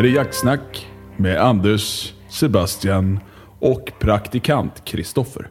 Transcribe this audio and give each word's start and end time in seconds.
här 0.00 0.06
är 0.06 0.10
Jaktsnack 0.10 0.88
med 1.16 1.40
Anders, 1.40 2.14
Sebastian 2.28 3.20
och 3.58 3.92
praktikant 3.98 4.84
Kristoffer. 4.84 5.50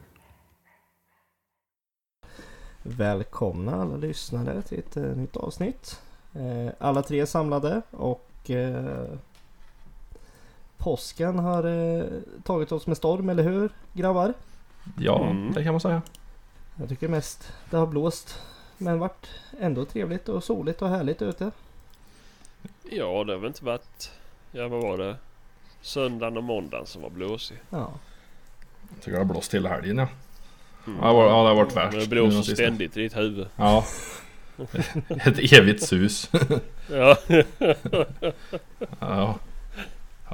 Välkomna 2.83 3.81
alla 3.81 3.97
lyssnare 3.97 4.61
till 4.61 4.79
ett 4.79 4.97
eh, 4.97 5.03
nytt 5.03 5.37
avsnitt. 5.37 6.01
Eh, 6.35 6.73
alla 6.79 7.01
tre 7.01 7.19
är 7.19 7.25
samlade 7.25 7.81
och 7.91 8.49
eh, 8.49 9.05
påsken 10.77 11.39
har 11.39 11.63
tagit 12.43 12.71
oss 12.71 12.87
med 12.87 12.97
storm, 12.97 13.29
eller 13.29 13.43
hur 13.43 13.69
grabbar? 13.93 14.33
Ja, 14.97 15.29
Mm. 15.29 15.53
det 15.53 15.63
kan 15.63 15.73
man 15.73 15.81
säga. 15.81 16.01
Jag 16.75 16.89
tycker 16.89 17.07
mest 17.07 17.53
det 17.69 17.77
har 17.77 17.87
blåst 17.87 18.41
men 18.77 18.99
varit 18.99 19.27
ändå 19.59 19.85
trevligt 19.85 20.29
och 20.29 20.43
soligt 20.43 20.81
och 20.81 20.89
härligt 20.89 21.21
ute. 21.21 21.51
Ja, 22.83 23.23
det 23.23 23.33
har 23.33 23.39
väl 23.39 23.47
inte 23.47 23.65
varit... 23.65 24.11
Ja, 24.51 24.67
vad 24.67 24.81
var 24.81 24.97
det? 24.97 25.15
Söndagen 25.81 26.37
och 26.37 26.43
måndagen 26.43 26.85
som 26.85 27.01
var 27.01 27.09
blåsig. 27.09 27.57
Ja, 27.69 27.91
Jag 28.89 28.97
tycker 28.99 29.11
det 29.11 29.17
har 29.17 29.25
blåst 29.25 29.53
hela 29.53 29.69
helgen 29.69 29.97
ja. 29.97 30.07
Mm. 30.87 30.99
Ja, 31.01 31.07
det 31.07 31.13
har- 31.13 31.23
ja, 31.25 31.41
det 31.43 31.47
har 31.49 31.55
varit 31.55 31.75
värst. 31.75 31.91
Men 31.91 31.99
det 32.01 32.07
blåser 32.09 32.53
ständigt 32.55 32.97
i 32.97 33.01
ditt 33.01 33.17
huvud. 33.17 33.47
Ja. 33.55 33.85
Ett 35.09 35.53
evigt 35.53 35.83
sus. 35.83 36.29
Ja. 36.91 37.17
Ja. 38.99 39.35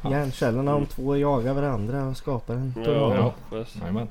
Ja. 0.04 0.12
hjärncellerna 0.12 0.72
de 0.72 0.86
två 0.86 1.18
jagar 1.18 1.54
varandra 1.54 2.06
och 2.08 2.18
skapar 2.18 2.54
en 2.54 2.74
Ja, 2.78 2.84
tornado. 2.86 3.34
Ja. 3.52 3.66
Jajamän. 3.82 4.08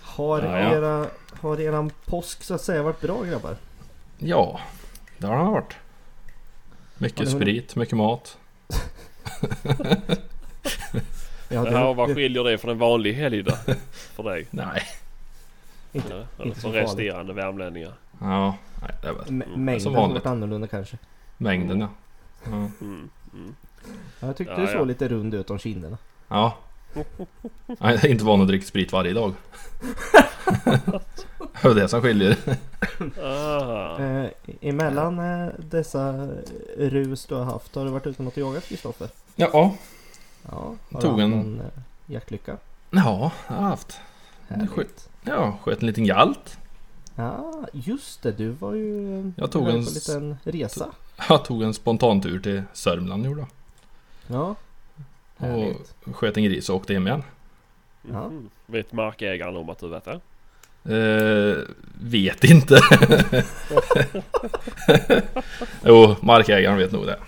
Har, 0.00 0.42
Ja, 0.42 0.58
ja. 0.60 0.74
Era, 0.74 1.06
har 1.40 1.60
eran 1.60 1.90
påsk 2.04 2.42
så 2.42 2.54
att 2.54 2.60
säga 2.60 2.82
varit 2.82 3.00
bra 3.00 3.22
grabbar? 3.22 3.56
Ja, 4.18 4.60
det 5.18 5.26
har 5.26 5.38
det 5.38 5.44
varit. 5.50 5.74
Mycket 6.98 7.30
sprit, 7.30 7.76
mycket 7.76 7.96
mat. 7.96 8.38
Ja, 11.48 11.70
Ja, 11.70 11.92
vad 11.92 12.14
skiljer 12.14 12.44
det 12.44 12.58
från 12.58 12.70
en 12.70 12.78
vanlig 12.78 13.14
helg 13.14 13.42
då? 13.42 13.52
För 14.14 14.22
dig? 14.22 14.46
Nej. 14.50 14.82
Inte, 15.92 16.08
eller 16.14 16.24
inte 16.46 16.54
för 16.54 16.60
så 16.60 16.72
farligt. 16.72 16.82
resterande 16.84 17.32
värmlänningar? 17.32 17.92
Ja, 18.20 18.56
nej, 18.82 18.90
det 19.02 19.08
är 19.08 19.12
väl 19.12 19.28
Mm. 19.28 19.64
mängden 19.64 19.80
Som 19.80 19.94
har 19.94 20.00
vanligt. 20.00 20.24
varit 20.24 20.32
annorlunda 20.32 20.66
kanske. 20.66 20.98
mängden 21.36 21.80
ja. 21.80 21.88
Ja. 22.44 22.50
Mm. 22.52 22.70
Mm. 23.34 23.54
Ja, 24.20 24.26
jag 24.26 24.36
tyckte 24.36 24.52
Ja, 24.54 24.60
du 24.60 24.66
såg 24.66 24.80
ja. 24.80 24.84
lite 24.84 25.08
rund 25.08 25.34
ut 25.34 25.50
om 25.50 25.58
kinderna. 25.58 25.98
ja. 26.28 26.56
Jag 27.78 27.90
är 28.04 28.06
inte 28.06 28.24
van 28.24 28.40
att 28.40 28.48
dricka 28.48 28.66
sprit 28.66 28.92
varje 28.92 29.12
dag. 29.12 29.32
Det 31.62 31.70
är 31.70 31.74
det 31.74 31.88
som 31.88 32.02
skiljer. 32.02 32.36
Ah. 33.22 33.98
Eh, 34.02 34.30
emellan 34.60 35.18
eh, 35.18 35.48
dessa 35.58 36.28
rus 36.76 37.26
du 37.26 37.34
har 37.34 37.44
haft, 37.44 37.74
har 37.74 37.84
du 37.84 37.90
varit 37.90 38.06
ute 38.06 38.22
något 38.22 38.32
och 38.32 38.38
jagat 38.38 38.64
Kristoffer? 38.64 39.08
Ja, 39.36 39.74
Ja, 40.50 40.74
har 40.92 41.00
Tog 41.00 41.02
du 41.02 41.08
haft 41.08 41.20
en- 41.20 41.30
någon 41.30 41.60
eh, 41.60 41.66
jaktlycka? 42.06 42.56
ja, 42.90 43.32
jag 43.48 43.54
har 43.56 43.62
haft. 43.62 43.98
Härligt. 44.48 45.08
Ja, 45.22 45.58
sköt 45.62 45.80
en 45.80 45.86
liten 45.86 46.04
galt. 46.04 46.58
Ja, 47.14 47.54
just 47.72 48.22
det. 48.22 48.32
Du 48.32 48.48
var 48.48 48.74
ju 48.74 49.32
Jag 49.36 49.50
tog 49.50 49.62
en 49.62 49.70
på 49.72 49.76
en 49.78 49.84
liten 49.84 50.36
resa. 50.44 50.86
Jag 51.28 51.44
tog 51.44 51.62
en 51.62 51.74
spontantur 51.74 52.40
till 52.40 52.62
Sörmland 52.72 53.24
gjorde 53.24 53.40
jag. 53.40 53.48
Ja. 54.38 54.54
Härligt. 55.36 55.94
Och 56.04 56.16
sköt 56.16 56.36
en 56.36 56.44
gris 56.44 56.68
och 56.68 56.76
åkte 56.76 56.92
hem 56.94 57.06
igen. 57.06 57.22
Ja. 58.12 58.28
Mhm. 58.28 58.50
Vet 58.66 58.92
markägaren 58.92 59.56
om 59.56 59.70
att 59.70 59.78
du 59.78 59.88
vet 59.88 60.04
det? 60.04 60.20
Eh, 60.86 61.56
vet 62.00 62.44
inte. 62.44 62.80
jo, 65.84 66.16
markägaren 66.22 66.78
vet 66.78 66.92
nog 66.92 67.06
det. 67.06 67.18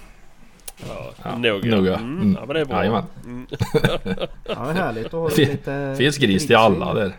Ja, 0.89 1.13
Ja, 1.25 1.39
nog 1.39 1.65
nog, 1.65 1.87
ja. 1.87 1.95
Mm. 1.95 2.17
Mm. 2.21 2.35
Ja 2.41 2.47
men 2.47 2.55
det 2.55 2.61
är 2.61 2.65
bra. 2.65 2.77
Jajamän. 2.77 3.05
Mm. 3.25 3.47
Ja, 4.45 4.55
härligt. 4.73 5.11
Då 5.11 5.21
har 5.21 5.29
du 5.29 5.35
Fin- 5.35 5.49
lite... 5.49 5.95
Finns 5.99 6.19
gris 6.19 6.47
till 6.47 6.57
alla 6.57 6.95
där. 6.95 7.13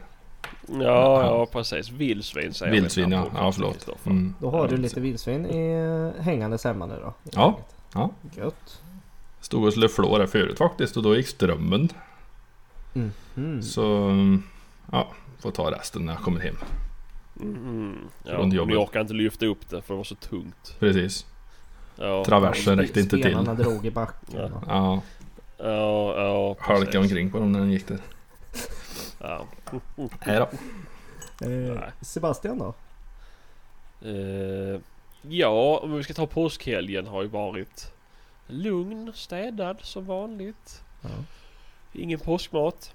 Ja, 0.67 1.21
ja 1.25 1.45
precis. 1.51 1.89
Vildsvin 1.91 2.53
säger 2.53 2.71
Vildsvin 2.71 3.11
ja. 3.11 3.21
på 3.23 3.29
Ja 3.37 3.51
förlåt. 3.51 3.89
Mm. 4.05 4.33
Då 4.39 4.49
har 4.49 4.59
Ja, 4.59 4.67
du 4.67 4.77
lite 4.77 4.99
vildsvin 4.99 5.45
i, 5.45 6.11
hängandes 6.19 6.63
hemma 6.63 6.85
nu 6.85 6.95
då? 7.01 7.13
Ja. 7.31 7.59
Ja. 7.93 8.09
Gött. 8.37 8.81
Stod 9.47 9.65
och 9.65 9.71
skulle 9.71 9.89
flå 9.89 10.17
där 10.17 10.27
förut 10.27 10.57
faktiskt 10.57 10.97
och 10.97 11.03
då 11.03 11.15
gick 11.15 11.27
strömmen. 11.27 11.89
Mm. 13.35 13.61
Så 13.61 14.11
ja, 14.91 15.11
får 15.39 15.51
ta 15.51 15.71
resten 15.71 16.05
när 16.05 16.13
jag 16.13 16.21
kommer 16.21 16.39
hem. 16.39 16.55
Mm. 17.41 17.97
Ja, 18.23 18.35
Från 18.35 18.51
jobbet. 18.51 18.73
ni 18.73 18.83
orkar 18.83 19.01
inte 19.01 19.13
lyfta 19.13 19.45
upp 19.45 19.69
det 19.69 19.81
för 19.81 19.93
det 19.93 19.97
var 19.97 20.03
så 20.03 20.15
tungt. 20.15 20.75
Precis. 20.79 21.25
Ja, 21.95 22.25
Traversen 22.25 22.79
räckte 22.79 22.99
inte 22.99 23.15
till. 23.15 23.23
Spenarna 23.23 23.53
drog 23.53 23.85
i 23.85 23.91
backen. 23.91 24.35
Ja. 24.35 24.61
Ja, 24.67 25.01
ja, 25.57 26.15
ja 26.23 26.55
halkade 26.59 26.99
omkring 26.99 27.31
på 27.31 27.39
dem 27.39 27.51
när 27.51 27.59
den 27.59 27.71
gick 27.71 27.87
där. 27.87 27.99
Ja. 29.19 29.45
Nej 30.25 30.39
då. 30.39 30.49
Eh. 31.47 31.79
Sebastian 32.01 32.59
då? 32.59 32.73
Eh, 34.07 34.79
ja, 35.21 35.79
om 35.83 35.97
vi 35.97 36.03
ska 36.03 36.13
ta 36.13 36.27
påskhelgen 36.27 37.07
har 37.07 37.21
ju 37.21 37.27
varit 37.27 37.93
lugn, 38.47 39.11
städad 39.15 39.77
som 39.81 40.05
vanligt. 40.05 40.83
Ja. 41.01 41.09
Ingen 41.93 42.19
påskmat, 42.19 42.93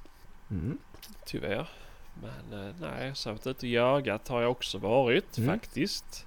Mm. 0.50 0.78
tyvärr. 1.26 1.68
Men 2.22 2.66
eh, 2.68 2.74
nej, 2.80 3.14
så 3.14 3.28
har 3.28 3.32
jag 3.32 3.38
varit 3.38 3.46
ute 3.46 3.66
och 3.66 3.70
jagat 3.72 4.28
har 4.28 4.42
jag 4.42 4.50
också 4.50 4.78
varit 4.78 5.38
Mm. 5.38 5.50
faktiskt. 5.50 6.26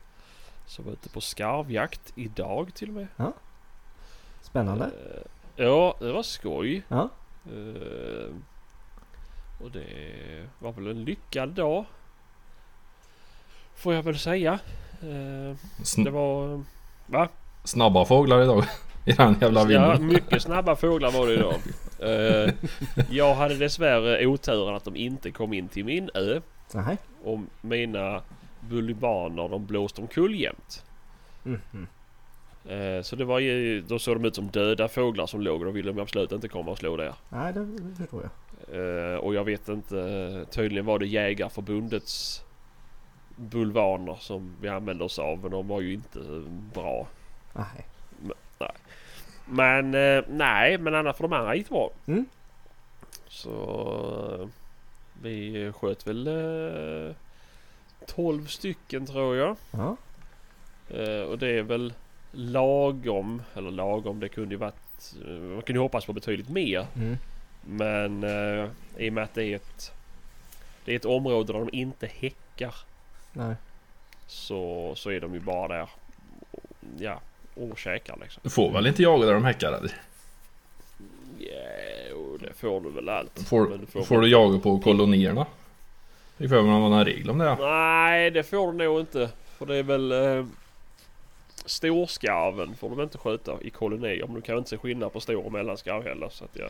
Så 0.66 0.82
var 0.84 0.92
ute 0.92 1.10
på 1.10 1.22
skarvjakt 1.22 2.14
idag 2.16 2.74
till 2.74 2.90
och 2.90 2.96
med. 2.96 3.08
Spännande. 4.42 4.86
Eh, 4.86 5.64
ja, 5.66 5.96
det 6.00 6.12
var 6.12 6.24
skoj. 6.24 6.84
Ja. 6.88 7.10
Eh, 7.46 8.30
och 9.64 9.72
det 9.72 10.50
var 10.60 10.72
väl 10.72 10.88
en 10.88 11.04
lyckad 11.06 11.50
dag. 11.50 11.86
Får 13.76 13.94
jag 13.94 14.04
väl 14.04 14.20
säga. 14.20 14.60
Sn- 15.02 16.04
det 16.04 16.12
var... 16.12 16.64
Va? 17.06 17.30
snabba 17.64 18.06
fåglar 18.06 18.42
idag. 18.42 18.64
I 19.12 19.12
den 19.12 19.36
jävla 19.42 19.60
Ja, 19.60 19.66
vinden. 19.92 20.08
mycket 20.08 20.42
snabba 20.42 20.76
fåglar 20.76 21.12
var 21.12 21.28
det 21.28 21.34
idag. 21.34 21.54
Eh, 22.00 22.54
jag 23.10 23.36
hade 23.36 23.56
dessvärre 23.56 24.26
oturen 24.26 24.76
att 24.76 24.84
de 24.84 24.96
inte 24.96 25.32
kom 25.32 25.54
in 25.54 25.68
till 25.68 25.86
min 25.86 26.10
ö. 26.14 26.42
Nej. 26.74 26.98
Och 27.24 27.40
mina 27.62 28.22
bulvaner 28.70 29.50
de 29.50 29.66
blåste 29.66 30.02
omkull 30.02 30.36
jämt. 30.40 30.84
Mhm. 31.44 31.88
Eh, 32.70 33.02
så 33.02 33.16
det 33.16 33.26
var 33.26 33.40
ju, 33.40 33.82
då 33.82 34.00
såg 34.00 34.16
de 34.16 34.26
ut 34.28 34.36
som 34.36 34.48
döda 34.48 34.88
fåglar 34.88 35.26
som 35.26 35.42
låg 35.42 35.60
och 35.60 35.66
då 35.66 35.72
ville 35.72 35.92
de 35.92 36.00
absolut 36.02 36.32
inte 36.32 36.48
komma 36.48 36.72
och 36.72 36.78
slå 36.78 36.98
där. 36.98 37.14
Nej, 37.30 37.54
det, 37.54 37.66
det 37.66 37.96
förstår 37.96 38.22
jag. 38.24 39.12
Eh, 39.14 39.18
och 39.18 39.36
jag 39.36 39.44
vet 39.44 39.70
inte, 39.70 40.46
tydligen 40.52 40.86
var 40.86 41.00
det 41.00 41.08
Jägarförbundets 41.08 42.44
bulvaner 43.36 44.18
som 44.20 44.56
vi 44.62 44.68
använde 44.70 45.04
oss 45.04 45.20
av 45.20 45.40
men 45.40 45.52
de 45.52 45.68
var 45.68 45.82
ju 45.82 45.94
inte 45.94 46.20
bra. 46.74 47.08
Nej. 47.54 47.86
Men 49.46 49.94
eh, 49.94 50.24
nej, 50.30 50.78
men 50.78 50.96
annars 50.96 51.16
för 51.16 51.24
de 51.24 51.34
andra 51.34 51.56
gick 51.56 51.70
bra. 51.70 51.92
Mm. 52.06 52.26
Så 53.28 54.40
eh, 54.42 54.48
vi 55.22 55.72
sköt 55.72 56.08
väl 56.08 56.28
eh, 56.28 57.16
12 58.08 58.46
stycken 58.46 59.06
tror 59.06 59.36
jag. 59.36 59.56
Ja. 59.72 59.98
Eh, 60.90 61.22
och 61.22 61.40
det 61.40 61.48
är 61.48 61.64
väl 61.64 61.94
lagom, 62.32 63.42
eller 63.54 63.72
lagom, 63.72 64.20
det 64.20 64.30
kunde 64.30 64.56
ju 64.56 64.60
varit, 64.60 65.16
eh, 65.26 65.32
man 65.32 65.62
kunde 65.62 65.80
ju 65.80 65.84
hoppas 65.84 66.06
på 66.06 66.14
betydligt 66.14 66.50
mer. 66.50 66.88
Mm. 66.96 67.18
Men 67.66 68.24
eh, 68.24 68.70
i 68.98 69.10
och 69.10 69.14
med 69.14 69.24
att 69.24 69.34
det 69.34 69.46
är 69.46 69.56
ett, 69.56 69.92
det 70.86 70.92
är 70.92 70.96
ett 70.96 71.06
område 71.06 71.54
där 71.54 71.60
de 71.60 71.70
inte 71.72 72.08
häckar 72.08 72.76
Nej. 73.34 73.56
så, 74.28 74.94
så 74.96 75.10
är 75.10 75.22
de 75.22 75.34
ju 75.34 75.40
bara 75.40 75.68
där 75.68 75.90
ja, 76.98 77.20
och 77.56 77.78
käkar 77.78 78.18
liksom. 78.22 78.42
Du 78.44 78.50
får 78.50 78.72
väl 78.72 78.88
inte 78.88 79.04
jaga 79.04 79.26
där 79.26 79.34
de 79.34 79.46
häckar? 79.46 79.92
Jo, 82.10 82.38
det 82.42 82.54
får 82.54 82.82
du 82.82 82.90
väl 82.90 83.10
allt. 83.10 83.48
Får, 83.48 83.80
du 83.94 84.04
får, 84.04 84.22
du 84.22 84.30
jaga 84.30 84.60
på 84.60 84.80
kolonierna? 84.80 85.46
Det 86.38 86.50
får 86.50 86.62
man 86.62 86.82
någon 86.82 87.06
regel 87.06 87.30
om 87.30 87.38
det. 87.38 87.46
ja. 87.46 87.58
Nej, 87.60 88.32
det 88.32 88.44
får 88.44 88.72
du 88.72 88.78
nog 88.78 89.00
inte. 89.00 89.30
För 89.58 89.66
det 89.66 89.76
är 89.76 89.84
väl 89.84 90.12
eh, 90.12 90.46
storskarven 91.66 92.76
får 92.76 92.90
väl 92.90 93.04
inte 93.04 93.18
skjuta 93.18 93.58
i 93.62 93.70
kolonier. 93.70 94.26
Men 94.26 94.36
du 94.36 94.42
kan 94.42 94.58
inte 94.58 94.70
se 94.70 94.78
skillnad 94.78 95.14
på 95.14 95.20
stor 95.20 95.46
och 95.46 95.52
mellanskarv 95.52 96.04
heller. 96.04 96.30
Så 96.30 96.46
att 96.46 96.56
jag, 96.56 96.70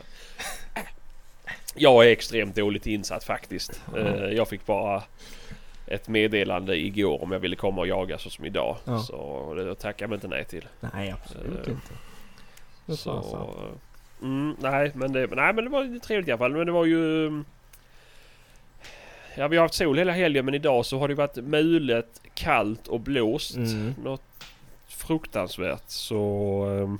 jag 1.74 2.06
är 2.06 2.10
extremt 2.10 2.56
dåligt 2.56 2.86
insatt 2.86 3.24
faktiskt. 3.24 3.80
Eh, 3.96 4.24
jag 4.24 4.48
fick 4.48 4.66
bara 4.66 5.02
ett 5.86 6.08
meddelande 6.08 6.76
igår 6.76 7.22
om 7.22 7.32
jag 7.32 7.38
ville 7.38 7.56
komma 7.56 7.80
och 7.80 7.86
jaga 7.86 8.18
så 8.18 8.30
som 8.30 8.44
idag. 8.44 8.76
Ja. 8.84 8.98
Så 8.98 9.54
det 9.54 9.74
tackar 9.74 10.08
jag 10.08 10.16
inte 10.16 10.28
nej 10.28 10.44
till. 10.44 10.68
Nej, 10.80 11.10
absolut 11.10 11.66
Eh, 11.66 11.72
inte. 11.72 11.92
Men 12.86 12.96
Så, 12.96 13.22
fasen. 13.22 13.78
mm, 14.22 14.56
nej, 14.60 14.90
men 14.94 15.12
det, 15.12 15.26
nej 15.26 15.52
men 15.54 15.64
det 15.64 15.70
var 15.70 15.98
trevligt 15.98 16.28
i 16.28 16.32
alla 16.32 16.38
fall. 16.38 16.52
Men 16.52 16.66
det 16.66 16.72
var 16.72 16.84
ju... 16.84 17.26
Ja 19.38 19.48
vi 19.48 19.56
har 19.56 19.64
haft 19.64 19.74
sol 19.74 19.98
hela 19.98 20.12
helgen 20.12 20.44
men 20.44 20.54
idag 20.54 20.86
så 20.86 20.98
har 20.98 21.08
det 21.08 21.14
varit 21.14 21.36
mulet, 21.36 22.20
kallt 22.34 22.88
och 22.88 23.00
blåst. 23.00 23.56
Mm. 23.56 23.94
Något 24.04 24.22
fruktansvärt 24.88 25.82
så... 25.86 26.18
ehm, 26.82 26.98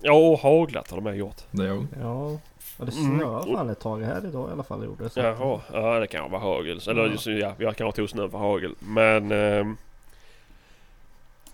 Ja, 0.00 0.12
och 0.12 0.38
haglat 0.38 0.90
har 0.90 0.96
de 0.96 1.04
med 1.04 1.16
gjort. 1.16 1.36
Det 1.50 1.62
är 1.62 1.66
jag. 1.66 1.86
Ja. 2.02 2.38
Ja 2.78 2.84
det 2.84 2.96
Mm. 2.98 3.18
snöade 3.18 3.52
fan 3.52 3.68
ett 3.70 3.80
tag 3.80 4.02
här 4.02 4.26
idag 4.26 4.48
i 4.48 4.52
alla 4.52 4.62
fall 4.62 4.84
gjorde 4.84 5.04
det. 5.04 5.10
så 5.10 5.20
Jaha, 5.20 5.60
ja 5.72 6.00
det 6.00 6.06
kan 6.06 6.30
vara 6.30 6.40
hagel. 6.42 6.80
Eller 6.88 7.02
Ja. 7.04 7.10
just, 7.10 7.26
ja, 7.26 7.54
jag 7.58 7.76
kan 7.76 7.92
ta 7.92 8.08
snö 8.08 8.28
för 8.28 8.38
hagel. 8.38 8.74
Men... 8.78 9.32
ehm, 9.32 9.76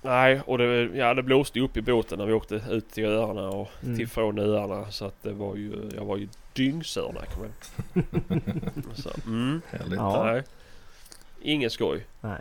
nej, 0.02 0.40
och 0.46 0.58
det, 0.58 0.82
ja, 0.94 1.14
det 1.14 1.22
blåste 1.22 1.58
ju 1.58 1.64
upp 1.64 1.76
i 1.76 1.82
båten 1.82 2.18
när 2.18 2.26
vi 2.26 2.32
åkte 2.32 2.54
ut 2.70 2.90
till 2.90 3.04
öarna 3.06 3.48
och 3.48 3.68
Mm. 3.82 3.96
till 3.96 4.08
från 4.08 4.38
öarna. 4.38 4.90
Så 4.90 5.04
att 5.04 5.22
det 5.22 5.32
var 5.32 5.56
ju... 5.56 5.90
Jag 5.96 6.04
var 6.04 6.16
ju 6.16 6.28
dyngsur 6.52 7.12
när 7.14 7.20
jag 7.20 7.28
kom 7.28 7.42
hem. 7.42 8.22
så, 8.94 9.10
mm, 9.26 9.60
Härligt. 9.70 9.94
Ja. 9.98 10.24
nej. 10.24 10.42
Ingen 11.42 11.70
skoj. 11.70 12.06
Nej. 12.20 12.40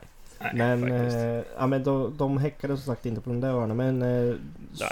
Nej, 0.53 0.77
Men, 0.77 0.91
eh, 1.37 1.43
ja, 1.57 1.67
men 1.67 1.83
de, 1.83 2.17
de 2.17 2.37
häckade 2.37 2.77
som 2.77 2.85
sagt 2.93 3.05
inte 3.05 3.21
på 3.21 3.29
de 3.29 3.41
där 3.41 3.49
öarna. 3.49 3.73
Men 3.73 4.01
eh, 4.01 4.35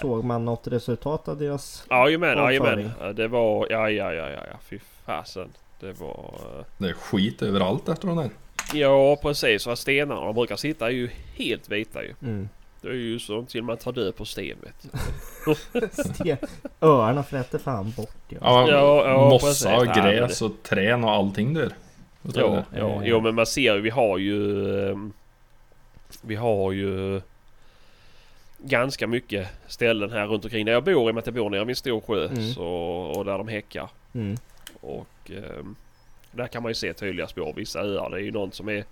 såg 0.02 0.24
man 0.24 0.46
något 0.46 0.68
resultat 0.68 1.28
av 1.28 1.38
deras... 1.38 1.86
Jajamän, 1.90 2.38
Avföring. 2.40 2.54
jajamän. 2.64 2.92
Ja, 3.00 3.14
Det 3.14 3.28
var... 3.28 3.68
Ja, 3.70 3.90
ja, 3.90 4.14
ja, 4.14 4.30
ja, 4.30 4.40
ja. 4.52 4.58
Fy 4.70 4.80
fasen. 5.06 5.50
Det 5.80 6.00
var... 6.00 6.34
eh, 6.60 6.66
Det 6.78 6.90
är 6.90 6.94
skit 6.94 7.42
överallt 7.42 7.90
efter 7.90 8.08
den 8.08 8.18
där. 8.18 8.30
Ja, 8.74 9.16
precis. 9.22 9.68
Och 9.68 9.78
stenarna 9.80 10.22
de 10.26 10.36
brukar 10.36 10.56
sitta 10.56 10.86
är 10.88 10.92
ju 10.92 11.10
helt 11.36 11.70
vita 11.72 12.04
ju. 12.04 12.14
Mm. 12.22 12.50
Det 12.82 12.88
är 12.88 12.94
ju 12.94 13.20
så 13.20 13.44
till 13.44 13.64
man 13.64 13.78
tar 13.78 13.92
död 13.92 14.16
på 14.16 14.26
sten 14.26 14.58
vet. 14.62 14.88
Sten- 15.94 16.38
Öarna 16.82 17.24
flätte 17.24 17.60
fan 17.60 17.94
bort. 17.98 18.16
Ja. 18.30 18.38
Ja, 18.42 18.70
Ja, 18.70 19.08
ja, 19.10 19.40
precis. 19.42 19.66
mossa 19.66 19.84
men 19.86 20.04
gräs 20.04 20.42
och 20.42 20.52
trän 20.64 21.04
och 21.04 21.12
allting 21.12 21.54
där. 21.54 21.74
Ja, 22.36 22.64
ja, 22.78 23.02
jo 23.04 23.20
men 23.22 23.36
man 23.36 23.46
ser 23.46 23.76
ju, 23.76 23.82
vi 23.82 23.90
har 23.90 24.18
ju... 24.18 24.90
ehm, 24.92 25.14
Vi 26.22 26.36
har 26.36 26.72
ju 26.72 27.22
ganska 28.58 29.08
mycket 29.08 29.48
ställen 29.68 30.12
här 30.12 30.28
runt 30.28 30.44
omkring 30.46 30.66
där 30.66 30.74
jag 30.74 30.84
bor 30.84 31.08
i 31.08 31.12
och 31.12 31.16
med 31.16 31.20
att 31.22 31.26
jag 31.26 31.36
bor 31.36 31.50
nere 31.50 31.60
vid 31.60 31.70
en 31.70 31.76
stor 31.76 32.02
sjö. 32.02 32.28
Mm. 32.28 32.54
Så, 32.54 32.66
och 33.16 33.26
där 33.26 33.38
de 33.38 33.48
häckar. 33.48 33.90
Mm. 34.14 34.38
Och 34.82 35.32
ehm, 35.32 35.76
där 36.32 36.48
kan 36.48 36.64
man 36.64 36.70
ju 36.70 36.74
se 36.76 36.94
tydliga 36.94 37.28
spår. 37.28 37.54
Vissa 37.56 37.80
öar 37.80 38.10
det 38.10 38.18
är 38.18 38.22
ju 38.22 38.32
någon 38.32 38.52
som 38.52 38.70
är... 38.70 38.86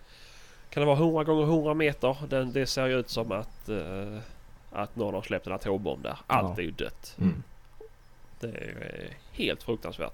Kan 0.69 0.81
det 0.81 0.88
vara 0.88 0.98
100 0.98 1.24
gånger 1.24 1.44
100 1.44 1.74
meter? 1.74 2.18
Den, 2.30 2.51
det 2.54 2.66
ser 2.66 2.86
ju 2.86 3.00
ut 3.00 3.10
som 3.10 3.31
att... 3.31 3.69
eh, 3.69 4.18
att 4.72 4.95
någon 4.95 5.13
har 5.13 5.22
släppt 5.22 5.48
en 5.48 5.54
atombomb 5.54 6.04
där. 6.04 6.18
Allt 6.27 6.57
Ja. 6.57 6.62
är 6.63 6.65
ju 6.65 6.72
dött. 6.72 7.15
Mm. 7.22 7.44
Det 8.39 8.48
är 8.48 9.10
helt 9.31 9.63
fruktansvärt. 9.63 10.13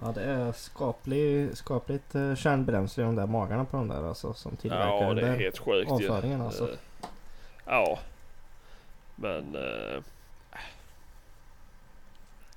Ja 0.00 0.12
det 0.14 0.22
är 0.22 0.52
skaplig, 0.52 1.56
skapligt 1.56 2.14
eh, 2.14 2.34
kärnbränsle 2.34 3.02
i 3.02 3.06
de 3.06 3.16
där 3.16 3.26
magarna 3.26 3.64
på 3.64 3.76
de 3.76 3.88
där 3.88 4.08
alltså 4.08 4.32
som 4.34 4.56
tillverkar 4.56 4.86
Ja 4.86 5.06
den 5.06 5.16
det 5.16 5.26
är 5.28 5.36
helt 5.36 5.58
sjukt 5.58 5.90
ju. 5.90 5.94
avföringen 6.08 6.40
alltså. 6.42 6.64
Eh, 6.64 6.76
Ja. 7.66 7.98
Men... 9.16 9.54
eh, 9.54 10.02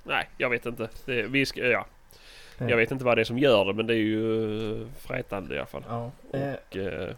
nej, 0.04 0.28
jag 0.38 0.50
vet 0.50 0.66
inte. 0.66 0.88
Det, 1.04 1.22
vi 1.22 1.46
ska, 1.46 1.60
ja. 1.60 1.86
Eh, 2.58 2.68
Jag 2.68 2.76
vet 2.76 2.90
inte 2.90 3.04
vad 3.04 3.16
det 3.18 3.22
är 3.22 3.24
som 3.24 3.38
gör 3.38 3.64
det 3.64 3.72
men 3.74 3.86
det 3.86 3.94
är 3.94 3.98
ju 3.98 4.20
uh, 4.20 4.86
frätande 4.98 5.54
i 5.54 5.58
alla 5.58 5.66
fall. 5.66 5.84
Ja. 5.88 6.10
Eh, 6.32 6.54
Och, 6.70 6.76
eh, 6.76 7.10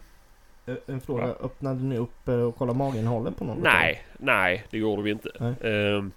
en 0.87 1.01
fråga, 1.01 1.25
Va? 1.27 1.33
öppnade 1.41 1.83
ni 1.83 1.97
upp 1.97 2.27
eh, 2.27 2.33
och 2.35 2.57
kollade 2.57 2.77
maginnehållet 2.77 3.37
på 3.37 3.43
någon? 3.43 3.57
nej, 3.61 4.03
nej 4.17 4.63
det 4.69 4.77
gjorde 4.77 5.01
vi 5.01 5.11
inte. 5.11 6.11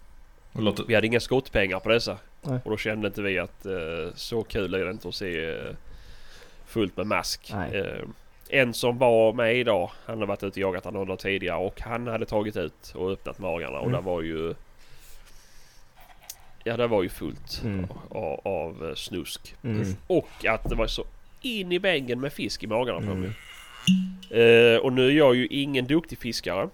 Låt, 0.52 0.88
vi 0.88 0.94
hade 0.94 1.06
inga 1.06 1.20
skottpengar 1.20 1.81
på 1.81 1.88
dessa. 1.88 2.19
Nej. 2.42 2.58
Och 2.64 2.70
då 2.70 2.76
kände 2.76 3.06
inte 3.06 3.22
vi 3.22 3.38
att 3.38 3.66
eh, 3.66 4.14
så 4.14 4.42
kul 4.42 4.74
är 4.74 4.84
det 4.84 4.90
inte 4.90 5.08
att 5.08 5.14
se 5.14 5.44
eh, 5.50 5.74
fullt 6.66 6.96
med 6.96 7.06
mask. 7.06 7.50
Ehm, 7.74 8.12
en 8.48 8.74
som 8.74 8.98
var 8.98 9.32
med 9.32 9.56
idag, 9.56 9.90
han 10.06 10.18
har 10.18 10.26
varit 10.26 10.42
ute 10.42 10.64
och 10.64 10.74
jagat 10.74 10.86
andra 10.86 11.16
tidigare 11.16 11.56
och 11.58 11.80
han 11.80 12.06
hade 12.06 12.26
tagit 12.26 12.56
ut 12.56 12.92
och 12.94 13.10
öppnat 13.10 13.38
magarna 13.38 13.78
och 13.78 13.86
Mm. 13.88 14.00
det 14.00 14.06
var 14.06 14.22
ju... 14.22 14.54
Ja 16.64 16.76
det 16.76 16.86
var 16.86 17.02
ju 17.02 17.08
fullt 17.08 17.60
Mm. 17.64 17.86
av, 18.10 18.40
av 18.44 18.88
eh, 18.88 18.94
snusk. 18.94 19.54
Mm. 19.64 19.86
Och 20.06 20.44
att 20.48 20.68
det 20.68 20.74
var 20.74 20.86
så 20.86 21.04
in 21.40 21.72
i 21.72 21.78
väggen 21.78 22.20
med 22.20 22.32
fisk 22.32 22.62
i 22.64 22.66
magarna 22.66 22.98
på 23.00 23.12
Mm. 23.12 23.32
Eh, 24.30 24.76
och 24.80 24.92
nu 24.92 25.06
är 25.06 25.12
jag 25.12 25.34
ju 25.34 25.46
ingen 25.46 25.86
duktig 25.86 26.18
fiskare. 26.18 26.68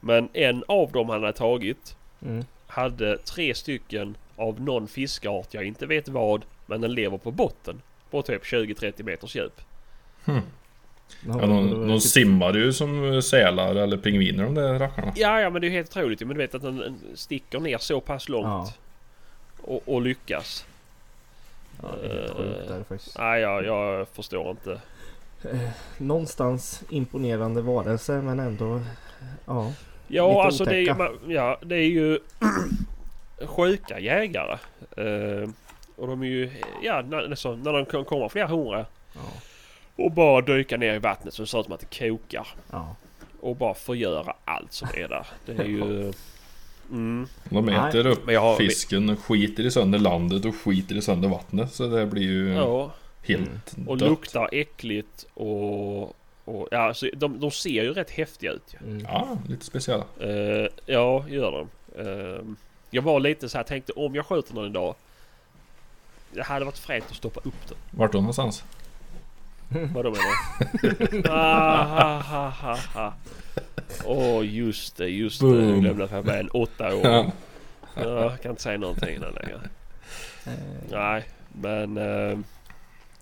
Men 0.00 0.28
en 0.32 0.64
av 0.68 0.92
dem 0.92 1.08
han 1.08 1.20
hade 1.20 1.32
tagit 1.32 1.96
Mm. 2.26 2.44
hade 2.66 3.18
tre 3.18 3.54
stycken 3.54 4.16
av 4.40 4.60
någon 4.60 4.88
fiskart, 4.88 5.54
jag 5.54 5.64
inte 5.64 5.86
vet 5.86 6.08
vad, 6.08 6.44
men 6.66 6.80
den 6.80 6.94
lever 6.94 7.18
på 7.18 7.30
botten. 7.30 7.82
På 8.10 8.22
typ 8.22 8.44
20-30 8.44 9.02
meters 9.02 9.36
djup. 9.36 9.60
ja, 10.24 10.40
Ja, 11.26 11.32
de, 11.34 11.70
de 11.70 11.88
det- 11.88 12.00
simmar 12.00 12.54
ju 12.54 12.72
som 12.72 13.22
sälar 13.22 13.74
eller 13.74 13.96
pingviner 13.96 14.44
de 14.44 14.54
där 14.54 14.78
rackarna. 14.78 15.12
Ja, 15.16 15.40
ja 15.40 15.50
men 15.50 15.60
det 15.62 15.68
är 15.68 15.70
helt 15.70 15.90
otroligt. 15.96 16.20
Men 16.20 16.28
du 16.28 16.34
vet 16.36 16.54
att 16.54 16.62
den 16.62 16.96
sticker 17.14 17.60
ner 17.60 17.78
så 17.78 18.00
pass 18.00 18.28
långt. 18.28 18.44
Ja. 18.46 18.72
Och, 19.62 19.82
och 19.94 20.02
lyckas. 20.02 20.66
Ja, 21.82 21.88
det 22.02 22.08
är 22.08 22.20
helt 22.20 22.36
sjukt 22.36 22.68
där 22.68 22.82
faktiskt. 22.88 23.18
Nej, 23.18 23.40
jag, 23.40 23.64
jag 23.64 24.08
förstår 24.08 24.50
inte. 24.50 24.80
Eh, 25.50 25.70
någonstans 25.98 26.82
imponerande 26.90 27.62
varelser 27.62 28.22
men 28.22 28.40
ändå... 28.40 28.80
Ja. 29.46 29.72
Ja, 30.08 30.44
alltså 30.44 30.64
det 30.64 30.76
är, 30.76 30.80
ju- 30.80 31.32
ja, 31.34 31.58
det 31.62 31.76
är 31.76 31.88
ju 31.90 32.18
sjuka 33.46 33.98
jägare. 34.00 34.58
Eh, 34.96 35.48
och 35.96 36.06
de 36.06 36.22
är 36.22 36.26
ju, 36.26 36.50
ja, 36.82 37.02
när, 37.08 37.34
så, 37.34 37.56
när 37.56 37.72
de 37.72 37.84
kom- 37.86 38.04
kommer 38.04 38.28
flera 38.28 38.46
hundra 38.46 38.86
Ja. 39.14 39.20
och 40.04 40.12
bara 40.12 40.40
dyka 40.40 40.76
ner 40.76 40.94
i 40.94 40.98
vattnet 40.98 41.34
så 41.34 41.42
det 41.42 41.46
ser 41.48 41.58
ut 41.60 41.64
som 41.64 41.74
att 41.74 41.80
det 41.90 41.98
kokar. 42.08 42.46
ja. 42.70 42.96
Och 43.40 43.56
bara 43.56 43.74
förgöra 43.74 44.34
allt 44.44 44.72
som 44.72 44.88
är 44.94 45.08
där. 45.08 45.26
Det 45.46 45.52
är 45.52 45.64
ju... 45.64 46.12
Mm. 46.90 47.26
De 47.50 47.66
Nej. 47.66 47.74
äter 47.88 48.06
upp 48.06 48.26
har- 48.26 48.56
fisken, 48.56 49.16
skiter 49.16 49.66
i 49.66 49.70
sönder 49.70 49.98
landet 49.98 50.44
och 50.44 50.54
skiter 50.56 50.94
i 50.94 51.02
sönder 51.02 51.28
vattnet. 51.28 51.72
Så 51.72 51.86
det 51.86 52.06
blir 52.06 52.22
ju 52.22 52.54
Ja, 52.54 52.92
helt 53.26 53.76
och 53.86 53.98
dött. 53.98 54.08
luktar 54.08 54.48
äckligt 54.52 55.26
och... 55.34 56.02
och 56.44 56.68
ja, 56.70 56.78
alltså, 56.78 57.06
de, 57.16 57.40
de 57.40 57.50
ser 57.50 57.82
ju 57.82 57.92
rätt 57.92 58.10
häftiga 58.10 58.52
ut 58.52 58.74
ju. 58.80 58.86
Mm. 58.86 59.04
Ja, 59.08 59.28
lite 59.48 59.64
speciella. 59.64 60.04
Eh, 60.20 60.66
ja, 60.86 61.24
gör 61.28 61.52
de. 61.52 61.68
Eh, 62.06 62.42
jag 62.90 63.02
var 63.02 63.20
lite 63.20 63.48
så 63.48 63.58
här, 63.58 63.64
tänkte 63.64 63.92
om 63.92 64.14
jag 64.14 64.26
skjuter 64.26 64.54
någon 64.54 64.66
idag. 64.66 64.94
Det 66.32 66.42
hade 66.42 66.64
varit 66.64 66.78
fränt 66.78 67.04
att 67.10 67.16
stoppa 67.16 67.40
upp 67.40 67.68
den. 67.68 67.76
Vart 67.90 68.12
då 68.12 68.18
någonstans? 68.18 68.64
Vadå 69.68 70.10
menar 70.10 70.24
du? 71.12 71.22
ah, 71.30 72.20
ha, 72.20 72.48
ha, 72.48 72.76
ha. 72.94 73.12
Åh 74.04 74.46
just 74.46 74.96
det, 74.96 75.08
just 75.08 75.40
det. 75.40 75.46
Boom. 75.46 75.68
Jag 75.70 75.80
glömde 75.80 76.04
att 76.04 76.10
jag 76.10 76.22
var 76.22 76.32
väl 76.32 76.48
åtta 76.48 76.94
år. 76.94 77.00
Ja. 77.06 77.30
Ja, 77.94 78.02
jag 78.22 78.40
kan 78.40 78.50
inte 78.50 78.62
säga 78.62 78.78
någonting 78.78 79.20
där 79.20 79.32
längre. 79.32 79.60
Eh, 80.46 80.52
Nej, 80.90 81.24
men... 81.52 81.96
eh, 81.96 82.38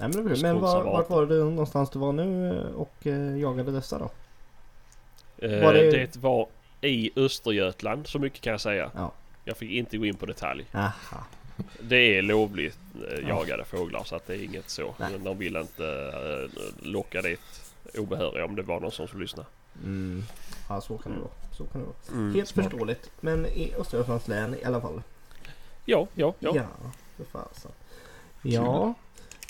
Nej, 0.01 0.11
men 0.15 0.41
men 0.41 0.61
var, 0.61 0.85
vart 0.85 1.11
var 1.11 1.27
det 1.27 1.35
någonstans 1.35 1.91
du 1.91 1.99
var 1.99 2.13
nu 2.13 2.49
eh, 2.59 2.75
och 2.75 3.07
eh, 3.07 3.39
jagade 3.39 3.73
dessa 3.73 3.99
då? 3.99 4.11
eh, 5.47 5.63
Var 5.65 5.73
det- 5.75 5.91
det... 5.91 6.17
var 6.17 6.47
i 6.81 7.11
Östergötland, 7.17 8.07
så 8.07 8.19
mycket 8.19 8.41
kan 8.41 8.51
jag 8.51 8.61
säga. 8.61 8.91
Ja. 8.95 9.13
Jag 9.49 9.57
fick 9.57 9.71
inte 9.71 9.99
gå 9.99 10.05
in 10.07 10.17
på 10.17 10.27
detalj. 10.27 10.67
Aha. 10.73 11.25
Det 11.81 12.19
är 12.19 12.23
lovligt 12.23 12.79
eh, 12.95 13.19
Ja. 13.21 13.29
jagade 13.29 13.65
fåglar 13.65 14.05
så 14.05 14.17
att 14.17 14.27
det 14.27 14.35
är 14.37 14.43
inget 14.45 14.71
så. 14.71 14.95
Nej. 14.99 15.11
Men 15.13 15.25
de 15.25 15.39
vill 15.39 15.57
inte 15.57 15.85
eh, 15.87 16.63
locka 16.87 17.23
dit 17.23 17.41
obehöriga 17.99 18.45
om 18.45 18.57
det 18.57 18.63
var 18.63 18.81
någon 18.81 18.91
som 18.93 19.09
skulle 19.09 19.23
lyssna. 19.23 19.45
Mm. 19.85 20.23
Ja 20.69 20.81
så 20.81 20.99
kan 20.99 21.13
det 21.13 21.19
vara. 21.19 21.31
Så 21.53 21.65
kan 21.65 21.81
det 21.81 21.87
vara. 21.87 22.19
Mm, 22.21 22.35
Helt 22.35 22.49
smart. 22.49 22.65
förståeligt. 22.71 23.11
Men 23.21 23.47
i 23.47 23.75
Östergötlands 23.79 24.29
län 24.29 24.55
i 24.55 24.65
alla 24.65 24.81
fall. 24.81 25.03
Ja, 25.85 26.07
ja, 26.15 26.35
ja. 26.39 26.53
Ja, 26.55 26.67
för 27.17 27.25
fasen. 27.25 27.71
Ja. 28.43 28.95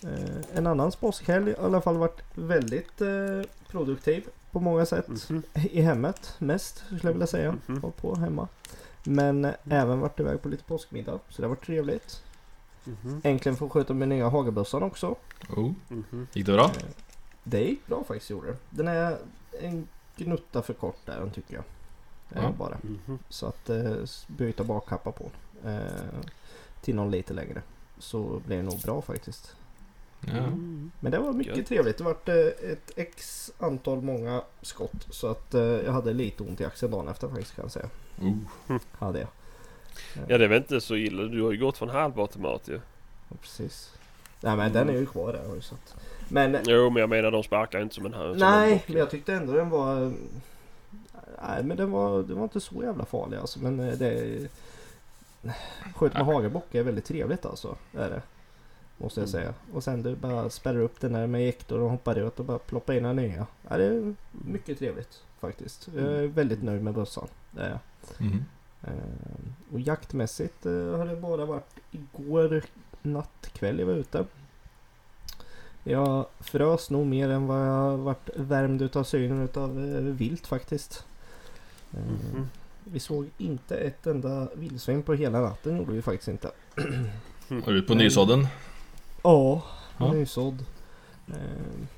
Eh, 0.05 0.57
en 0.59 0.67
annan 0.67 0.93
påskhelg 1.01 1.51
i 1.51 1.57
alla 1.57 1.81
fall 1.81 1.97
varit 1.97 2.23
väldigt 2.35 3.01
eh, 3.01 3.43
produktiv 3.69 4.25
på 4.51 4.61
många 4.61 4.87
sätt. 4.87 5.09
Mhm. 5.31 5.43
I 5.55 5.81
hemmet 5.81 6.35
mest 6.39 6.77
skulle 6.87 7.01
jag 7.03 7.13
vilja 7.13 7.27
säga. 7.27 7.57
Mhm. 7.67 7.81
Var 7.81 7.91
på 7.91 8.15
hemma. 8.17 8.49
Men 9.05 9.45
eh, 9.45 9.55
även 9.71 10.01
varit 10.01 10.21
iväg 10.21 10.43
på 10.43 10.49
lite 10.49 10.65
påskmiddag. 10.65 11.19
Så 11.29 11.43
det 11.43 11.49
varit 11.49 11.67
trevligt. 11.67 12.23
Mhm. 12.85 13.21
Äntligen 13.25 13.57
få 13.57 13.69
skjuta 13.69 13.95
med 13.95 14.09
nya 14.09 14.29
hagelbössan 14.29 14.83
också. 14.83 15.17
Oh. 15.57 15.73
Mhm. 15.89 16.27
Gick 16.33 16.47
det 16.47 16.53
bra? 16.53 16.65
Eh, 16.65 16.71
Det 17.45 17.61
gick 17.61 17.87
bra 17.87 18.05
faktiskt 18.05 18.31
gjorde. 18.31 18.57
Den 18.71 18.89
är 18.89 19.19
en 19.61 19.89
gnutta 20.17 20.63
för 20.63 20.75
kort 20.75 20.99
där 21.07 21.21
den 21.21 21.31
tycker 21.31 21.55
jag. 21.55 21.65
Det 22.29 22.39
är 22.39 22.43
Ja. 22.43 22.53
bara. 22.59 22.79
Mhm. 22.83 23.19
Så 23.29 23.47
att 23.47 23.71
eh, 23.71 23.95
byta 24.27 24.65
bakkappa 24.65 25.13
på. 25.13 25.31
Eh, 25.65 25.81
till 26.81 26.95
någon 26.95 27.11
lite 27.11 27.35
längre. 27.35 27.63
Så 27.99 28.41
blir 28.47 28.57
det 28.57 28.63
nog 28.63 28.81
bra 28.81 29.03
faktiskt. 29.03 29.57
Ja. 30.21 30.33
Mm. 30.33 30.91
Men 31.01 31.13
det 31.13 31.19
var 31.19 31.33
mycket 31.33 31.57
Gött. 31.57 31.67
trevligt. 31.67 31.99
Det 31.99 32.05
vart 32.05 32.29
eh, 32.29 32.37
ett 32.37 32.93
x 32.97 33.51
antal 33.59 34.03
många 34.03 34.43
skott. 34.63 35.07
Så 35.11 35.27
att 35.27 35.55
eh, 35.55 35.63
jag 35.63 35.93
hade 35.93 36.13
lite 36.13 36.43
ont 36.43 36.61
i 36.61 36.65
axeln 36.65 36.93
dagen 36.93 37.09
efter 37.09 37.29
faktiskt 37.29 37.55
kan 37.55 37.65
jag 37.65 37.73
säga. 37.73 37.89
Oh. 38.21 38.77
Hade 38.99 39.19
jag. 39.19 39.29
Ja 40.29 40.39
det 40.39 40.45
är 40.45 40.49
väl 40.49 40.59
inte 40.59 40.81
så 40.81 40.97
illa. 40.97 41.23
Du 41.23 41.43
har 41.43 41.53
ju 41.53 41.59
gått 41.59 41.79
från 41.79 41.89
halvautomat 41.89 42.69
ju. 42.69 42.81
Ja, 43.29 43.37
precis. 43.41 43.95
Nej 44.41 44.57
men 44.57 44.73
den 44.73 44.89
är 44.89 44.93
ju 44.93 45.07
kvar 45.07 45.33
där. 45.33 45.49
har 45.49 45.55
jag 45.55 45.65
sett. 45.65 45.97
Men 46.29 46.59
Jo 46.67 46.91
men 46.91 47.01
jag 47.01 47.11
menar 47.11 47.31
de 47.31 47.43
sparkar 47.43 47.81
inte 47.81 47.95
som 47.95 48.07
en 48.07 48.15
höns. 48.15 48.41
nej, 48.41 48.85
men 48.87 48.97
jag 48.97 49.11
tyckte 49.11 49.35
ändå 49.35 49.53
den 49.53 49.71
var... 49.71 50.13
Nej 51.43 51.63
men 51.63 51.77
den 51.77 51.91
var, 51.91 52.23
den 52.23 52.37
var 52.37 52.45
inte 52.45 52.61
så 52.61 52.83
jävla 52.83 53.05
farlig 53.05 53.37
alltså. 53.37 53.59
Men 53.59 53.81
eh, 53.81 53.95
det... 53.99 54.39
skjuta 55.95 56.19
med 56.19 56.27
hagelbock 56.27 56.75
är 56.75 56.83
väldigt 56.83 57.05
trevligt 57.05 57.47
alltså. 57.47 57.77
Är 57.95 58.11
det. 58.11 58.23
Måste 58.99 59.21
jag 59.21 59.29
Mm. 59.29 59.41
säga. 59.41 59.55
Och 59.73 59.85
sen 59.85 60.03
du 60.03 60.17
bara 60.17 60.51
spärrar 60.51 60.81
upp 60.81 61.01
den 61.01 61.13
där 61.13 61.27
med 61.27 61.41
ejektor 61.41 61.81
och 61.81 61.91
hoppar 61.91 62.19
ut 62.19 62.39
och 62.39 62.45
bara 62.45 62.59
ploppar 62.59 62.95
in 62.95 63.05
en 63.05 63.17
nya. 63.17 63.47
Ja, 63.69 63.77
det 63.77 63.85
är 63.85 64.15
mycket 64.31 64.79
trevligt 64.79 65.23
faktiskt. 65.41 65.89
Jag 65.97 66.05
är 66.05 66.27
väldigt 66.27 66.63
nöjd 66.63 66.83
med 66.83 66.95
bössan. 66.95 67.29
Det 67.51 67.61
är 67.63 67.69
jag. 67.71 67.79
Mhm. 68.27 68.45
Eh, 68.83 69.73
och 69.75 69.81
jaktmässigt 69.81 70.67
eh, 70.67 70.73
har 70.73 71.07
det 71.07 71.17
bara 71.17 71.45
varit 71.45 71.77
igår 71.91 72.63
natt 73.03 73.51
kväll 73.53 73.79
jag 73.79 73.87
var 73.87 73.95
ute. 73.95 74.25
Jag 75.85 76.27
frös 76.41 76.91
nog 76.91 77.07
mer 77.07 77.29
än 77.29 77.47
vad 77.47 77.67
jag 77.69 77.97
varit 77.99 78.31
värmd 78.37 78.83
utav 78.83 79.05
synen 79.05 79.43
utav 79.45 79.71
eh, 79.95 80.01
vilt 80.03 80.47
faktiskt. 80.47 81.05
Mhm. 81.91 82.49
Vi 82.85 83.01
såg 83.01 83.31
inte 83.39 83.77
ett 83.77 84.07
enda 84.07 84.49
vildsvin 84.55 85.03
på 85.03 85.15
hela 85.15 85.41
natten 85.41 85.77
gjorde 85.77 85.93
vi 85.93 86.03
faktiskt 86.03 86.29
inte. 86.29 86.51
Var 87.49 87.73
du 87.73 87.83
på 87.83 87.95
nysådden? 87.95 88.47
Ja, 89.23 89.63
Ja. 89.99 90.13
nysådd. 90.13 90.65
Eh, 91.29 91.35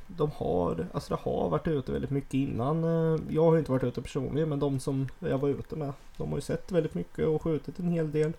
De 0.07 0.31
har, 0.37 0.87
alltså 0.93 1.15
det 1.15 1.21
har 1.23 1.49
varit 1.49 1.67
ute 1.69 1.93
väldigt 1.93 2.11
mycket 2.11 2.35
innan. 2.35 2.85
Eh, 2.85 3.21
Jag 3.29 3.45
har 3.51 3.59
inte 3.59 3.71
varit 3.73 3.85
ute 3.85 4.03
personligen 4.03 4.49
men 4.49 4.59
de 4.59 4.81
som 4.81 5.09
jag 5.19 5.39
var 5.39 5.49
ute 5.49 5.77
med. 5.77 5.93
De 6.17 6.29
har 6.29 6.37
ju 6.37 6.43
sett 6.43 6.73
väldigt 6.73 6.95
mycket 6.95 7.27
och 7.27 7.43
skjutit 7.43 7.79
en 7.79 7.89
hel 7.89 8.13
del. 8.13 8.33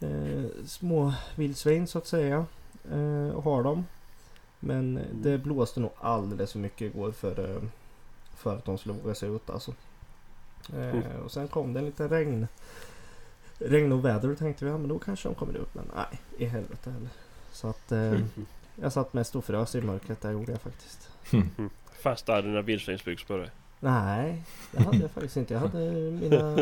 Eh, 0.00 0.44
små 0.66 1.12
vildsvin 1.36 1.86
så 1.86 1.98
att 1.98 2.06
säga. 2.06 2.46
Eh, 2.92 3.28
och 3.36 3.42
har 3.44 3.62
de. 3.62 3.84
Men 4.60 5.00
det 5.12 5.38
blåste 5.38 5.80
nog 5.80 5.90
alldeles 6.00 6.52
för 6.52 6.58
mycket 6.58 6.94
igår 6.94 7.12
för, 7.12 7.50
eh, 7.56 7.62
för 8.36 8.56
att 8.56 8.64
de 8.64 8.78
skulle 8.78 8.94
våga 8.94 9.14
sig 9.14 9.28
ut 9.34 9.50
alltså. 9.50 9.72
Eh, 10.76 11.20
och 11.24 11.30
sen 11.32 11.48
kom 11.48 11.72
det 11.72 11.78
en 11.80 11.86
liten 11.86 12.08
regn. 12.08 12.46
Regn 13.58 13.92
och 13.92 14.04
väder 14.04 14.30
och 14.30 14.38
tänkte 14.38 14.64
vi 14.64 14.70
ja 14.70 14.78
men 14.78 14.88
då 14.88 14.98
kanske 14.98 15.28
de 15.28 15.34
kommer 15.34 15.54
ut. 15.56 15.74
Men 15.74 15.84
nej, 15.96 16.20
i 16.38 16.44
helvete 16.44 16.90
heller. 16.90 17.08
Så 17.58 17.68
att 17.68 17.92
eh, 17.92 18.20
jag 18.82 18.92
satt 18.92 19.12
mest 19.12 19.36
och 19.36 19.44
frös 19.44 19.74
i 19.74 19.80
mörkret. 19.80 20.20
Det 20.20 20.32
gjorde 20.32 20.52
jag 20.52 20.60
faktiskt. 20.60 21.10
Fastnade 22.02 22.42
dina 22.42 22.62
vildsvinsbyxor 22.62 23.26
på 23.26 23.36
dig. 23.36 23.50
Nej, 23.80 24.42
det 24.72 24.82
hade 24.82 24.96
jag 24.98 25.10
faktiskt 25.10 25.36
inte. 25.36 25.54
Jag 25.54 25.60
hade 25.60 25.78
mina, 26.10 26.54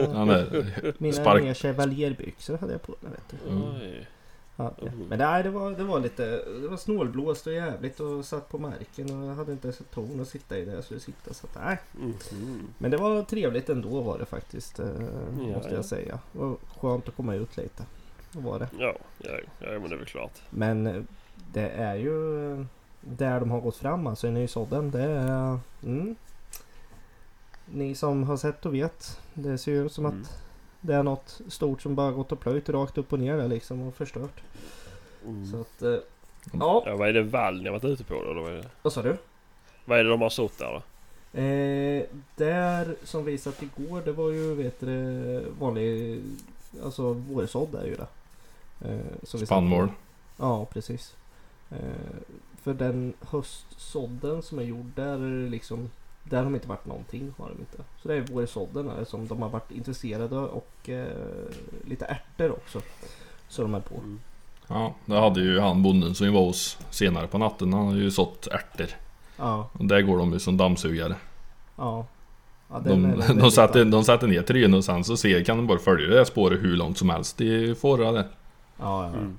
mina 0.99 1.35
nya 1.35 1.55
chevalierbyxor 1.55 2.59
hade 2.59 2.73
jag 2.73 2.83
på 2.83 2.95
mig. 3.01 3.13
Vet 3.13 3.41
du. 3.43 3.51
Mm. 3.51 4.05
Ja, 4.57 4.75
ja. 4.81 4.89
Mm. 4.89 5.07
Men 5.09 5.19
nej, 5.19 5.43
det 5.43 5.51
var, 5.51 5.71
det 5.71 5.85
var 5.85 6.01
lite 6.01 6.25
det 6.61 6.69
var 6.69 6.77
snålblåst 6.77 7.47
och 7.47 7.53
jävligt 7.53 8.01
och 8.01 8.25
satt 8.25 8.49
på 8.49 8.59
marken 8.59 9.21
och 9.21 9.27
jag 9.31 9.35
hade 9.35 9.53
inte 9.53 9.67
ens 9.69 9.81
ett 9.81 9.91
torn 9.91 10.21
att 10.21 10.29
sitta 10.29 10.59
i 10.59 10.65
där 10.65 10.75
jag 10.75 10.85
skulle 10.85 11.01
sitta. 11.01 11.35
Så 11.35 11.47
att, 11.47 11.65
nej. 11.65 11.79
Mhm. 12.01 12.69
Men 12.79 12.91
det 12.91 12.97
var 12.97 13.23
trevligt 13.23 13.69
ändå 13.69 14.01
var 14.01 14.19
det 14.19 14.25
faktiskt. 14.27 14.79
Eh, 14.79 14.87
Ja, 15.41 15.57
måste 15.57 15.71
ja. 15.71 15.77
jag 15.77 15.85
säga. 15.85 16.19
Det 16.33 16.39
var 16.39 16.57
skönt 16.81 17.09
att 17.09 17.17
komma 17.17 17.35
ut 17.35 17.57
lite. 17.57 17.83
Var 18.37 18.59
det. 18.59 18.69
Ja, 18.79 18.95
ja, 19.19 19.31
ja, 19.59 19.71
men 19.71 19.83
det 19.91 19.95
är 19.95 19.99
väl 19.99 20.07
klart. 20.07 20.43
Men 20.51 20.87
eh, 20.87 21.03
det 21.53 21.69
är 21.69 21.95
ju 21.95 22.51
eh, 22.53 22.65
där 23.01 23.41
de 23.41 23.51
har 23.51 23.61
gått 23.61 23.77
fram 23.77 24.07
alltså 24.07 24.27
i 24.27 24.31
nysådden. 24.31 24.91
Det 24.91 25.03
är... 25.03 25.59
Mm, 25.85 26.17
ni 27.67 27.95
som 27.95 28.23
har 28.25 28.37
sett 28.37 28.67
och 28.67 28.75
vet. 28.75 29.21
Det 29.35 29.59
ser 29.59 29.73
ju 29.73 29.87
ut 29.87 29.93
som 29.93 30.07
Mm. 30.07 30.21
att 30.23 30.43
det 30.81 30.95
är 30.95 31.03
något 31.03 31.41
stort 31.49 31.83
som 31.83 31.95
bara 31.95 32.11
gått 32.13 32.33
och 32.33 32.41
plöjt 32.41 32.69
rakt 32.69 32.99
upp 32.99 33.13
och 33.13 33.19
ner 33.19 33.37
där 33.37 33.49
liksom 33.49 33.83
och 33.83 33.95
förstört. 33.95 34.41
Mm. 35.25 35.47
Så 35.47 35.61
att... 35.61 35.83
eh, 35.83 35.97
Ja, 36.53 36.83
Ja, 36.87 36.97
vad 36.97 37.09
är 37.09 37.13
det 37.13 37.23
vall 37.23 37.59
ni 37.63 37.65
har 37.69 37.73
varit 37.73 37.85
ute 37.85 38.05
på 38.05 38.15
då? 38.15 38.31
eller 38.31 38.41
Vad 38.43 38.53
är 38.53 38.57
det, 38.57 38.69
vad 38.83 38.93
sa 38.93 39.03
du? 39.03 39.17
vad 39.85 39.99
är 39.99 40.05
det 40.05 40.11
de 40.11 40.21
har 40.23 40.29
sått 40.31 40.59
där 40.59 40.73
då? 40.73 40.83
Eh, 41.41 42.05
där 42.37 42.97
som 43.05 43.25
visat 43.25 43.63
igår 43.63 44.03
det 44.05 44.13
var 44.13 44.31
ju 44.31 44.55
vet 44.55 44.81
du, 44.81 45.45
vanlig 45.61 46.21
alltså 46.85 47.13
vårsådd 47.13 47.75
är 47.75 47.87
ju 47.87 47.97
det. 47.97 48.07
Eh. 48.81 49.45
Spannmål. 49.45 49.89
Ja 50.37 50.65
precis. 50.65 51.17
Eh, 51.71 51.79
för 52.63 52.75
den 52.75 53.15
höstsådden 53.21 54.43
som 54.43 54.59
är 54.59 54.63
gjord 54.63 54.91
där 54.95 55.13
är 55.13 55.43
det 55.45 55.51
liksom 55.51 55.91
där 56.25 56.37
har 56.37 56.45
de 56.45 56.55
inte 56.55 56.69
varit 56.69 56.87
någonting 56.87 57.35
har 57.39 57.49
de 57.49 57.59
inte. 57.61 57.79
Så 58.03 58.09
det 58.09 58.15
är 58.15 58.21
vårsådden 58.21 58.87
där 58.87 59.05
som 59.05 59.27
de 59.27 59.43
har 59.43 59.49
varit 59.49 59.71
intresserade 59.71 60.39
och 60.39 60.89
eh, 60.89 61.07
lite 61.85 62.05
ärtor 62.05 62.51
också. 62.51 62.81
Så 63.49 63.63
de 63.63 63.75
är 63.75 63.81
på. 63.81 63.95
Mm. 63.95 64.21
Ja, 64.69 64.95
det 65.05 65.21
hade 65.21 65.41
ju 65.41 65.61
han 65.61 65.83
bonden 65.83 66.15
som 66.15 66.33
var 66.33 66.41
hos 66.41 66.79
senare 66.91 67.27
på 67.27 67.39
natten. 67.39 67.73
Han 67.73 67.87
har 67.87 67.95
ju 67.95 68.11
sått 68.11 68.47
ärtor. 68.47 68.87
Ja, 69.37 69.69
Och 69.73 69.85
där 69.85 70.03
går 70.03 70.19
de 70.19 70.33
ju 70.33 70.39
som 70.39 70.57
dammsugare. 70.57 71.17
ja. 71.77 72.07
ja 72.69 72.79
den 72.79 73.05
är 73.05 73.17
De, 73.29 73.79
de, 73.85 73.91
de 73.91 74.05
sätter 74.05 74.27
ner 74.27 74.43
trynet 74.43 74.79
och 74.79 74.85
sen 74.85 75.05
så 75.05 75.17
ser, 75.17 75.45
kan 75.45 75.57
de 75.57 75.67
bara 75.67 75.79
följa 75.79 76.09
det 76.09 76.17
här 76.17 76.25
spåret 76.25 76.63
hur 76.63 76.77
långt 76.77 76.99
som 76.99 77.11
helst 77.11 77.41
i 77.41 77.75
fåra 77.75 78.13
det. 78.13 78.29
Ja, 78.79 79.05
ja. 79.07 79.09
Mm. 79.09 79.39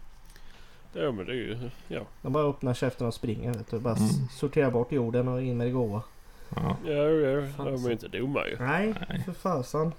Ja 0.94 1.12
men 1.12 1.26
det 1.26 1.32
är 1.32 1.36
ju... 1.36 1.70
Ja. 1.88 2.02
De 2.22 2.34
bara 2.34 2.44
öppnar 2.50 2.74
käften 2.74 3.08
och 3.08 3.14
springer. 3.14 3.54
Vet 3.54 3.72
du. 3.72 3.80
Bara 3.80 3.96
Mm. 3.96 4.10
mm. 4.10 4.28
sortera 4.32 4.72
bort 4.72 4.92
jorden 4.92 5.28
och 5.28 5.42
in 5.42 5.58
med 5.58 5.68
det 5.68 5.72
goa. 5.72 6.02
Ja. 6.56 6.78
Ja, 6.86 6.92
ja, 6.94 7.42
de 7.58 7.68
är 7.84 7.88
ju 7.88 7.92
inte 7.92 8.08
dumma 8.08 8.48
ju. 8.48 8.58
Nej, 8.60 8.94
Nej. 9.10 9.24
för 9.26 9.34
fasen. 9.34 9.92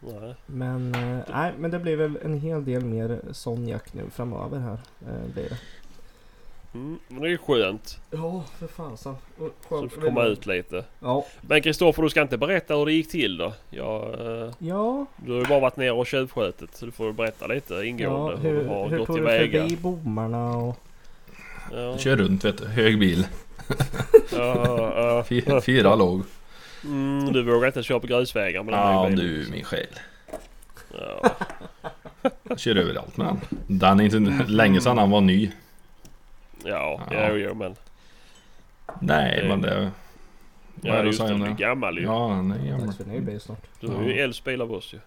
Nej. 0.00 0.34
Men, 0.46 0.94
eh, 0.94 1.18
nej, 1.32 1.52
men 1.58 1.70
det 1.70 1.78
blir 1.78 1.96
väl 1.96 2.18
en 2.24 2.40
hel 2.40 2.64
del 2.64 2.84
mer 2.84 3.20
sån 3.32 3.68
jakt 3.68 3.94
nu 3.94 4.10
framöver 4.10 4.58
här. 4.58 4.78
Eh, 5.08 5.32
blir 5.34 5.48
det. 5.48 5.58
Mm, 6.74 6.98
men 7.08 7.20
det 7.22 7.28
är 7.28 7.30
ju 7.30 7.38
skönt. 7.38 7.98
Ja, 8.10 8.44
för 8.58 8.66
fasen. 8.66 9.12
Och 9.38 9.50
Så 9.68 9.68
skönt 9.68 9.92
får 9.92 10.00
komma 10.00 10.24
ut 10.24 10.46
lite. 10.46 10.84
Ja. 11.00 11.26
Men 11.40 11.62
Kristoffer 11.62 12.02
du 12.02 12.10
ska 12.10 12.22
inte 12.22 12.38
berätta 12.38 12.74
hur 12.76 12.86
det 12.86 12.92
gick 12.92 13.10
till 13.10 13.36
då? 13.36 13.52
Ja, 13.70 14.12
eh, 14.18 14.52
Ja, 14.58 15.06
du 15.16 15.32
har 15.32 15.38
ju 15.38 15.44
bara 15.46 15.60
varit 15.60 15.76
nere 15.76 15.90
och 15.92 16.06
tjuvskjutit. 16.06 16.76
Så 16.76 16.86
du 16.86 16.92
får 16.92 17.12
berätta 17.12 17.46
lite 17.46 17.74
ingående 17.74 18.32
ja 18.32 18.36
hur, 18.36 18.50
hur, 18.54 18.62
du 18.62 18.68
har 18.68 18.88
hur 18.88 18.98
gått 18.98 19.06
tog 19.06 19.16
du 19.16 19.20
tillväga. 19.22 19.62
förbi 19.62 19.76
bommarna 19.76 20.56
och... 20.56 20.76
Ja, 21.72 21.98
Kör 21.98 22.16
runt 22.16 22.44
vet 22.44 22.58
du, 22.58 22.66
hög 22.66 22.98
bil. 22.98 23.26
ja, 24.32 25.24
ja. 25.36 25.60
Fyra, 25.62 25.94
låg. 25.94 26.22
Mm, 26.84 27.32
du 27.32 27.42
vågar 27.42 27.66
inte 27.66 27.82
köra 27.82 28.00
på 28.00 28.06
grusvägar 28.06 28.62
med 28.62 28.74
den 28.74 28.80
Ja 28.80 29.06
bilen. 29.08 29.24
du 29.26 29.46
min 29.50 29.64
själ. 29.64 29.86
Ja. 30.98 31.30
Jag 32.42 32.58
kör 32.60 32.76
överallt 32.76 33.16
med 33.16 33.26
den. 33.26 33.38
Den 33.78 34.00
är 34.00 34.16
inte 34.16 34.44
länge 34.52 34.80
sedan 34.80 34.98
han 34.98 35.10
var 35.10 35.20
ny. 35.20 35.50
Ja, 36.64 37.00
Ja. 37.10 37.28
jo, 37.30 37.36
jo 37.36 37.54
men. 37.54 37.74
Nej 39.00 39.40
Det- 39.42 39.48
men 39.48 39.60
det... 39.60 39.90
Vad 40.82 40.94
Ja, 40.98 41.04
just 41.04 41.18
det. 41.20 41.28
Du 41.34 41.44
är 41.44 41.48
det? 41.48 41.54
gammal 41.54 41.98
ju. 41.98 42.04
Ja 42.04 42.28
han 42.28 42.50
är 42.52 42.66
gammal. 42.66 42.86
Dags 42.86 42.96
för 42.96 43.04
ny 43.04 43.20
bil 43.20 43.40
snart. 43.40 43.62
Du 43.80 43.88
har 43.88 44.02
ju 44.02 44.12
äldst 44.20 44.44
bil 44.44 44.60
av 44.62 44.72
oss 44.72 44.94
ju. 44.94 44.98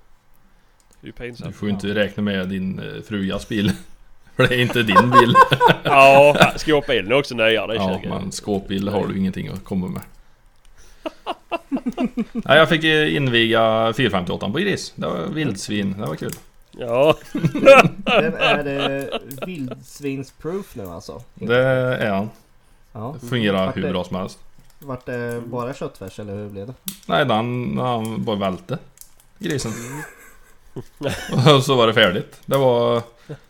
Det 1.02 1.06
är 1.06 1.08
ju 1.08 1.12
pinsamt. 1.12 1.52
Du 1.52 1.58
får 1.58 1.68
ju 1.68 1.74
inte 1.74 1.88
räkna 1.88 2.24
med 2.24 2.50
din 2.50 2.80
eh, 2.80 3.02
frugas 3.02 3.48
bil. 3.48 3.72
För 4.36 4.48
det 4.48 4.56
är 4.56 4.62
inte 4.62 4.84
din 4.84 5.12
bil. 5.12 5.34
Ja, 5.84 6.36
skåpbilen 6.56 7.12
är 7.12 7.16
också 7.16 7.36
nyare. 7.36 7.76
Ja, 7.76 8.00
men 8.10 8.32
skåpbil 8.32 8.88
har 8.90 9.08
du 9.08 9.18
ingenting 9.18 9.48
att 9.48 9.64
komma 9.64 9.88
med. 9.88 10.02
Nej, 12.32 12.58
jag 12.58 12.70
fick 12.70 12.84
eh, 12.84 13.16
inviga 13.16 13.94
458 13.98 14.50
på 14.50 14.58
gris. 14.60 14.94
Det 14.96 15.08
var 15.08 15.28
vildsvin. 15.28 15.96
Det 16.00 16.06
var 16.08 16.16
kul. 16.16 16.32
Ja, 16.78 17.16
Den 18.06 18.34
är 18.38 18.98
eh, 19.14 19.20
vildsvinsproof 19.46 20.76
nu 20.76 20.86
alltså. 20.88 21.22
Det 21.34 21.58
är 21.58 22.10
han. 22.12 22.30
Ja. 22.92 23.16
Det 23.22 23.28
fungerar 23.28 23.66
Vart 23.66 23.78
hur 23.78 23.82
det- 23.82 23.92
bra 23.92 24.04
som 24.04 24.16
helst. 24.16 24.40
Vart 24.80 25.06
det 25.06 25.42
bara 25.46 25.74
köttfärs 25.74 26.20
eller 26.20 26.34
hur 26.36 26.50
blev 26.50 26.68
det? 26.68 26.74
Nej, 27.06 27.26
den, 27.26 27.78
han 27.78 28.24
bara 28.24 28.36
välte 28.36 28.78
grisen. 29.40 29.72
Och 31.56 31.64
så 31.64 31.76
var 31.76 31.88
det 31.88 31.94
färdigt. 31.94 32.42
Det 32.46 32.58
var... 32.58 33.02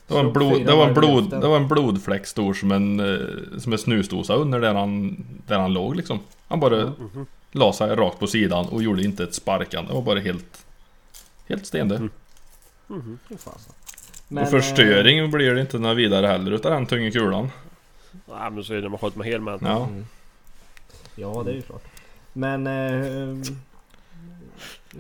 Det 0.08 0.14
var, 0.14 0.20
en 0.20 0.34
blod, 0.34 0.66
det, 0.66 0.76
var 0.76 0.88
en 0.88 0.94
blod, 0.94 1.30
det 1.30 1.48
var 1.48 1.58
en 1.58 1.68
blodfläck 1.68 2.28
stor 2.28 2.54
som 2.54 2.72
en, 2.72 3.00
eh, 3.00 3.60
som 3.60 3.74
en 3.74 3.80
snusdosa 3.80 4.34
under 4.36 4.60
där 4.60 4.74
han, 4.74 5.18
där 5.48 5.60
han 5.60 5.74
låg 5.74 5.96
liksom. 5.96 6.20
Han 6.48 6.60
bara. 6.60 6.86
Mhm. 6.86 7.26
la 7.52 7.74
sig 7.74 7.96
rakt 7.96 8.20
på 8.20 8.28
sidan 8.28 8.66
och 8.66 8.84
gjorde 8.84 9.04
inte 9.04 9.24
ett 9.24 9.34
sparkande. 9.34 9.90
Det 9.90 9.96
var 9.96 10.02
bara 10.02 10.20
helt... 10.20 10.66
Helt 11.48 11.66
stendöd. 11.66 11.98
Mm. 11.98 12.10
Fy 13.30 13.38
fasen. 13.38 13.74
och 14.30 14.38
eh, 14.38 14.46
förstöring 14.48 15.32
blir 15.32 15.54
det 15.56 15.62
inte 15.62 15.80
några 15.80 15.96
vidare 15.96 16.28
heller 16.28 16.52
utav 16.52 16.72
den 16.72 16.86
tunga 16.86 17.12
kulan. 17.12 17.50
Ja, 18.30 18.50
men 18.50 18.64
så 18.64 18.74
är 18.74 18.78
det 18.78 18.82
när 18.82 18.90
man 18.90 19.00
skjuter 19.00 19.18
med 19.18 19.28
helmantel. 19.28 19.68
Ja. 19.68 19.84
Mm. 19.86 20.06
Ja, 21.16 21.42
det 21.46 21.52
är 21.52 21.56
ju 21.56 21.62
klart. 21.62 21.84
Men... 22.34 22.68
Eh, 22.68 22.74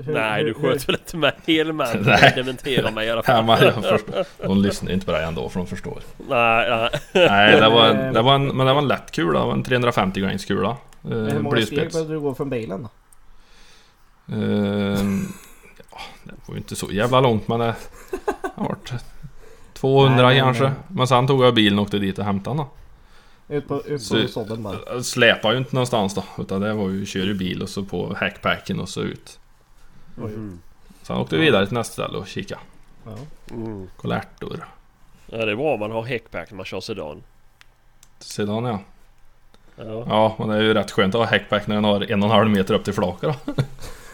hur- 0.06 0.14
Nej, 0.14 0.44
du 0.44 0.54
sköt 0.54 0.90
väl 0.90 0.96
inte 0.96 1.18
med 1.18 1.34
helmantel? 1.48 2.02
Nej. 2.06 2.32
Det 2.36 2.42
dementerar 2.42 2.92
mig 2.92 3.08
i 3.08 3.10
alla 3.10 3.24
fall. 3.24 3.46
men 3.46 3.64
jag 3.64 3.74
förstår. 3.84 4.26
De 4.48 4.58
lyssnar 4.62 4.92
inte 4.92 5.06
på 5.06 5.12
det 5.12 5.24
ändå 5.24 5.50
för 5.50 5.60
de 5.60 5.68
förstår. 5.68 6.02
Nej, 6.30 6.70
nej. 6.70 6.90
Nej, 7.30 7.60
det 7.60 7.70
var, 7.70 7.94
Men, 7.94 8.06
en, 8.06 8.14
det 8.14 8.22
var 8.22 8.36
en, 8.36 8.48
men 8.58 8.68
det 8.68 8.74
var 8.74 8.82
en 8.82 8.88
lätt 8.88 9.12
kula. 9.12 9.40
Det 9.40 9.46
var 9.46 9.54
en 9.54 9.64
350 9.64 10.20
grains 10.22 10.46
kula. 10.46 10.78
Men 11.02 11.28
Eh, 11.28 11.34
hur 11.34 11.40
många 11.42 11.62
steg 11.62 11.92
behövde 11.92 12.14
du 12.14 12.20
gå 12.20 12.36
från 12.36 12.50
bilen 12.50 12.82
då? 12.84 12.90
Ja, 15.96 16.02
det 16.24 16.32
var 16.46 16.56
ju 16.56 16.58
inte 16.58 16.76
så 16.76 16.92
jävla 16.92 17.22
långt 17.22 17.48
men 17.48 17.60
det 17.60 17.76
har 18.56 18.66
varit 18.66 18.94
200 19.74 20.24
Nej, 20.28 20.40
kanske. 20.40 20.64
nej. 20.64 20.74
Men 20.88 21.08
sen 21.08 21.28
tog 21.28 21.44
jag 21.44 21.54
bilen 21.54 21.80
och 21.80 21.84
åkte 21.86 22.00
dit 22.00 22.20
och 22.20 22.26
hämtade 22.26 22.58
den. 22.58 22.66
Ut 23.58 23.68
på, 23.68 23.82
ut 23.86 24.02
Så- 24.02 24.22
på 24.22 24.28
sådden 24.28 24.64
bara? 24.64 24.78
Jag 24.88 25.06
släpade 25.06 25.54
ju 25.54 25.60
inte 25.60 25.76
någonstans 25.76 26.16
då. 26.16 26.24
Utan 26.38 26.62
det 26.62 26.74
var 26.74 26.90
ju 26.90 27.06
kör 27.06 27.30
i 27.30 27.34
bil 27.34 27.62
och 27.62 27.70
så 27.70 27.84
på 27.84 28.16
hackpacken 28.20 28.80
och 28.80 28.90
så 28.90 29.02
ut. 29.02 29.40
Mhm. 30.16 30.60
Sen 31.02 31.18
åkte 31.18 31.36
vi 31.38 31.42
vidare 31.46 31.66
till 31.66 31.74
nästa 31.78 31.94
ställe 31.94 32.18
och 32.18 32.28
kika. 32.28 32.60
Ja. 33.06 33.12
Mm. 33.56 33.88
Kolertor. 33.98 34.68
Ja 35.26 35.46
det 35.46 35.52
är 35.52 35.56
bra 35.56 35.74
om 35.74 35.80
man 35.80 35.92
har 35.92 36.04
häckpack 36.04 36.52
när 36.52 36.58
man 36.58 36.66
kör 36.66 36.80
sedan. 36.82 37.24
Sedan 38.20 38.64
ja. 38.66 38.80
Ja. 39.76 40.06
Ja, 40.10 40.36
men 40.40 40.48
det 40.48 40.56
är 40.56 40.62
ju 40.62 40.74
rätt 40.74 40.92
skönt 40.92 41.16
att 41.16 41.22
ha 41.22 41.26
häckback 41.28 41.68
när 41.68 41.76
den 41.76 41.84
har 41.84 42.12
en 42.12 42.24
och 42.24 42.30
en 42.30 42.36
halv 42.36 42.50
meter 42.50 42.74
upp 42.74 42.84
till 42.84 42.94
flaket 42.94 43.36
då. 43.46 43.54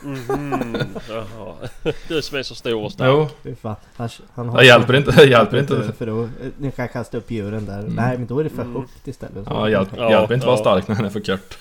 Mhm. 0.03 0.77
Jaha. 1.09 1.55
Du 2.07 2.21
som 2.21 2.37
är 2.37 2.43
så 2.43 2.55
stor 2.55 2.83
och 2.85 2.91
stark. 2.91 3.09
Jo, 3.09 3.27
Fy 3.43 3.55
fan. 3.55 3.75
Han, 3.95 4.09
han 4.35 4.53
det 4.53 4.65
hjälper 4.65 4.95
inte. 4.95 5.11
Det 5.11 5.25
hjälper 5.25 5.59
inte. 5.59 5.93
För, 5.97 6.05
då, 6.05 6.29
ni 6.57 6.71
kan 6.71 6.87
kasta 6.87 7.17
upp 7.17 7.31
djuren 7.31 7.65
där. 7.65 7.79
Mm. 7.79 7.93
Nej 7.93 8.17
men 8.17 8.27
då 8.27 8.39
är 8.39 8.43
det 8.43 8.49
för 8.49 8.61
Mm. 8.61 8.75
högt 8.75 9.07
istället. 9.07 9.43
Ja, 9.49 9.69
hjälp, 9.69 9.89
Ja, 9.97 10.09
hjälper 10.11 10.33
inte 10.33 10.45
att 10.51 10.63
vara 10.63 10.75
ja. 10.75 10.81
stark 10.81 10.87
när 10.87 10.95
den 10.95 11.05
är 11.05 11.09
för 11.09 11.19
kort. 11.19 11.57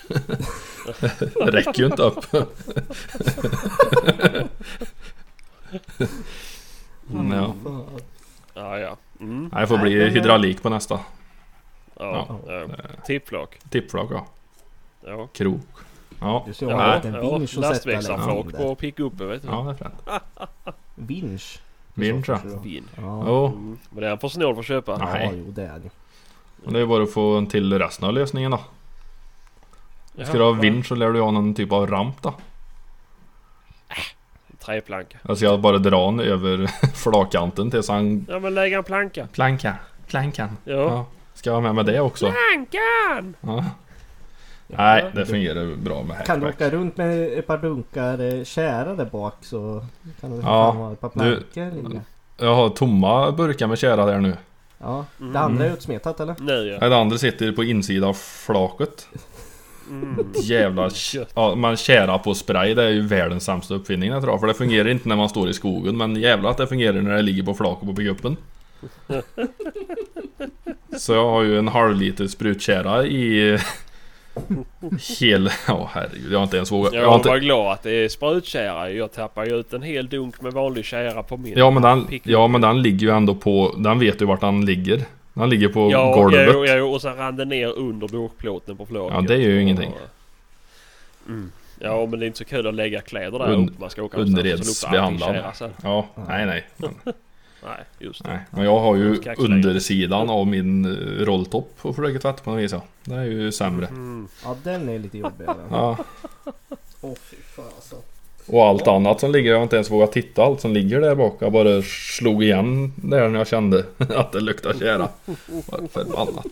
Det 1.45 1.51
räcker 1.51 1.79
ju 1.79 1.85
inte 1.85 2.01
upp. 2.03 2.25
Mm, 7.13 7.31
ja. 7.31 7.53
Fan. 7.63 7.85
Ja 8.53 8.79
ja. 8.79 8.97
Mm. 9.19 9.49
Nej, 9.53 9.61
det 9.61 9.67
får 9.67 9.77
bli 9.77 9.95
men- 9.95 10.09
hydraulik 10.13 10.61
på 10.63 10.69
nästa. 10.69 10.99
Ja. 11.99 12.39
Ja. 12.47 12.53
ja. 12.53 12.67
Tippflak. 13.05 13.59
Tippflak 13.69 14.07
ja. 14.11 14.25
Ja. 15.05 15.27
Krok. 15.33 15.61
Ja, 16.21 16.43
Du 16.47 16.53
ser 16.53 16.69
Ja, 16.69 16.77
Nej. 16.77 17.01
en 17.03 17.13
ja. 17.13 17.21
vinsch 17.21 17.43
att 17.43 17.49
sätta 17.49 17.69
Lastväxlarflak 17.69 18.45
liksom. 18.45 18.63
på 18.65 18.75
pickupen 18.75 19.27
vet 19.29 19.41
du. 19.41 19.47
ja 19.47 19.61
det 19.63 19.69
är 19.69 19.73
fränt. 19.75 20.23
Vinsch? 20.95 21.59
Vinsch 21.93 22.29
ja. 22.29 22.39
Vin. 22.63 22.83
Ja. 22.95 23.45
Mm. 23.47 23.77
Men 23.89 23.99
det 24.01 24.05
är 24.05 24.09
han 24.09 24.19
för 24.19 24.27
snål 24.27 24.53
för 24.55 24.59
att 24.59 24.65
köpa. 24.67 24.91
Ja. 24.91 24.97
Ja, 24.99 25.13
Nej. 25.13 25.31
jo 25.45 25.51
det 25.51 25.63
är 25.63 25.79
det 25.79 25.83
ju. 25.83 25.89
och 26.65 26.73
det 26.73 26.79
är 26.79 26.85
bara 26.85 27.03
att 27.03 27.13
få 27.13 27.37
en 27.37 27.47
till 27.47 27.79
resten 27.79 28.07
av 28.07 28.13
lösningen 28.13 28.51
då. 28.51 28.59
Jaha, 30.15 30.25
Ska 30.27 30.37
du 30.37 30.43
ha 30.43 30.51
vinsch 30.51 30.85
så 30.87 30.95
lär 30.95 31.09
du 31.11 31.21
ha 31.21 31.31
någon 31.31 31.53
typ 31.53 31.71
av 31.71 31.87
ramp 31.87 32.21
då. 32.21 32.33
Träplanka. 34.59 35.17
Alltså 35.23 35.45
jag 35.45 35.59
bara 35.61 35.77
dra 35.77 36.05
den 36.05 36.19
över 36.19 36.67
flakkanten 36.95 37.71
tills 37.71 37.89
han... 37.89 38.25
Ja 38.29 38.39
men 38.39 38.53
lägga 38.53 38.77
en 38.77 38.83
planka. 38.83 39.27
Planka. 39.33 39.75
Plankan. 40.07 40.57
Ja. 40.63 40.73
Ja. 40.73 41.05
Ska 41.33 41.49
jag 41.49 41.55
ha 41.55 41.61
med 41.61 41.75
mig 41.75 41.83
det 41.83 41.99
också? 41.99 42.25
Plankan! 42.31 43.35
Ja. 43.41 43.65
Nej, 44.77 45.05
det 45.15 45.25
fungerar 45.25 45.75
bra 45.75 46.03
med 46.03 46.25
Kan 46.25 46.39
du 46.39 46.47
åka 46.47 46.69
runt 46.69 46.97
med 46.97 47.39
ett 47.39 47.47
par 47.47 47.57
dunkar 47.57 48.19
eh, 48.37 48.43
tjära 48.43 48.95
där 48.95 49.05
bak 49.05 49.33
så 49.41 49.85
kan 50.21 50.29
du 50.31 50.35
Ja, 50.35 50.41
fan 50.43 50.77
ha 50.77 50.93
ett 50.93 51.01
par 51.01 51.09
du- 51.09 51.13
plankor 51.13 51.75
liggande. 51.75 52.01
Jag 52.37 52.55
har 52.55 52.69
tomma 52.69 53.31
burkar 53.31 53.67
med 53.67 53.77
tjära 53.79 54.05
där 54.05 54.19
nu. 54.19 54.33
Ja, 54.77 55.05
Mm. 55.19 55.33
det 55.33 55.39
andra 55.39 55.65
är 55.65 55.73
utsmetat 55.73 56.19
eller? 56.19 56.35
Nu 56.39 56.53
ja. 56.53 56.77
Nej, 56.81 56.89
Det 56.89 56.97
andra 56.97 57.17
sitter 57.17 57.51
på 57.51 57.63
insidan 57.63 58.09
av 58.09 58.13
flaket. 58.13 59.07
Mm. 59.89 60.27
Jävla... 60.43 60.89
Ja, 61.35 61.55
man 61.55 61.77
kärar 61.77 62.17
på 62.17 62.33
spray, 62.33 62.73
det 62.73 62.83
är 62.83 62.89
ju 62.89 63.01
världens 63.01 63.43
sämsta 63.45 63.73
uppfinning 63.73 64.09
jag 64.09 64.23
tror. 64.23 64.37
För 64.37 64.47
det 64.47 64.53
fungerar 64.53 64.89
inte 64.89 65.09
när 65.09 65.15
man 65.15 65.29
står 65.29 65.49
i 65.49 65.53
skogen, 65.53 65.97
men 65.97 66.15
jävlar 66.15 66.49
att 66.49 66.57
det 66.57 66.67
fungerar 66.67 67.01
när 67.01 67.15
det 67.15 67.21
ligger 67.21 67.43
på 67.43 67.53
flaket 67.53 67.87
på 67.89 67.95
pickupen. 67.95 68.37
Så 70.97 71.13
jag 71.13 71.29
har 71.31 71.41
ju 71.43 71.57
en 71.59 71.67
halv 71.67 71.95
liter 71.95 72.27
sprutkära 72.27 73.05
i... 73.05 73.57
Hel... 75.19 75.49
Ja 75.67 75.89
herregud, 75.93 76.31
jag 76.31 76.37
har 76.39 76.43
inte 76.43 76.55
ens 76.57 76.71
vågat... 76.71 76.93
Jag 76.93 77.03
Jag 77.03 77.15
inte... 77.15 77.29
var 77.29 77.37
glad 77.37 77.71
att 77.73 77.83
det 77.83 77.91
är 77.91 78.09
sprutkära. 78.09 78.91
Jag 78.91 79.11
tappar 79.13 79.45
ju 79.45 79.59
ut 79.59 79.73
en 79.73 79.81
hel 79.81 80.07
dunk 80.09 80.41
med 80.41 80.53
vanlig 80.53 80.85
kära 80.85 81.23
på 81.23 81.37
min. 81.37 81.53
Ja 81.57 81.71
men, 81.71 81.81
den, 81.83 82.19
ja 82.23 82.47
men 82.47 82.61
den 82.61 82.81
ligger 82.81 83.07
ju 83.07 83.13
ändå 83.13 83.35
på... 83.35 83.75
Den 83.77 83.99
vet 83.99 84.21
ju 84.21 84.25
vart 84.25 84.41
den 84.41 84.65
ligger. 84.65 85.01
Den 85.33 85.49
ligger 85.49 85.67
på 85.67 85.91
Ja, 85.91 86.13
golvet. 86.15 86.47
ja, 86.53 86.65
ja, 86.65 86.83
och 86.83 87.01
sen 87.01 87.15
rann 87.15 87.35
det 87.35 87.45
ner 87.45 87.67
under 87.67 88.07
bokplåten 88.07 88.77
på 88.77 88.85
flaket. 88.85 89.15
Ja, 89.15 89.21
det 89.21 89.37
gör 89.37 89.49
ju 89.51 89.61
ingenting. 89.61 89.91
Mm. 91.27 91.51
Ja 91.79 92.05
men 92.05 92.19
det 92.19 92.25
är 92.25 92.27
inte 92.27 92.37
så 92.39 92.45
kul 92.45 92.67
att 92.67 92.73
lägga 92.75 93.01
kläder 93.01 93.39
där 93.39 93.53
Und- 93.55 93.69
uppe. 93.69 93.81
Man 93.81 93.89
ska 93.89 94.03
åka 94.03 94.17
och 94.17 94.23
underredsbehandlad. 94.23 95.43
Ja, 95.83 96.07
nej 96.27 96.45
nej. 96.45 96.67
Men, 96.77 96.89
Nej, 97.63 97.85
just 97.99 98.23
det. 98.23 98.29
nej. 98.29 98.39
Men 98.51 98.63
jag 98.65 98.79
har 98.79 98.95
ju 98.95 99.21
undersidan 99.37 100.29
av 100.29 100.47
min 100.47 100.85
eh, 100.85 101.25
rolltopp 101.25 101.73
och 101.81 101.95
försöker 101.95 102.19
tvätta 102.19 102.43
på 102.43 102.51
något 102.51 102.59
vis 102.59 102.71
ja. 102.71 102.81
Det 103.03 103.15
är 103.15 103.23
ju 103.23 103.51
sämre. 103.51 103.87
Mm. 103.87 104.27
Ja 104.43 104.55
den 104.63 104.89
är 104.89 104.99
lite 104.99 105.17
jobbigare. 105.17 105.55
Ja. 105.71 105.97
Åh 107.01 107.13
fy 107.15 107.35
fan 107.55 107.65
alltså. 107.75 107.95
Och 108.47 108.65
allt 108.65 108.87
annat 108.87 109.19
som 109.19 109.31
ligger, 109.31 109.49
jag 109.51 109.57
har 109.57 109.63
inte 109.63 109.75
ens 109.75 109.91
vågat 109.91 110.11
titta 110.11 110.43
allt 110.43 110.61
som 110.61 110.73
ligger 110.73 111.01
där 111.01 111.15
bak. 111.15 111.35
Jag 111.39 111.51
bara 111.51 111.81
slog 111.81 112.43
igen 112.43 112.93
där 112.95 113.29
när 113.29 113.37
jag 113.39 113.47
kände 113.47 113.85
att 113.97 114.31
det 114.31 114.39
luktar 114.39 114.73
tjära. 114.73 115.09
Vad 115.67 115.91
Förbannat. 115.91 116.45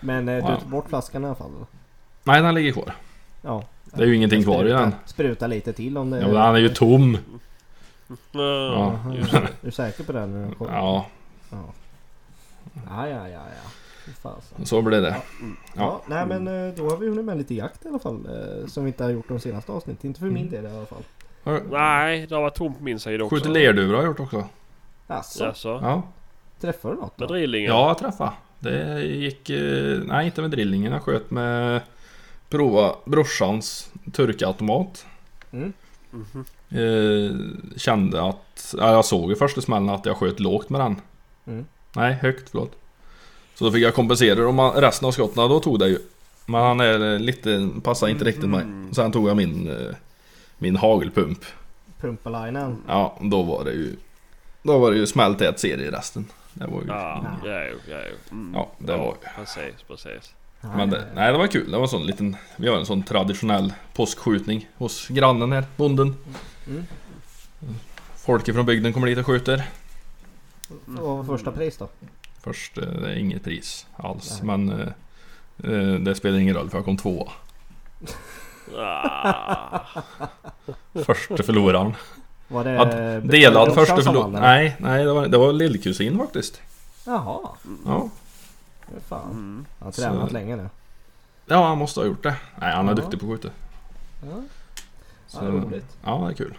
Men 0.00 0.28
eh, 0.28 0.46
du 0.50 0.60
tog 0.60 0.70
bort 0.70 0.88
flaskan 0.88 1.22
i 1.24 1.26
alla 1.26 1.34
fall? 1.34 1.50
eller? 1.56 1.66
Nej, 2.24 2.42
den 2.42 2.54
ligger 2.54 2.72
kvar. 2.72 2.94
Ja. 3.42 3.64
Det 3.84 4.02
är 4.02 4.06
ju 4.06 4.16
ingenting 4.16 4.42
kvar 4.42 4.64
i 4.64 4.68
Spruta- 4.68 4.80
den. 4.80 4.92
Spruta 5.06 5.46
lite 5.46 5.72
till 5.72 5.98
om 5.98 6.10
det 6.10 6.18
Ja, 6.18 6.26
men 6.26 6.34
den 6.34 6.54
är 6.54 6.58
ju 6.58 6.68
tom. 6.68 7.18
Ja. 8.32 8.98
Just 9.14 9.34
Är 9.34 9.48
du 9.60 9.70
säker 9.70 10.04
på 10.04 10.12
den? 10.12 10.32
när 10.32 10.40
den 10.40 10.54
kommer? 10.54 10.72
Ja, 10.72 11.06
Ja. 11.50 11.64
Ja, 12.88 13.08
ja, 13.08 13.28
ja, 13.28 13.40
ja. 14.22 14.34
Så 14.64 14.82
blir 14.82 15.00
det. 15.00 15.08
Ja. 15.08 15.22
Ja. 15.76 16.00
nej 16.06 16.26
men 16.26 16.48
eh, 16.68 16.74
då 16.74 16.90
har 16.90 16.96
vi 16.96 17.08
hunnit 17.08 17.24
med 17.24 17.38
lite 17.38 17.54
jakt 17.54 17.84
i 17.84 17.88
alla 17.88 17.98
fall. 17.98 18.26
eh, 18.26 18.66
Som 18.66 18.84
vi 18.84 18.88
inte 18.90 19.04
har 19.04 19.10
gjort 19.10 19.28
de 19.28 19.40
senaste 19.40 19.72
avsnitten. 19.72 20.06
Inte 20.08 20.20
för 20.20 20.26
min 20.26 20.36
Mm. 20.48 20.50
del 20.50 20.72
i 20.72 20.76
alla 20.76 20.86
fall. 20.86 21.02
Nej, 21.70 22.26
det 22.26 22.34
har 22.34 22.42
varit 22.42 22.54
tomt 22.54 22.78
på 22.78 22.84
min 22.84 23.00
sida 23.00 23.24
också. 23.24 23.36
Skjutit 23.36 23.52
lerduvor 23.52 23.94
har 23.94 24.00
jag 24.02 24.06
gjort 24.08 24.20
också. 24.20 24.44
Alltså, 25.06 25.44
Jaså? 25.44 25.78
Ja, 25.82 26.02
träffade 26.60 26.94
du 26.94 27.00
något 27.00 27.18
Med 27.18 27.28
då? 27.28 27.34
drillingen? 27.34 27.68
ja 27.70 27.88
jag 27.88 27.98
träffade. 27.98 28.32
Det 28.58 29.00
gick... 29.02 29.50
eh, 29.50 29.98
Nej, 30.04 30.26
inte 30.26 30.40
med 30.40 30.50
drillingen. 30.50 30.92
Jag 30.92 31.02
sköt 31.02 31.30
med... 31.30 31.80
Prova 32.48 32.94
brorsans 33.04 33.90
turkautomat. 34.12 35.06
Mm. 35.52 35.72
Mhm. 36.10 36.44
Eh, 36.70 37.36
kände 37.76 38.28
att... 38.28 38.74
Ja, 38.78 38.92
jag 38.92 39.04
såg 39.04 39.32
i 39.32 39.34
första 39.34 39.60
smällen 39.60 39.88
att 39.88 40.06
jag 40.06 40.16
sköt 40.16 40.40
lågt 40.40 40.70
med 40.70 40.80
den. 40.80 40.96
Mm. 41.46 41.64
Nej, 41.96 42.14
högt 42.14 42.50
förlåt. 42.50 42.72
Så 43.54 43.64
då 43.64 43.72
fick 43.72 43.84
jag 43.84 43.94
kompensera 43.94 44.48
om 44.48 44.60
resten 44.60 45.08
av 45.08 45.12
skotten, 45.12 45.48
då 45.48 45.60
tog 45.60 45.78
det 45.78 45.88
ju. 45.88 45.98
Men 46.46 46.60
han 46.60 46.80
är 46.80 47.18
lite, 47.18 47.68
passar 47.82 48.08
inte 48.08 48.24
riktigt 48.24 48.48
mig. 48.48 48.64
Mhm. 48.64 48.94
Sen 48.94 49.12
tog 49.12 49.28
jag 49.28 49.36
min, 49.36 49.68
eh, 49.70 49.94
min 50.58 50.76
hagelpump. 50.76 51.44
Pumpalinen. 52.00 52.82
Ja, 52.88 53.18
då 53.20 53.42
var 53.42 53.64
det 53.64 53.72
ju... 53.72 53.96
Då 54.62 54.78
var 54.78 54.90
det 54.90 54.96
ju 54.96 55.06
smälltät 55.06 55.60
serie 55.60 55.90
resten. 55.90 56.26
Det 56.52 56.66
var 56.66 56.80
ju... 56.80 56.86
Ja, 56.86 57.24
ja, 57.44 57.50
ja. 57.88 57.96
Mm. 58.30 58.54
Ja, 58.54 58.68
det 58.78 58.96
var 58.96 59.06
ju... 59.22 59.28
Precis, 59.36 59.82
precis. 59.86 60.34
Men 60.60 60.90
det, 60.90 61.04
nej, 61.14 61.32
det 61.32 61.38
var 61.38 61.46
kul. 61.46 61.70
Det 61.70 61.76
var 61.76 61.82
en 61.82 61.88
sån 61.88 62.06
liten... 62.06 62.36
Vi 62.56 62.68
har 62.68 62.76
en 62.76 62.86
sån 62.86 63.02
traditionell 63.02 63.72
påskskjutning 63.94 64.68
hos 64.76 65.08
grannen 65.08 65.52
här, 65.52 65.64
bonden. 65.76 66.16
Mm. 66.68 66.84
Folk 68.16 68.44
från 68.54 68.66
bygden 68.66 68.92
kommer 68.92 69.06
dit 69.06 69.18
och 69.18 69.26
skjuter. 69.26 69.68
Vad 70.84 71.16
var 71.16 71.24
första 71.36 71.52
pris 71.52 71.76
då? 71.76 71.88
Först, 72.42 72.78
eh, 72.78 72.84
det 72.84 73.08
är 73.12 73.16
inget 73.16 73.44
pris 73.44 73.86
alls. 73.96 74.40
Nej. 74.42 74.56
Men 74.56 74.80
eh, 74.80 75.72
eh, 75.72 75.94
det 76.00 76.14
spelar 76.14 76.38
ingen 76.38 76.54
roll 76.54 76.70
för 76.70 76.78
jag 76.78 76.84
kom 76.84 76.96
tvåa. 76.96 77.32
Ah. 78.78 79.80
Första 81.04 81.42
förloraren. 81.42 81.94
Var 82.48 82.64
det... 82.64 82.70
Eh, 83.14 83.22
delad 83.22 83.74
första 83.74 83.96
förloraren. 84.02 84.32
Nej, 84.32 84.76
nej 84.78 85.04
det 85.04 85.12
var, 85.12 85.26
det 85.28 85.38
var 85.38 85.52
lillkusin 85.52 86.18
faktiskt. 86.18 86.60
Jaha. 87.06 87.48
Ja. 87.86 88.08
det 88.86 89.00
Fan. 89.08 89.30
Mm. 89.30 89.66
Han 89.78 89.86
har 89.86 89.92
tränat 89.92 90.28
Så- 90.28 90.32
länge 90.34 90.56
nu. 90.56 90.68
ja, 91.46 91.66
han 91.68 91.78
måste 91.78 92.00
ha 92.00 92.06
gjort 92.06 92.22
det. 92.22 92.34
Nej, 92.60 92.72
han 92.74 92.86
är 92.88 92.90
Ja. 92.90 92.94
duktig 92.96 93.20
på 93.20 93.26
att 93.26 93.32
skjuta. 93.32 93.48
Ja. 94.22 94.42
Så, 95.28 95.44
Ja, 95.44 95.50
roligt. 95.50 95.96
Ja, 96.04 96.18
det 96.18 96.32
är 96.32 96.36
kul. 96.36 96.54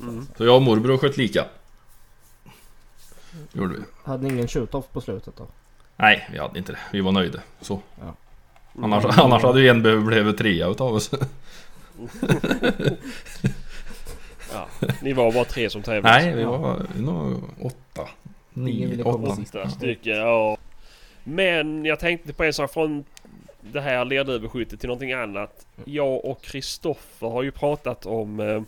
Mm. 0.00 0.26
Så 0.36 0.44
jag 0.44 0.56
och 0.56 0.62
morbror 0.62 0.98
sköt 0.98 1.16
lika. 1.16 1.46
Gjorde 3.52 3.74
vi. 3.74 3.82
Hade 4.04 4.22
ni 4.22 4.32
ingen 4.34 4.48
shoot-off 4.48 4.84
på 4.92 5.00
slutet 5.00 5.36
då? 5.36 5.46
Nej, 5.96 6.28
vi 6.32 6.38
hade 6.38 6.58
inte 6.58 6.72
det. 6.72 6.78
Vi 6.92 7.00
var 7.00 7.12
nöjda. 7.12 7.40
Så. 7.60 7.80
Ja. 8.00 8.14
Annars, 8.82 9.04
annars 9.18 9.42
hade 9.42 9.60
ju 9.60 9.68
en 9.68 10.06
blivit 10.06 10.38
trea 10.38 10.68
utav 10.68 10.94
oss. 10.94 11.10
Ja, 14.52 14.68
ni 15.02 15.12
var 15.12 15.32
bara 15.32 15.44
tre 15.44 15.70
som 15.70 15.82
tävlade. 15.82 16.18
Nej, 16.18 16.34
vi 16.36 16.44
var 16.44 16.86
nog 16.96 17.42
åtta. 17.60 18.08
Nio. 18.52 19.02
Åtta 19.04 19.68
stycken, 19.70 20.16
ja. 20.16 20.56
Men 21.24 21.84
jag 21.84 22.00
tänkte 22.00 22.32
på 22.32 22.44
en 22.44 22.52
sak 22.52 22.72
från 22.72 23.04
det 23.72 23.80
här 23.80 24.04
lerduveskyttet 24.04 24.80
till 24.80 24.88
någonting 24.88 25.12
annat. 25.12 25.66
Jag 25.84 26.24
och 26.24 26.42
Kristoffer 26.42 27.28
har 27.28 27.42
ju 27.42 27.50
pratat 27.50 28.06
om 28.06 28.40
eh, 28.40 28.62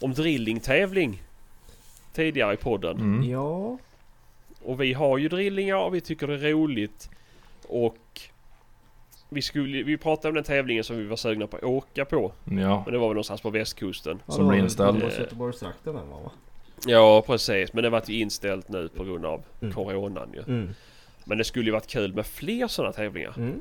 om 0.00 0.14
drillingtävling 0.14 1.22
tidigare 2.12 2.54
i 2.54 2.56
podden. 2.56 2.96
Mm. 2.96 3.30
Ja. 3.30 3.78
Och 4.64 4.80
vi 4.80 4.92
har 4.92 5.18
ju 5.18 5.28
drillingar 5.28 5.76
och 5.76 5.94
vi 5.94 6.00
tycker 6.00 6.26
det 6.26 6.34
är 6.48 6.52
roligt. 6.52 7.10
Och 7.68 8.20
vi, 9.28 9.42
skulle, 9.42 9.82
vi 9.82 9.96
pratade 9.96 10.28
om 10.28 10.34
den 10.34 10.44
tävlingen 10.44 10.84
som 10.84 10.96
vi 10.96 11.04
var 11.04 11.16
sugna 11.16 11.46
på 11.46 11.56
att 11.56 11.62
åka 11.64 12.04
på. 12.04 12.32
Ja. 12.44 12.82
Men 12.84 12.92
det 12.92 12.98
var 12.98 13.08
väl 13.08 13.14
någonstans 13.14 13.40
på 13.40 13.50
västkusten. 13.50 14.20
Ja, 14.26 14.32
Som 14.32 14.48
blir 14.48 14.58
inställd. 14.58 14.98
Göteborgs- 15.02 15.18
Göteborgstrakten 15.20 15.94
va? 15.94 16.30
Ja 16.86 17.22
precis, 17.26 17.72
men 17.72 17.84
det 17.84 17.90
vart 17.90 18.08
ju 18.08 18.20
inställt 18.20 18.68
nu 18.68 18.88
på 18.88 19.04
grund 19.04 19.26
av 19.26 19.42
Mm. 19.60 19.74
coronan 19.74 20.28
ju. 20.34 20.40
Mm. 20.54 20.74
Men 21.24 21.38
det 21.38 21.44
skulle 21.44 21.66
ju 21.66 21.72
varit 21.72 21.86
kul 21.86 22.14
med 22.14 22.26
fler 22.26 22.68
sådana 22.68 22.92
tävlingar. 22.92 23.34
Mm. 23.36 23.60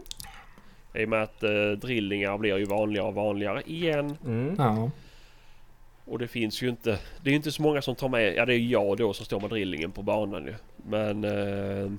I 0.94 1.06
och 1.06 1.10
med 1.10 1.24
att 1.24 1.44
eh, 1.44 1.72
drillningar 1.82 2.38
blir 2.38 2.58
ju 2.58 2.66
vanligare 2.66 3.08
och 3.08 3.14
vanligare 3.14 3.62
igen. 3.66 4.18
Mm. 4.26 4.56
Ja. 4.58 4.92
Och 6.06 6.20
det 6.20 6.28
finns 6.28 6.62
ju 6.64 6.70
inte, 6.70 7.00
det 7.22 7.30
är 7.30 7.32
ju 7.32 7.36
inte 7.36 7.52
så 7.52 7.62
många 7.62 7.82
som 7.82 7.96
tar 7.96 8.10
med, 8.10 8.36
ja 8.36 8.46
det 8.46 8.54
är 8.54 8.60
jag 8.60 8.98
då 8.98 9.14
som 9.14 9.26
står 9.26 9.40
med 9.40 9.50
drillingen 9.50 9.92
på 9.92 10.02
banan 10.02 10.46
ju. 10.46 10.56
Men, 10.76 11.24
eh, 11.24 11.92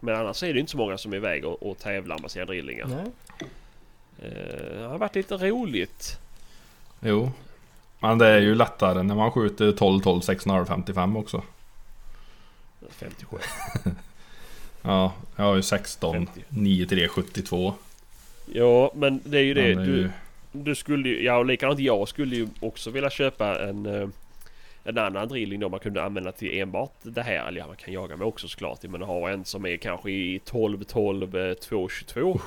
men 0.00 0.16
annars 0.16 0.42
är 0.42 0.54
det 0.54 0.60
inte 0.60 0.72
så 0.72 0.78
många 0.78 0.98
som 0.98 1.12
är 1.12 1.16
iväg 1.16 1.44
och, 1.44 1.70
och 1.70 1.78
tävlar 1.78 2.18
med 2.18 2.30
sina 2.30 2.44
drillingar. 2.44 2.86
Nej. 2.86 3.06
Eh, 4.18 4.78
det 4.78 4.86
har 4.86 4.98
varit 4.98 5.14
lite 5.14 5.36
roligt. 5.36 6.18
Jo. 7.00 7.30
Men 8.00 8.18
det 8.18 8.26
är 8.26 8.40
ju 8.40 8.54
lättare 8.54 9.02
när 9.02 9.14
man 9.14 9.32
skjuter 9.32 9.72
12, 9.72 10.00
12, 10.00 10.20
6,5, 10.20 10.64
55 10.64 11.16
också. 11.16 11.42
57. 12.90 13.36
Ja, 14.86 15.12
jag 15.36 15.44
har 15.44 15.56
ju 15.56 15.62
16, 15.62 16.14
50. 16.14 16.44
9, 16.48 16.86
3, 16.86 17.08
72. 17.08 17.74
Ja 18.52 18.90
men 18.94 19.20
det 19.24 19.38
är 19.38 19.42
ju 19.42 19.54
det. 19.54 19.74
Men 19.74 19.78
är 19.78 19.86
Du, 19.86 19.96
ju- 19.96 20.10
du 20.52 20.74
skulle 20.74 21.08
ju, 21.08 21.22
ja 21.24 21.36
och 21.36 21.46
likadant 21.46 21.78
jag 21.80 22.08
skulle 22.08 22.36
ju 22.36 22.48
också 22.60 22.90
vilja 22.90 23.10
köpa 23.10 23.58
en 23.68 23.86
eh, 23.86 24.08
en 24.84 24.98
annan 24.98 25.28
drilling 25.28 25.60
då 25.60 25.68
man 25.68 25.80
kunde 25.80 26.02
använda 26.04 26.32
till 26.32 26.58
enbart 26.60 26.92
det 27.02 27.22
här. 27.22 27.48
Eller 27.48 27.60
ja, 27.60 27.66
man 27.66 27.76
kan 27.76 27.94
jaga 27.94 28.16
med 28.16 28.26
också 28.26 28.48
såklart. 28.48 28.82
Men 28.82 29.02
ha 29.02 29.30
en 29.30 29.44
som 29.44 29.66
är 29.66 29.76
kanske 29.76 30.10
i 30.10 30.40
12, 30.44 30.84
12, 30.84 31.36
eh, 31.36 31.54
2, 31.54 31.88
22. 31.88 32.40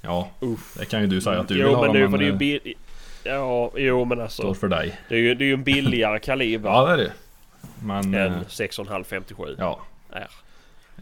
Ja, 0.00 0.28
Uff. 0.40 0.76
det 0.78 0.84
kan 0.84 1.00
ju 1.00 1.06
du 1.06 1.20
säga 1.20 1.40
att 1.40 1.48
du 1.48 1.58
jo 1.60 1.66
vill 1.66 1.74
ha 1.76 1.82
men, 1.92 1.92
nu, 1.92 2.10
för 2.10 2.18
det 2.18 2.24
är 2.24 2.26
ju 2.26 2.32
eh, 2.32 2.38
bil- 2.38 2.74
Ja, 3.24 3.70
jo 3.76 4.04
men 4.04 4.16
står 4.18 4.22
alltså. 4.48 4.54
för 4.60 4.68
dig. 4.68 5.00
Det 5.08 5.14
är 5.14 5.18
ju, 5.18 5.34
det 5.34 5.44
är 5.44 5.46
ju 5.46 5.54
en 5.54 5.62
billigare 5.64 6.18
kaliber 6.18 6.68
Ja 6.70 6.84
det 6.86 6.92
är 6.92 6.96
det. 6.96 7.12
Men... 7.84 8.14
än 8.14 8.32
eh, 8.34 8.40
6,5 8.40 9.04
57 9.04 9.56
Ja. 9.58 9.80
R. 10.12 10.28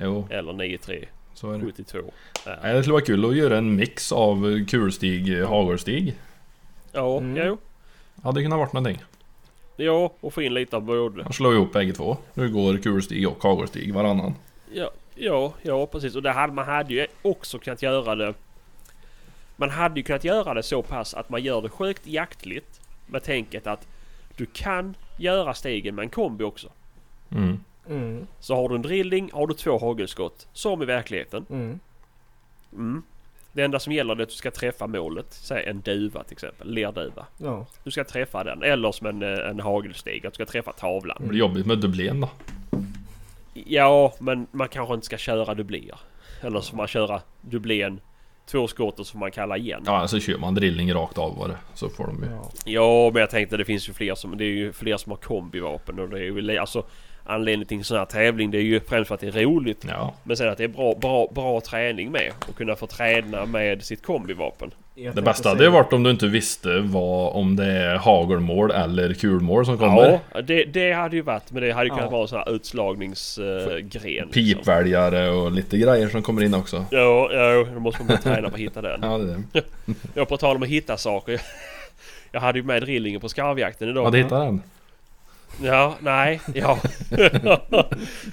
Jo, 0.01 0.27
Eller 0.31 0.53
9,3 0.53 1.05
så 1.35 1.53
är 1.53 1.59
det. 1.59 1.65
72 1.65 1.99
R. 2.47 2.59
Nej, 2.63 2.75
Det 2.75 2.83
skulle 2.83 2.93
vara 2.93 3.05
kul 3.05 3.25
att 3.25 3.37
göra 3.37 3.59
en 3.59 3.77
mix 3.77 4.13
av 4.13 4.65
kulstig, 4.65 5.39
eh, 5.41 5.49
hagelstig. 5.49 6.15
Ja, 6.93 7.19
Mm. 7.19 7.47
jo. 7.47 7.59
Hade 8.23 8.43
kunnat 8.43 8.59
varit 8.59 8.73
någonting. 8.73 9.03
Ja, 9.77 10.13
och 10.21 10.35
få 10.35 10.43
in 10.43 10.55
lite 10.55 10.77
av 10.77 10.83
både. 10.83 11.33
Slår 11.33 11.55
ihop 11.55 11.73
bägge 11.73 11.93
två. 11.93 12.17
Nu 12.35 12.49
går 12.53 12.77
kulstig 12.79 13.29
och 13.29 13.43
hagelstig 13.43 13.95
varannan. 13.95 14.35
Ja, 14.73 14.91
ja, 15.15 15.53
ja 15.63 15.87
precis. 15.87 16.17
Och 16.17 16.23
det 16.23 16.31
hade, 16.31 16.53
man 16.53 16.67
hade 16.67 16.95
ju 16.95 17.07
också 17.23 17.59
kunnat 17.59 17.83
göra 17.83 18.15
det. 18.15 18.35
Man 19.57 19.71
hade 19.71 20.01
ju 20.01 20.03
kunnat 20.05 20.25
göra 20.25 20.55
det 20.55 20.63
så 20.63 20.83
pass 20.83 21.15
att 21.15 21.29
man 21.31 21.43
gör 21.43 21.63
det 21.63 21.69
sjukt 21.69 22.07
jaktligt. 22.07 22.81
Med 23.07 23.23
tänket 23.23 23.67
att 23.67 23.87
du 24.37 24.47
kan 24.47 24.95
göra 25.19 25.55
stegen 25.55 25.95
med 25.95 26.03
en 26.03 26.09
kombi 26.09 26.45
också. 26.45 26.69
Mm. 27.31 27.61
Mm. 27.89 28.27
Så 28.41 28.55
har 28.55 28.69
du 28.69 28.75
en 28.75 28.83
drilling 28.83 29.31
har 29.33 29.47
du 29.47 29.55
två 29.55 29.79
hagelskott. 29.79 30.49
Som 30.53 30.83
i 30.83 30.85
verkligheten. 30.85 31.47
Mm. 31.51 31.81
Mm. 32.73 33.03
Det 33.53 33.63
enda 33.63 33.79
som 33.79 33.93
gäller 33.93 34.17
är 34.17 34.23
att 34.23 34.29
du 34.29 34.35
ska 34.35 34.51
träffa 34.51 34.87
målet. 34.87 35.27
Säg 35.31 35.65
en 35.67 35.81
duva 35.81 36.25
till 36.25 36.33
exempel. 36.33 36.71
Lerduva. 36.71 37.27
Ja. 37.39 37.67
Du 37.85 37.91
ska 37.91 38.05
träffa 38.05 38.45
den. 38.45 38.63
Eller 38.63 38.93
som 38.93 39.07
en, 39.07 39.23
eh, 39.23 39.51
en 39.51 39.61
hagelstig. 39.61 40.27
Att 40.27 40.33
du 40.33 40.35
ska 40.35 40.47
träffa 40.47 40.73
tavlan. 40.73 41.17
Det 41.21 41.29
blir 41.29 41.39
jobbigt 41.39 41.67
med 41.67 41.79
dubblén 41.79 42.21
då. 42.21 42.31
Ja, 43.55 44.15
men 44.19 44.47
man 44.51 44.69
kanske 44.69 44.95
inte 44.95 45.07
ska 45.07 45.17
köra 45.17 45.55
dubbler. 45.55 46.01
Eller 46.41 46.61
så 46.61 46.71
får 46.71 46.77
man 46.77 46.87
köra 46.87 47.21
dubblén. 47.41 48.01
Två 48.47 48.69
skott 48.69 48.99
och 49.01 49.07
så 49.07 49.13
får 49.13 49.19
man 49.19 49.31
kalla 49.31 49.57
igen. 49.57 49.83
Ja, 49.87 50.09
så 50.09 50.21
kör 50.21 50.39
man 50.39 50.55
drilling 50.55 50.95
rakt 50.95 51.19
av 51.19 51.37
bara. 51.37 51.57
Så 51.75 51.89
får 51.89 52.07
de 52.07 52.23
ju. 52.23 52.31
ja. 52.31 52.51
Ja, 52.65 53.11
men 53.13 53.21
jag 53.21 53.31
tänkte 53.31 53.57
det 53.57 53.65
finns 53.65 53.89
ju 53.89 53.93
fler 53.93 54.15
som... 54.15 54.39
Det 54.39 54.45
är 54.45 54.55
ju 54.55 54.73
fler 54.73 54.97
som 54.97 55.13
har 55.13 55.17
kombivapen 55.17 55.99
och 55.99 56.09
det 56.09 56.19
är 56.19 56.23
ju 56.23 56.59
alltså... 56.59 56.85
Anledningen 57.25 57.67
till 57.69 57.79
en 57.79 57.85
sån 57.85 57.99
här 57.99 58.05
tävling 58.05 58.51
det 58.51 58.59
är 58.59 58.63
ju 58.63 58.81
främst 58.81 59.09
för 59.09 59.15
att 59.15 59.21
det 59.21 59.27
är 59.27 59.33
roligt. 59.45 59.85
Ja. 59.89 60.15
Men 60.23 60.37
sen 60.37 60.49
att 60.49 60.59
det 60.59 60.65
är 60.65 60.69
bra, 60.69 60.95
bra, 61.01 61.29
bra 61.35 61.61
träning 61.61 62.11
med. 62.13 62.33
Och 62.49 62.57
kunna 62.57 62.77
få 62.77 62.87
träna 62.87 63.47
med 63.47 63.83
sitt 63.85 64.03
kombivapen. 64.03 64.71
Jag 64.95 65.15
Det 65.15 65.23
bästa 65.23 65.49
hade 65.49 65.65
ju 65.65 65.71
varit 65.71 65.93
om 65.93 66.03
du 66.03 66.11
inte 66.11 66.27
visste 66.27 66.79
vad, 66.81 67.33
om 67.37 67.57
det 67.57 67.67
är 67.67 67.97
hagelmål 67.97 68.71
eller 68.71 69.15
kulmål 69.15 69.67
som 69.67 69.79
kommer. 69.79 70.19
Ja, 70.35 70.43
det, 70.43 70.65
det 70.65 70.93
hade 70.93 71.17
ju 71.17 71.23
varit. 71.23 71.51
Men 71.53 71.63
det 71.63 71.73
hade 71.73 71.85
ju 71.87 71.91
kunnat 71.91 72.05
Ja. 72.05 72.11
vara 72.11 72.23
en 72.23 72.29
sån 72.29 72.39
här 72.39 72.55
utslagningsgren. 72.55 73.89
liksom. 73.91 74.29
Pipväljare 74.33 75.31
och 75.31 75.53
lite 75.53 75.79
grejer 75.79 76.09
som 76.09 76.23
kommer 76.23 76.43
in 76.43 76.55
också. 76.55 76.85
Ja, 76.91 77.31
ja, 77.33 77.67
då 77.75 77.81
måste 77.81 78.01
man 78.01 78.07
börja 78.07 78.21
träna 78.21 78.49
på 78.49 78.55
att 78.55 78.61
hitta 78.61 78.83
den. 78.83 79.01
Ja, 79.03 79.19
det 79.19 79.33
är 79.33 79.43
det. 79.53 79.63
Jag 80.15 80.29
på 80.29 80.37
tal 80.37 80.57
om 80.57 80.63
att 80.63 80.69
hitta 80.69 80.97
saker. 80.97 81.41
Jag 82.33 82.41
hade 82.41 82.59
ju 82.59 82.65
med 82.65 82.83
drillingen 82.83 83.21
på 83.21 83.29
skarvjakten 83.29 83.89
idag. 83.89 84.07
Ja, 84.07 84.11
du 84.11 84.19
hittade 84.19 84.45
den? 84.45 84.63
Ja, 85.63 85.97
nej, 86.01 86.41
ja. 86.55 86.79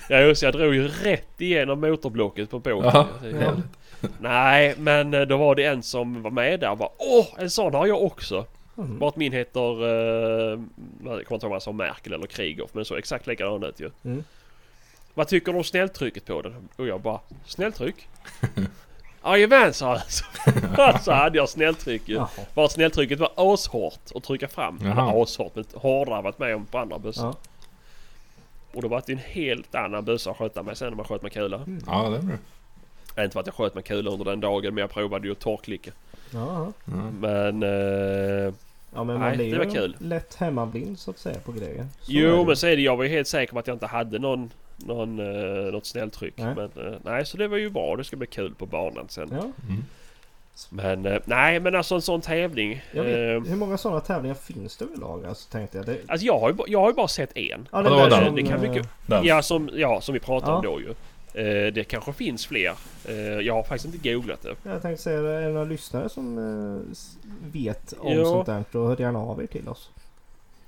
ja 0.10 0.20
just 0.20 0.44
jag 0.44 0.54
drog 0.54 0.76
ju 0.76 0.88
rätt 0.88 1.42
igenom 1.42 1.82
motorblocket 1.82 2.50
på 2.50 2.60
båten. 2.60 2.92
Ja, 2.94 3.08
Ja. 3.42 3.54
Nej, 4.20 4.76
men 4.78 5.14
eh, 5.14 5.22
då 5.22 5.38
var 5.38 5.56
det 5.56 5.64
en 5.64 5.84
som 5.84 6.22
var 6.22 6.32
med 6.32 6.60
där 6.60 6.72
och 6.72 6.78
bara 6.78 6.90
Åh, 6.98 7.28
en 7.38 7.50
sån 7.50 7.74
har 7.74 7.88
jag 7.88 8.04
också! 8.04 8.46
Mm. 8.78 9.00
Bara 9.00 9.10
att 9.10 9.16
min 9.16 9.34
heter, 9.34 9.84
uh, 9.84 10.60
jag 11.06 11.26
kommer 11.26 11.34
inte 11.34 11.48
ihåg 11.48 11.62
om 11.66 11.78
Merkel 11.78 12.14
eller 12.14 12.28
Krigoff, 12.28 12.70
men 12.74 12.86
så 12.86 12.96
exakt 12.96 13.28
likadan 13.28 13.64
ut 13.64 13.80
ju. 13.80 13.90
Mm. 14.04 14.24
Vad 15.14 15.28
tycker 15.28 15.52
du 15.52 15.58
om 15.58 15.64
snälltrycket 15.64 16.26
på 16.26 16.42
den? 16.42 16.70
Och 16.76 16.88
jag 16.88 17.02
bara, 17.02 17.20
snälltryck? 17.46 18.08
Jajamän 19.24 19.74
sa 19.74 19.88
han. 19.90 20.00
Så- 20.10 20.26
Så 21.04 21.12
hade 21.12 21.38
jag 21.38 21.50
snälltryck 21.50 22.10
ju. 22.10 22.22
Bara 22.54 22.70
snälltrycket 22.70 23.20
var 23.20 23.32
ashårt 23.36 24.00
att 24.16 24.24
trycka 24.24 24.48
fram. 24.48 24.80
Eller 24.82 25.24
ashårt, 25.24 25.56
men 25.56 25.66
hårdare 25.74 26.22
varit 26.22 26.40
med 26.40 26.56
om 26.56 26.66
på 26.66 26.78
andra 26.78 27.00
bussar. 27.00 27.24
Ja. 27.26 27.36
Och 28.74 28.82
då 28.82 28.88
var 28.88 29.04
det 29.06 29.12
en 29.14 29.18
helt 29.18 29.76
annan 29.76 30.06
bössa 30.06 30.32
att 30.32 30.38
skjuta 30.38 30.64
med 30.64 30.78
sen 30.78 30.90
när 30.90 30.96
man 30.96 31.06
sköt 31.06 31.22
med 31.22 31.32
kula. 31.32 31.62
Ja, 31.88 32.10
det 32.10 32.18
är. 32.18 32.38
Äh, 33.16 33.24
Inte 33.24 33.34
för 33.34 33.40
att 33.40 33.46
jag 33.46 33.56
sköt 33.56 33.76
med 33.76 33.86
kula 33.86 34.12
under 34.12 34.26
den 34.26 34.40
dagen 34.40 34.74
men 34.76 34.82
jag 34.82 34.90
provade 34.90 35.28
ju 35.28 35.32
att 35.32 35.40
torrklicka. 35.40 35.92
Ja, 36.34 36.72
ja. 36.86 36.92
Men... 37.20 37.64
Eh, 37.64 38.54
ja 38.94 39.04
men 39.04 39.20
man 39.20 39.28
Nej, 39.28 39.38
blir 39.38 39.52
det 39.52 39.58
var 39.58 39.66
ju 39.66 39.72
kul. 39.72 39.96
lätt 40.00 40.36
hemmablind 40.36 41.00
så 41.00 41.12
att 41.12 41.20
säga 41.20 41.40
på 41.40 41.52
grejer. 41.52 41.88
Så 42.02 42.12
jo 42.12 42.46
men 42.46 42.56
så 42.56 42.68
är 42.68 42.76
det. 42.76 42.82
Jag 42.82 42.98
var 42.98 43.04
ju 43.04 43.10
helt 43.10 43.28
säker 43.28 43.54
på 43.54 43.60
att 43.60 43.68
jag 43.68 43.76
inte 43.76 43.86
hade 43.88 44.20
någon... 44.20 44.52
Någon, 44.86 45.20
eh, 45.20 45.72
något 45.72 45.86
snälltryck. 45.86 46.34
Nej. 46.38 46.54
Men 46.56 46.88
eh, 46.88 47.00
nej 47.04 47.26
så 47.26 47.38
det 47.38 47.48
var 47.48 47.58
ju 47.58 47.70
bra. 47.70 47.96
Det 47.96 48.04
ska 48.04 48.16
bli 48.16 48.28
kul 48.28 48.56
på 48.56 48.66
banan 48.66 49.06
sen. 49.10 49.30
Ja, 49.32 49.52
Men 50.70 51.06
eh, 51.06 51.20
nej 51.26 51.60
men 51.60 51.76
alltså 51.76 51.96
en 51.96 52.02
sån 52.02 52.22
tävling. 52.22 52.82
jag 52.92 53.06
Eh, 53.06 53.12
vet, 53.42 53.52
hur 53.52 53.56
många 53.56 53.78
sådana 53.78 54.00
tävlingar 54.02 54.36
finns 54.36 54.78
det 54.78 54.86
överlag? 54.86 55.26
Alltså 55.26 55.50
tänkte 55.52 55.78
jag. 55.78 55.86
Det, 55.86 55.98
alltså 56.08 56.26
jag 56.28 56.40
har, 56.40 56.50
ju, 56.50 56.56
jag 56.68 56.80
har 56.80 56.88
ju 56.90 56.94
bara 56.94 57.08
sett 57.08 57.38
en. 57.38 57.68
ja, 57.72 57.82
det 57.82 57.90
som, 58.26 58.36
Det 58.36 58.44
kan 58.44 58.64
eh, 58.64 58.70
mycket- 58.72 58.88
Den. 59.06 59.26
Ja 59.26 59.42
som, 59.42 59.70
ja, 59.74 60.02
som 60.02 60.14
vi 60.14 60.20
pratade 60.20 60.52
om 60.52 60.62
Ja. 60.64 60.70
då 60.72 60.82
ju. 60.82 60.94
Eh, 61.34 61.74
det 61.74 61.88
kanske 61.88 62.14
finns 62.14 62.48
fler. 62.48 62.74
Eh, 63.08 63.16
jag 63.18 63.54
har 63.54 63.64
faktiskt 63.64 63.96
inte 63.96 64.10
googlat 64.14 64.42
det. 64.42 64.56
Jag 64.64 64.82
tänkte 64.82 65.04
säga, 65.04 65.20
är 65.20 65.42
det 65.42 65.50
några 65.54 65.66
lyssnare 65.66 66.10
som 66.10 66.38
eh, 66.38 66.96
vet 67.52 67.94
om 68.00 68.14
Ja. 68.14 68.26
sånt 68.26 68.46
där? 68.46 68.64
Då 68.72 68.88
hör 68.88 69.02
gärna 69.02 69.20
av 69.20 69.44
er 69.44 69.48
till 69.48 69.68
oss. 69.68 69.90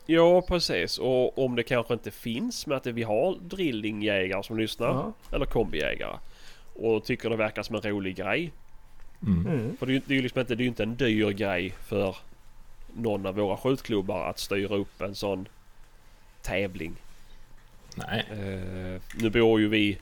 Ja 0.05 0.41
precis 0.41 0.97
och 0.97 1.37
om 1.45 1.55
det 1.55 1.63
kanske 1.63 1.93
inte 1.93 2.11
finns 2.11 2.67
men 2.67 2.77
att 2.77 2.85
vi 2.87 3.03
har 3.03 3.35
drillingjägare 3.41 4.43
som 4.43 4.57
lyssnar. 4.57 4.87
Ja. 4.87 5.13
Eller 5.35 5.45
kombijägare. 5.45 6.17
Och 6.75 7.03
tycker 7.03 7.29
det 7.29 7.35
verkar 7.35 7.63
som 7.63 7.75
en 7.75 7.81
rolig 7.81 8.15
grej. 8.15 8.51
Mm. 9.27 9.45
Mm. 9.47 9.77
För 9.77 9.85
det 9.85 9.93
är 9.95 10.13
ju 10.13 10.21
liksom 10.21 10.39
inte, 10.39 10.55
det 10.55 10.63
är 10.63 10.67
inte 10.67 10.83
en 10.83 10.95
dyr 10.95 11.29
grej 11.29 11.73
för 11.85 12.15
någon 12.95 13.25
av 13.25 13.35
våra 13.35 13.57
skjutklubbar 13.57 14.29
att 14.29 14.39
styra 14.39 14.75
upp 14.75 15.01
en 15.01 15.15
sån 15.15 15.47
tävling. 16.41 16.95
Nej. 17.95 18.25
Eh, 18.31 19.01
nu 19.15 19.29
bor 19.29 19.59
ju 19.59 19.67
vi 19.67 19.97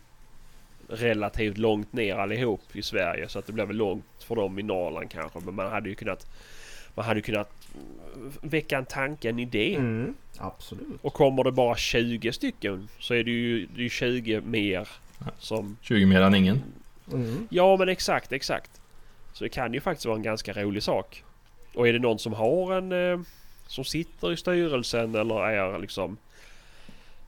relativt 0.89 1.57
långt 1.57 1.93
ner 1.93 2.15
allihop 2.15 2.61
i 2.73 2.81
Sverige 2.81 3.29
så 3.29 3.39
att 3.39 3.45
det 3.45 3.53
blir 3.53 3.65
väl 3.65 3.75
långt 3.75 4.23
för 4.23 4.35
dem 4.35 4.59
i 4.59 4.63
Norrland 4.63 5.11
kanske. 5.11 5.39
Men 5.39 5.55
man 5.55 5.71
hade 5.71 5.89
ju 5.89 5.95
kunnat 5.95 6.27
man 6.95 7.05
hade 7.05 7.17
ju 7.17 7.21
kunnat 7.21 7.51
väcka 8.41 8.77
en 8.77 8.85
tanke, 8.85 9.29
en 9.29 9.39
idé. 9.39 9.75
Mm. 9.75 10.15
Absolut. 10.37 10.99
Och 11.01 11.13
kommer 11.13 11.43
det 11.43 11.51
bara 11.51 11.75
20 11.75 12.31
stycken 12.31 12.87
så 12.99 13.13
är 13.13 13.23
det 13.23 13.31
ju, 13.31 13.65
det 13.65 13.79
är 13.79 13.83
ju 13.83 13.89
20 13.89 14.41
mer 14.41 14.87
som... 15.37 15.77
20 15.81 16.05
mer 16.05 16.21
än 16.21 16.35
ingen. 16.35 16.63
Mm. 17.13 17.47
Ja 17.49 17.77
men 17.77 17.89
exakt, 17.89 18.31
exakt. 18.31 18.81
Så 19.33 19.43
det 19.43 19.49
kan 19.49 19.73
ju 19.73 19.81
faktiskt 19.81 20.05
vara 20.05 20.15
en 20.15 20.23
ganska 20.23 20.53
rolig 20.53 20.83
sak. 20.83 21.23
Och 21.75 21.87
är 21.87 21.93
det 21.93 21.99
någon 21.99 22.19
som 22.19 22.33
har 22.33 22.73
en... 22.73 22.91
Eh, 22.91 23.19
som 23.67 23.85
sitter 23.85 24.31
i 24.31 24.37
styrelsen 24.37 25.15
eller 25.15 25.45
är 25.45 25.79
liksom... 25.79 26.17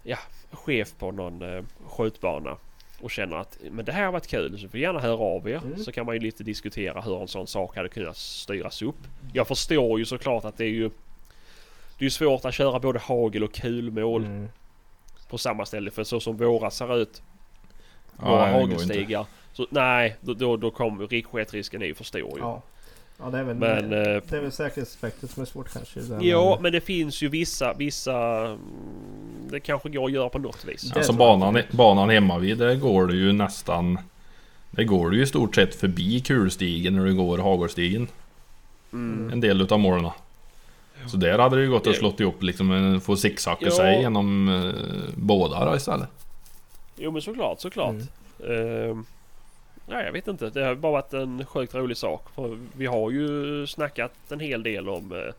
Ja, 0.03 0.17
chef 0.51 0.93
på 0.97 1.11
någon 1.11 1.41
eh, 1.41 1.63
skjutbana. 1.85 2.57
Och 3.01 3.11
känner 3.11 3.37
att 3.37 3.57
men 3.71 3.85
det 3.85 3.91
här 3.91 4.05
har 4.05 4.11
varit 4.11 4.27
kul 4.27 4.59
så 4.59 4.69
får 4.69 4.79
gärna 4.79 4.99
höra 4.99 5.17
av 5.17 5.49
er. 5.49 5.57
Mm. 5.65 5.77
Så 5.83 5.91
kan 5.91 6.05
man 6.05 6.15
ju 6.15 6.21
lite 6.21 6.43
diskutera 6.43 7.01
hur 7.01 7.21
en 7.21 7.27
sån 7.27 7.47
sak 7.47 7.75
hade 7.75 7.89
kunnat 7.89 8.17
styras 8.17 8.81
upp. 8.81 8.95
Jag 9.33 9.47
förstår 9.47 9.99
ju 9.99 10.05
såklart 10.05 10.45
att 10.45 10.57
det 10.57 10.65
är 10.65 10.69
ju... 10.69 10.89
Det 11.99 12.05
är 12.05 12.09
svårt 12.09 12.45
att 12.45 12.53
köra 12.53 12.79
både 12.79 12.99
hagel 12.99 13.43
och 13.43 13.53
kulmål 13.53 14.25
Mm. 14.25 14.47
på 15.29 15.37
samma 15.37 15.65
ställe. 15.65 15.91
För 15.91 16.03
så 16.03 16.19
som 16.19 16.37
våra 16.37 16.71
ser 16.71 16.97
ut, 16.97 17.21
Ja, 18.21 18.29
våra 18.29 18.47
inte. 18.47 18.59
hagelstigar. 18.59 19.25
Så 19.53 19.67
nej, 19.69 20.15
då, 20.21 20.33
då, 20.33 20.57
då 20.57 20.71
kommer 20.71 21.07
risksketrisken 21.07 21.81
är 21.81 21.85
ju 21.85 21.93
för 21.93 22.03
stor 22.03 22.31
ju. 22.37 22.39
Ja. 22.39 22.61
Ja, 23.23 23.29
det 23.29 23.37
är 23.37 23.43
väl, 23.43 23.55
Men, 23.55 23.89
det 23.89 24.15
eh, 24.15 24.33
är 24.37 24.41
väl 24.41 24.51
säkerhetsaspektet 24.51 25.31
som 25.31 25.41
är 25.41 25.45
svårt 25.45 25.73
kanske. 25.73 25.99
Ja, 26.21 26.57
men- 26.61 26.71
det 26.71 26.81
finns 26.81 27.21
ju 27.21 27.27
vissa, 27.29 27.73
vissa... 27.73 28.17
mm, 28.47 28.59
Det 29.51 29.59
kanske 29.59 29.89
går 29.89 30.05
att 30.05 30.11
göra 30.11 30.29
på 30.29 30.39
något 30.39 30.65
vis. 30.65 30.81
Det 30.81 30.95
Alltså 30.95 31.13
banan, 31.13 31.61
banan 31.71 32.09
hemma 32.09 32.37
vid 32.37 32.57
där 32.57 32.75
går 32.75 33.07
du 33.07 33.15
ju 33.15 33.31
nästan... 33.33 33.99
Det 34.71 34.83
går 34.83 35.09
du 35.09 35.17
ju 35.17 35.23
i 35.23 35.27
stort 35.27 35.55
sett 35.55 35.75
förbi 35.75 36.19
kulstigen 36.21 36.95
när 36.95 37.05
du 37.05 37.15
går 37.15 37.37
hagelstigen. 37.37 38.07
Mm. 38.93 39.29
En 39.33 39.39
del 39.41 39.61
utav 39.61 39.79
målen. 39.79 40.09
Så 41.07 41.17
där 41.17 41.39
hade 41.39 41.55
det 41.55 41.61
ju 41.61 41.69
gått 41.69 41.87
att 41.87 41.95
slått 41.95 42.19
ihop 42.19 42.43
liksom, 42.43 42.71
en- 42.71 43.01
få 43.01 43.15
zigzacka 43.15 43.65
Ja. 43.65 43.71
sig 43.71 44.01
genom 44.01 44.49
eh, 44.49 45.13
båda 45.15 45.65
då 45.65 45.75
istället. 45.75 46.09
Jo 46.97 47.11
men 47.11 47.21
såklart, 47.21 47.59
såklart. 47.61 47.95
Mm. 48.45 48.89
Ehm, 48.91 49.05
nej 49.85 50.05
jag 50.05 50.11
vet 50.11 50.27
inte. 50.27 50.49
Det 50.49 50.65
har 50.65 50.75
bara 50.75 50.91
varit 50.91 51.13
en 51.13 51.45
sjukt 51.45 51.75
rolig 51.75 51.97
sak. 51.97 52.27
För 52.35 52.57
vi 52.75 52.85
har 52.85 53.11
ju 53.11 53.67
snackat 53.67 54.11
en 54.29 54.39
hel 54.39 54.63
del 54.63 54.89
om, 54.89 55.11
eh, 55.11 55.33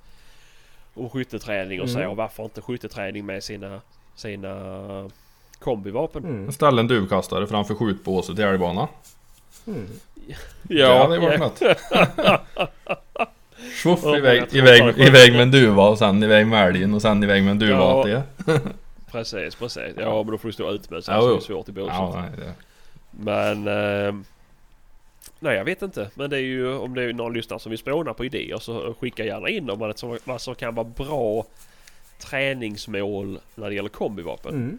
om 0.94 1.11
skytteträning 1.11 1.81
och 1.81 1.90
så 1.90 1.98
Mm. 1.98 2.11
och 2.11 2.16
varför 2.16 2.42
inte 2.44 2.61
skytteträning 2.61 3.26
med 3.26 3.44
sina, 3.44 3.81
sina 4.14 5.11
kombivapen. 5.59 6.24
Mm. 6.24 6.52
Ställa 6.52 6.81
en 6.81 6.87
duvkastare 6.88 7.46
framför 7.46 7.74
skjutbåset 7.74 8.38
i 8.38 8.42
älgbana. 8.42 8.88
Mm. 9.66 9.87
det 10.62 10.83
hade 10.98 11.14
ju 11.14 11.20
varit 11.20 11.40
ja. 11.40 11.46
något. 11.46 11.62
Tjoff 13.83 14.00
Ja, 14.02 14.16
iväg, 14.16 14.44
iväg, 14.52 14.98
iväg 14.98 15.33
med 15.33 15.42
en 15.42 15.50
duva 15.50 15.88
och 15.88 15.98
sen 15.98 16.22
iväg 16.22 16.46
med 16.46 16.68
älgen 16.68 16.94
och 16.94 17.02
sen 17.02 17.22
iväg 17.24 17.42
med 17.42 17.50
en 17.50 17.59
duva 17.59 17.78
Ja. 17.78 18.02
till. 18.05 18.20
Precis, 19.12 19.55
precis. 19.55 19.92
Ja 19.96 20.22
men 20.22 20.33
då 20.33 20.38
får 20.38 20.48
du 20.48 20.52
stå 20.52 20.70
ut 20.70 20.90
med 20.90 21.05
så 21.05 21.12
Ja, 21.12 21.26
det 21.26 21.37
är 21.37 21.40
svårt 21.40 21.68
i 21.68 21.72
båset. 21.72 21.94
Ja, 21.94 22.14
nej, 22.20 22.31
det. 22.46 22.52
Men... 23.20 23.68
ehm, 23.68 24.25
nej 25.40 25.57
jag 25.57 25.64
vet 25.64 25.83
inte. 25.83 26.11
Men 26.14 26.31
det 26.31 26.37
är 26.37 26.40
ju 26.40 26.75
om 26.75 26.94
det 26.94 27.03
är 27.03 27.12
någon 27.12 27.33
lyssnare 27.33 27.61
som 27.61 27.70
vill 27.70 27.79
spåna 27.79 28.14
på 28.14 28.25
idéer 28.25 28.59
så 28.59 28.94
skicka 29.01 29.25
gärna 29.25 29.48
in 29.48 29.70
om 29.70 29.79
vad 29.79 29.98
som, 29.98 30.18
vad 30.25 30.40
som 30.40 30.55
kan 30.55 30.75
vara 30.75 30.87
bra 30.96 31.46
träningsmål 32.18 33.38
när 33.55 33.68
det 33.68 33.75
gäller 33.75 33.88
kombivapen. 33.88 34.55
Mm. 34.55 34.79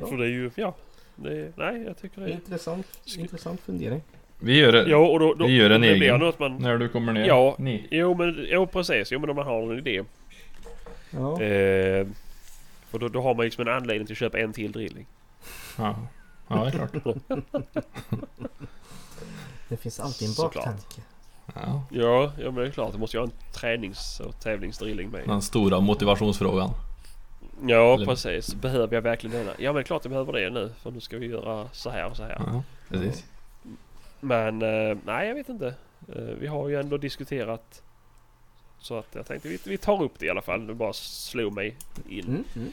Ja. 0.00 0.06
För 0.06 0.16
det 0.16 0.24
är 0.24 0.28
ju, 0.28 0.50
ja. 0.54 0.74
Det, 1.16 1.52
nej 1.56 1.82
jag 1.82 1.98
tycker 1.98 2.20
det 2.20 2.26
är... 2.26 2.32
Intressant, 2.32 2.86
Sk- 3.06 3.20
intressant 3.20 3.60
fundering. 3.60 4.02
Vi 4.38 4.58
gör 4.58 4.86
Ja 4.88 4.96
och 4.96 5.18
då... 5.20 5.34
då 5.34 5.46
Vi 5.46 5.52
gör 5.52 5.70
en 5.70 5.80
det 5.80 5.88
egen. 5.88 6.18
något 6.20 6.38
man... 6.38 6.56
när 6.58 6.78
du 6.78 6.88
kommer 6.88 7.12
ner. 7.12 7.26
Ja. 7.26 7.54
Ni. 7.58 7.88
Jo 7.90 8.14
men, 8.14 8.46
jo 8.48 8.66
precis. 8.66 9.12
Jo 9.12 9.18
men 9.20 9.30
om 9.30 9.36
man 9.36 9.46
har 9.46 9.62
en 9.72 9.78
idé. 9.78 10.02
Ja. 11.10 11.42
Eh, 11.42 12.06
för 12.90 12.98
då, 12.98 13.08
då 13.08 13.20
har 13.22 13.34
man 13.34 13.44
liksom 13.44 13.68
en 13.68 13.74
anledning 13.74 14.06
till 14.06 14.14
att 14.14 14.18
köpa 14.18 14.38
en 14.38 14.52
till 14.52 14.72
drilling. 14.72 15.06
Ja. 15.78 15.96
Ja, 16.48 16.56
det 16.64 16.68
är 16.68 16.70
klart. 16.88 17.16
Det 19.68 19.76
finns 19.76 20.00
alltid 20.00 20.28
en 20.28 20.34
Såklart. 20.34 20.64
baktanke. 20.64 21.02
Ja. 21.54 21.84
Ja, 21.90 22.32
ja 22.38 22.44
men 22.44 22.54
det 22.54 22.66
är 22.66 22.70
klart. 22.70 22.92
Det 22.92 22.98
måste 22.98 23.16
ju 23.16 23.20
ha 23.20 23.26
en 23.26 23.32
tränings 23.52 24.20
och 24.20 24.40
tävlingsdrilling 24.40 25.10
med. 25.10 25.28
Den 25.28 25.42
stora 25.42 25.80
motivationsfrågan. 25.80 26.70
Ja 27.66 27.94
Eller- 27.94 28.06
precis. 28.06 28.54
Behöver 28.54 28.94
jag 28.94 29.02
verkligen 29.02 29.36
denna? 29.36 29.52
Ja 29.58 29.68
men 29.72 29.74
det 29.74 29.80
är 29.80 29.84
klart 29.84 30.04
jag 30.04 30.10
behöver 30.10 30.32
det 30.32 30.50
nu. 30.50 30.72
För 30.82 30.90
nu 30.90 31.00
ska 31.00 31.18
vi 31.18 31.26
göra 31.26 31.68
så 31.72 31.90
här 31.90 32.10
och 32.10 32.16
så 32.16 32.22
här. 32.22 32.36
Ja, 32.46 32.62
precis. 32.88 33.24
Men 34.20 34.62
eh, 34.62 34.96
nej 35.06 35.28
jag 35.28 35.34
vet 35.34 35.48
inte. 35.48 35.74
Eh, 36.16 36.22
vi 36.22 36.46
har 36.46 36.68
ju 36.68 36.80
ändå 36.80 36.96
diskuterat. 36.96 37.82
Så 38.78 38.98
att 38.98 39.08
jag 39.14 39.26
tänkte 39.26 39.48
vi, 39.48 39.58
vi 39.64 39.78
tar 39.78 40.02
upp 40.02 40.18
det 40.18 40.26
i 40.26 40.30
alla 40.30 40.42
fall. 40.42 40.66
Det 40.66 40.74
bara 40.74 40.92
slog 40.92 41.52
mig 41.52 41.76
in. 42.08 42.24
Mm. 42.26 42.44
Mm. 42.56 42.72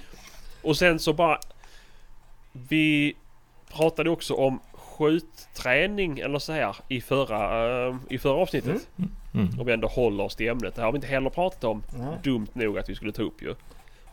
Och 0.62 0.78
sen 0.78 1.00
så 1.00 1.14
bara... 1.14 1.40
Vi 2.52 3.16
pratade 3.72 4.10
också 4.10 4.34
om 4.34 4.60
skjutträning 4.74 6.20
eller 6.20 6.40
så 6.40 6.54
här 6.54 6.76
i 6.88 7.02
förra, 7.02 7.88
eh, 7.88 7.96
i 8.10 8.18
förra 8.18 8.42
avsnittet. 8.42 8.90
Mm. 9.34 9.60
Om 9.60 9.66
vi 9.66 9.74
ändå 9.74 9.88
håller 9.88 10.24
oss 10.24 10.36
till 10.36 10.50
ämnet. 10.50 10.76
Det 10.76 10.82
har 10.82 10.92
vi 10.92 10.96
inte 10.96 11.08
heller 11.08 11.30
pratat 11.30 11.64
om. 11.64 11.84
Nej. 11.98 12.18
Dumt 12.24 12.48
nog 12.54 12.78
att 12.78 12.90
vi 12.90 12.96
skulle 12.96 13.12
ta 13.12 13.22
upp 13.22 13.42
ju. 13.42 13.56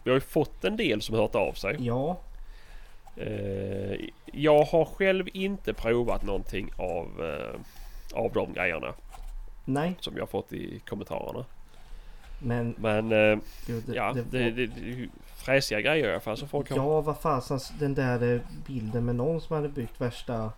Vi 0.05 0.11
har 0.11 0.17
ju 0.17 0.21
fått 0.21 0.65
en 0.65 0.77
del 0.77 1.03
som 1.03 1.15
hört 1.15 1.35
av 1.35 1.53
sig. 1.53 1.77
Ja. 1.81 2.19
Eh, 3.17 4.01
jag 4.33 4.65
har 4.65 4.85
själv 4.85 5.29
inte 5.33 5.75
provat 5.75 6.23
någonting 6.23 6.71
av, 6.77 7.07
eh, 7.25 7.61
av 8.21 8.33
de 8.33 8.53
grejerna 8.53 8.95
Nej. 9.65 9.95
som 10.01 10.15
jag 10.15 10.23
har 10.23 10.27
fått 10.27 10.53
i 10.53 10.81
kommentarerna. 10.89 11.45
Men 12.39 12.75
Men 12.79 13.13
eh, 13.13 13.39
gud, 13.67 13.83
det, 13.87 13.95
ja, 13.95 14.13
det, 14.13 14.23
det, 14.39 14.51
det, 14.51 14.67
det 14.67 14.81
är 14.81 14.85
ju 14.85 15.09
fräsiga 15.37 15.81
grejer 15.81 16.09
i 16.09 16.11
alla 16.11 16.21
fall 16.21 16.37
som 16.37 16.49
folk 16.49 16.71
har. 16.71 16.77
Ja, 16.77 17.01
vad 17.01 17.21
fasen 17.21 17.61
den 17.79 17.95
där 17.95 18.35
eh, 18.35 18.41
bilden 18.67 19.05
med 19.05 19.17
någon 19.17 19.41
som 19.41 19.57
hade 19.57 19.69
byggt 19.69 20.01
värsta 20.01 20.53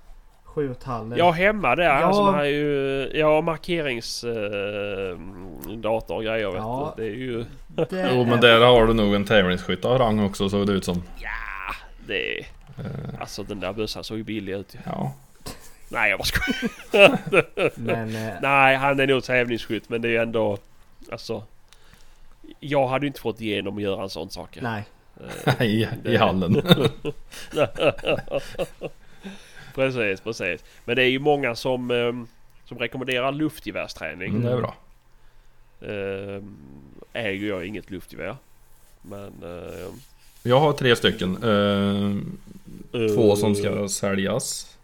skjuthallen. 0.44 1.18
Ja 1.18 1.30
hemma 1.30 1.76
där. 1.76 2.00
Ja. 2.00 2.12
Som 2.12 2.34
har 2.34 2.44
ju 2.44 3.10
ja, 3.14 3.40
markeringsdator 3.40 6.12
eh, 6.12 6.16
och 6.16 6.22
grejer 6.24 6.46
vet 6.46 6.54
Ja. 6.56 6.94
du. 6.96 7.02
Det 7.02 7.08
är 7.10 7.14
ju... 7.16 7.44
Det 7.68 8.10
Jo 8.14 8.24
men 8.24 8.32
är- 8.32 8.36
där 8.42 8.60
har 8.60 8.86
du 8.86 8.94
nog 8.94 9.14
en 9.14 9.24
tävlingsskytt 9.24 9.84
av 9.84 9.98
rang 9.98 10.24
också 10.24 10.48
såg 10.48 10.66
det 10.66 10.72
ut 10.72 10.84
som. 10.84 11.02
Ja, 11.18 11.74
det... 12.06 12.38
Eh, 12.38 12.44
Alltså 13.20 13.42
den 13.42 13.60
där 13.60 13.72
bössan 13.72 14.04
såg 14.04 14.18
ju 14.18 14.24
billig 14.24 14.52
ut 14.52 14.74
ju. 14.74 14.78
Ja. 14.86 15.12
Nej 15.88 16.10
jag 16.10 16.18
bara 16.18 16.24
skojar. 16.24 17.18
Men 17.80 18.14
eh, 18.14 18.32
Nej 18.42 18.76
han 18.76 19.00
är 19.00 19.06
nog 19.06 19.24
tävlingsskytt 19.24 19.88
men 19.88 20.02
det 20.02 20.08
är 20.08 20.12
ju 20.12 20.16
ändå... 20.18 20.58
Alltså... 21.12 21.42
Jag 22.60 22.88
hade 22.88 23.06
inte 23.06 23.20
fått 23.20 23.40
igenom 23.40 23.76
att 23.76 23.82
göra 23.82 24.02
en 24.02 24.10
sån 24.10 24.30
sak. 24.30 24.58
nej. 24.62 24.84
Eh, 25.46 25.62
I, 25.66 25.88
i 26.04 26.16
hallen. 26.16 26.62
precis, 29.74 30.20
precis. 30.20 30.64
Men 30.84 30.96
det 30.96 31.02
är 31.02 31.08
ju 31.08 31.18
många 31.18 31.54
som, 31.54 31.90
ehm, 31.90 32.26
som 32.64 32.78
rekommenderar 32.78 33.32
luftgevärsträning. 33.32 34.28
Mm, 34.28 34.42
det 34.42 34.52
är 34.52 34.56
bra. 34.56 34.74
Ehm, 35.82 36.56
äger 37.12 37.48
jag 37.48 37.66
inget 37.66 37.90
luftgevär. 37.90 38.36
Men... 39.02 39.42
ehm, 39.44 40.00
Jag 40.42 40.60
har 40.60 40.72
tre 40.72 40.96
stycken. 40.96 41.36
Två 43.14 43.36
som 43.36 43.52
eh, 43.52 43.56
ska 43.58 43.88
säljas. 43.88 44.76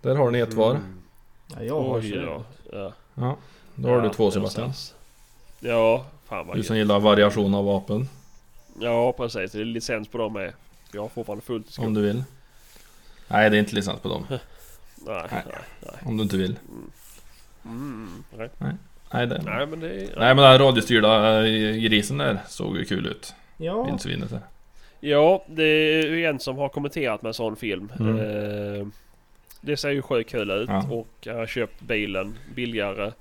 Där 0.00 0.14
har 0.16 0.30
ni 0.30 0.38
ett 0.38 0.54
var. 0.54 0.70
mm. 0.70 0.82
Ja, 1.56 1.62
jag 1.62 1.80
har 1.82 1.98
Oj. 1.98 2.14
Ja. 2.72 2.92
Ja. 3.14 3.36
Då 3.74 3.88
har 3.88 3.96
Ja, 3.96 4.02
du 4.02 4.08
två 4.10 4.30
Sebastian. 4.30 4.72
Ja, 5.60 6.04
fan 6.28 6.46
vad 6.46 6.56
Du 6.56 6.62
som 6.62 6.76
gillar 6.76 7.00
variation 7.00 7.54
av 7.54 7.64
vapen. 7.64 8.08
Ja 8.80 9.12
precis, 9.12 9.52
det 9.52 9.60
är 9.60 9.64
licens 9.64 10.08
på 10.08 10.18
dem 10.18 10.32
med. 10.32 10.52
Jag 10.92 11.02
har 11.02 11.08
fortfarande 11.08 11.44
fullt 11.44 11.78
i 11.78 11.82
Om 11.82 11.94
du 11.94 12.02
vill. 12.02 12.24
Nej 13.28 13.50
det 13.50 13.56
är 13.56 13.58
inte 13.58 13.74
licens 13.74 14.00
på 14.00 14.08
dem. 14.08 14.26
Nej, 14.28 14.38
Nej. 15.06 15.26
nej, 15.30 15.42
nej. 15.80 15.94
Om 16.04 16.16
du 16.16 16.22
inte 16.22 16.36
vill. 16.36 16.58
Mm, 17.64 18.24
nej. 18.38 18.48
Nej, 19.12 19.26
det... 19.26 19.42
nej 19.44 19.66
men 19.66 19.80
det 19.80 19.88
är... 19.90 19.98
Nej 20.00 20.10
men 20.16 20.36
den 20.36 20.44
här 20.46 20.58
radiostyrda 20.58 21.46
eh, 21.46 21.76
grisen 21.76 22.18
där 22.18 22.38
såg 22.48 22.76
ju 22.76 22.84
kul 22.84 23.06
ut. 23.06 23.34
Ja. 23.56 23.84
Vildsvinet 23.84 24.30
där. 24.30 24.40
Ja, 25.00 25.44
det 25.48 25.64
är 25.64 26.06
ju 26.06 26.24
en 26.26 26.40
som 26.40 26.56
har 26.56 26.68
kommenterat 26.68 27.22
med 27.22 27.28
en 27.30 27.34
sån 27.34 27.56
film. 27.56 27.92
Mm. 28.00 28.18
Eh, 28.18 28.86
det 29.60 29.76
ser 29.76 29.90
ju 29.90 30.02
sjukt 30.02 30.30
kul 30.30 30.50
ut 30.50 30.68
Ja. 30.68 30.88
och 30.90 31.08
jag 31.20 31.34
har 31.34 31.46
köpt 31.46 31.80
bilen 31.80 32.38
billigare. 32.54 33.12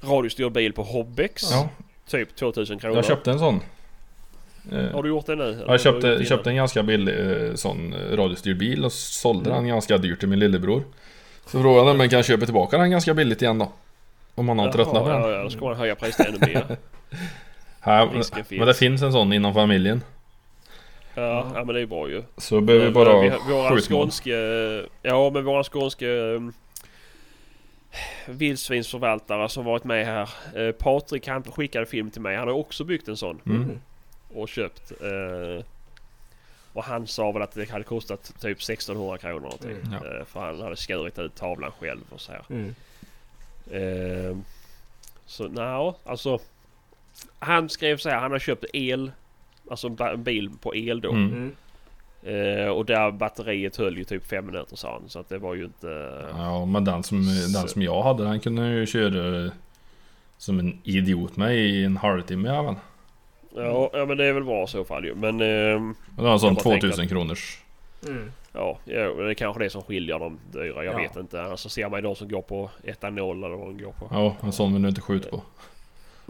Radiostyrd 0.00 0.52
bil 0.52 0.72
på 0.72 0.82
Hobbex. 0.82 1.42
Ja, 1.50 1.68
Typ 2.10 2.36
2000 2.36 2.78
kronor. 2.78 2.96
jag 2.96 3.04
köpte 3.04 3.30
en 3.30 3.38
sån. 3.38 3.60
Eh, 4.72 4.94
Har 4.94 5.02
du 5.02 5.08
gjort 5.08 5.26
det 5.26 5.36
nu? 5.36 5.62
har 5.66 5.72
Jag 5.72 5.80
köpte, 5.80 6.24
köpte 6.24 6.50
en 6.50 6.56
ganska 6.56 6.82
billig 6.82 7.46
eh, 7.48 7.54
sån 7.54 7.92
eh, 7.92 8.16
radiostyrd 8.16 8.56
bil 8.56 8.84
och 8.84 8.92
sålde 8.92 9.50
den 9.50 9.66
ganska 9.68 9.98
dyrt 9.98 10.18
till 10.18 10.28
min 10.28 10.38
lillebror. 10.38 10.82
Så 11.46 11.62
frågade 11.62 11.86
han 11.86 11.96
om 11.96 12.00
jag 12.00 12.10
kan 12.10 12.22
köpa 12.22 12.44
tillbaka 12.44 12.78
den 12.78 12.90
ganska 12.90 13.14
billigt 13.14 13.42
igen 13.42 13.58
då. 13.58 13.72
Om 14.34 14.46
man 14.46 14.58
har 14.58 14.64
innan? 14.64 14.76
tröttnat 14.76 15.04
på 15.04 15.10
Jaha, 15.10 15.20
den. 15.20 15.30
Ja, 15.30 15.36
ja, 15.36 15.42
då 15.42 15.50
ska 15.50 15.64
man 15.64 15.76
höja 15.76 15.94
priset 15.94 16.28
ännu 16.28 16.38
mer. 16.38 16.76
Ja, 17.84 18.10
men, 18.50 18.66
det 18.66 18.74
finns 18.74 19.02
en 19.02 19.12
sån 19.12 19.32
inom 19.32 19.54
familjen. 19.54 20.02
Ja, 21.14 21.46
ja 21.54 21.64
men 21.64 21.74
det 21.74 21.80
är 21.80 21.86
bra 21.86 22.08
ju. 22.08 22.22
Så 22.36 22.60
behöver 22.60 22.86
vi 22.86 22.92
bara 22.92 23.20
vi 23.20 23.30
skjutmål. 23.30 23.80
skånske... 23.80 24.34
Ja 25.02 25.30
men 25.30 25.44
våran 25.44 25.64
skånske... 25.64 26.06
Vildsvinsförvaltare 28.26 29.48
som 29.48 29.64
varit 29.64 29.84
med 29.84 30.06
här. 30.06 30.30
Eh, 30.56 30.72
Patrik 30.72 31.28
han 31.28 31.42
skickade 31.42 31.86
film 31.86 32.10
till 32.10 32.20
mig. 32.20 32.36
Han 32.36 32.48
har 32.48 32.54
också 32.54 32.84
byggt 32.84 33.08
en 33.08 33.16
sån. 33.16 33.40
Mm. 33.46 33.80
Och 34.34 34.48
köpt. 34.48 34.92
Eh, 35.00 35.64
och 36.72 36.84
han 36.84 37.06
sa 37.06 37.32
väl 37.32 37.42
att 37.42 37.52
det 37.52 37.70
hade 37.70 37.84
kostat 37.84 38.34
typ 38.40 38.58
1600 38.58 39.18
kronor 39.18 39.40
någonting. 39.40 39.70
Mm. 39.70 39.92
Ja. 39.92 40.18
Eh, 40.18 40.24
för 40.24 40.40
han 40.40 40.60
hade 40.60 40.76
skurit 40.76 41.18
ut 41.18 41.34
tavlan 41.34 41.72
själv 41.80 42.04
och 42.10 42.20
så 42.20 42.32
här. 42.32 42.42
Mm. 42.50 42.74
Eh, 43.70 44.36
så 45.26 45.48
nej, 45.48 45.94
alltså. 46.04 46.38
Han 47.38 47.68
skrev 47.68 47.96
så 47.96 48.08
här. 48.08 48.20
Han 48.20 48.32
har 48.32 48.38
köpt 48.38 48.64
el. 48.72 49.12
Alltså 49.70 49.96
en 50.00 50.22
bil 50.22 50.50
på 50.60 50.74
el 50.74 51.00
då. 51.00 51.10
Mm. 51.10 51.52
Eh, 52.22 52.68
och 52.68 52.86
där 52.86 53.10
batteriet 53.10 53.76
höll 53.76 53.98
ju 53.98 54.04
typ 54.04 54.26
fem 54.26 54.46
minuter 54.46 54.76
sa 54.76 54.92
han. 54.92 55.08
Så 55.08 55.18
att 55.18 55.28
det 55.28 55.38
var 55.38 55.54
ju 55.54 55.64
inte... 55.64 56.20
Ja 56.36 56.64
men 56.64 56.84
den 56.84 57.02
som, 57.02 57.26
den 57.54 57.68
som 57.68 57.82
jag 57.82 58.02
hade 58.02 58.24
den 58.24 58.40
kunde 58.40 58.68
ju 58.68 58.86
köra 58.86 59.50
som 60.38 60.58
en 60.58 60.78
idiot 60.84 61.36
med 61.36 61.56
i 61.56 61.84
en 61.84 61.96
halvtimme 61.96 62.48
även. 62.48 62.76
Ja, 63.56 63.90
ja 63.92 64.06
men 64.06 64.16
det 64.16 64.24
är 64.24 64.32
väl 64.32 64.44
bra 64.44 64.64
i 64.64 64.66
så 64.66 64.84
fall 64.84 65.04
ju. 65.04 65.14
Men 65.14 65.34
Och 65.34 65.40
det 66.16 66.22
var 66.22 66.32
en 66.32 66.40
sån 66.40 66.54
Jag 66.54 66.64
bara 66.64 66.70
tänkte 66.70 66.88
2000 66.88 67.08
kronors. 67.08 67.58
Mm. 68.06 68.30
ja, 68.52 68.78
ja, 68.84 69.00
det 69.14 69.30
är 69.30 69.34
kanske 69.34 69.62
det 69.64 69.70
som 69.70 69.82
skiljer 69.82 70.18
dem 70.18 70.38
dyra. 70.52 70.84
Jag 70.84 70.94
Ja. 70.94 70.98
vet 70.98 71.16
inte. 71.16 71.42
Annars 71.42 71.60
så 71.60 71.68
ser 71.68 71.88
man 71.88 71.98
ju 71.98 72.02
de 72.02 72.16
som 72.16 72.28
går 72.28 72.42
på 72.42 72.70
etanol 72.84 73.44
eller 73.44 73.56
vad 73.56 73.66
de 73.68 73.82
går 73.82 73.92
på. 73.92 74.08
Ja, 74.10 74.36
en 74.40 74.52
sån 74.52 74.72
vill 74.72 74.82
du 74.82 74.88
inte 74.88 75.00
skjuta 75.00 75.28
på. 75.30 75.42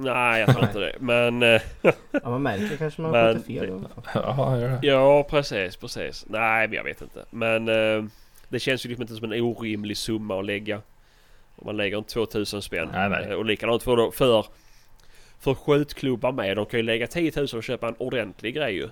Nej, 0.01 0.41
jag 0.41 0.51
tror 0.51 0.65
inte 0.65 0.79
det. 0.79 0.93
Men 1.01 1.43
eh, 1.43 1.61
Ja 2.13 2.31
man 2.31 2.43
märker 2.43 2.77
kanske 2.77 3.03
man 3.03 3.35
skjuter 3.35 3.41
fel 3.47 3.69
fall. 3.69 4.03
Ja, 4.15 4.57
det. 4.57 4.87
ja, 4.87 5.23
precis, 5.31 5.77
precis. 5.77 6.27
Nej, 6.29 6.69
men 6.69 6.77
jag 6.77 6.85
vet 6.85 7.03
inte. 7.03 7.25
Men 7.31 7.69
eh, 7.69 8.05
det 8.49 8.59
känns 8.61 8.85
ju 8.85 8.89
liksom 8.89 9.03
inte 9.03 9.15
som 9.15 9.33
en 9.33 9.41
orimlig 9.43 9.97
summa 9.97 10.39
att 10.39 10.45
lägga. 10.45 10.77
Om 11.57 11.67
man 11.67 11.77
lägger 11.77 11.97
en 11.99 12.05
2000 12.05 12.63
spänn. 12.63 12.89
Nej, 12.93 13.09
nej. 13.11 13.25
Eh, 13.25 13.35
Och 13.35 13.45
likadant 13.45 13.83
för, 13.83 14.11
för 14.11 14.45
för 15.39 15.55
skjutklubbar 15.55 16.33
med. 16.33 16.57
De 16.57 16.67
kan 16.67 16.81
ju 16.81 16.85
lägga 16.87 17.07
10 17.07 17.33
000 17.37 17.47
och 17.55 17.63
köpa 17.65 17.89
en 17.89 17.95
ordentlig 17.99 18.55
grej 18.55 18.75
ju. 18.75 18.89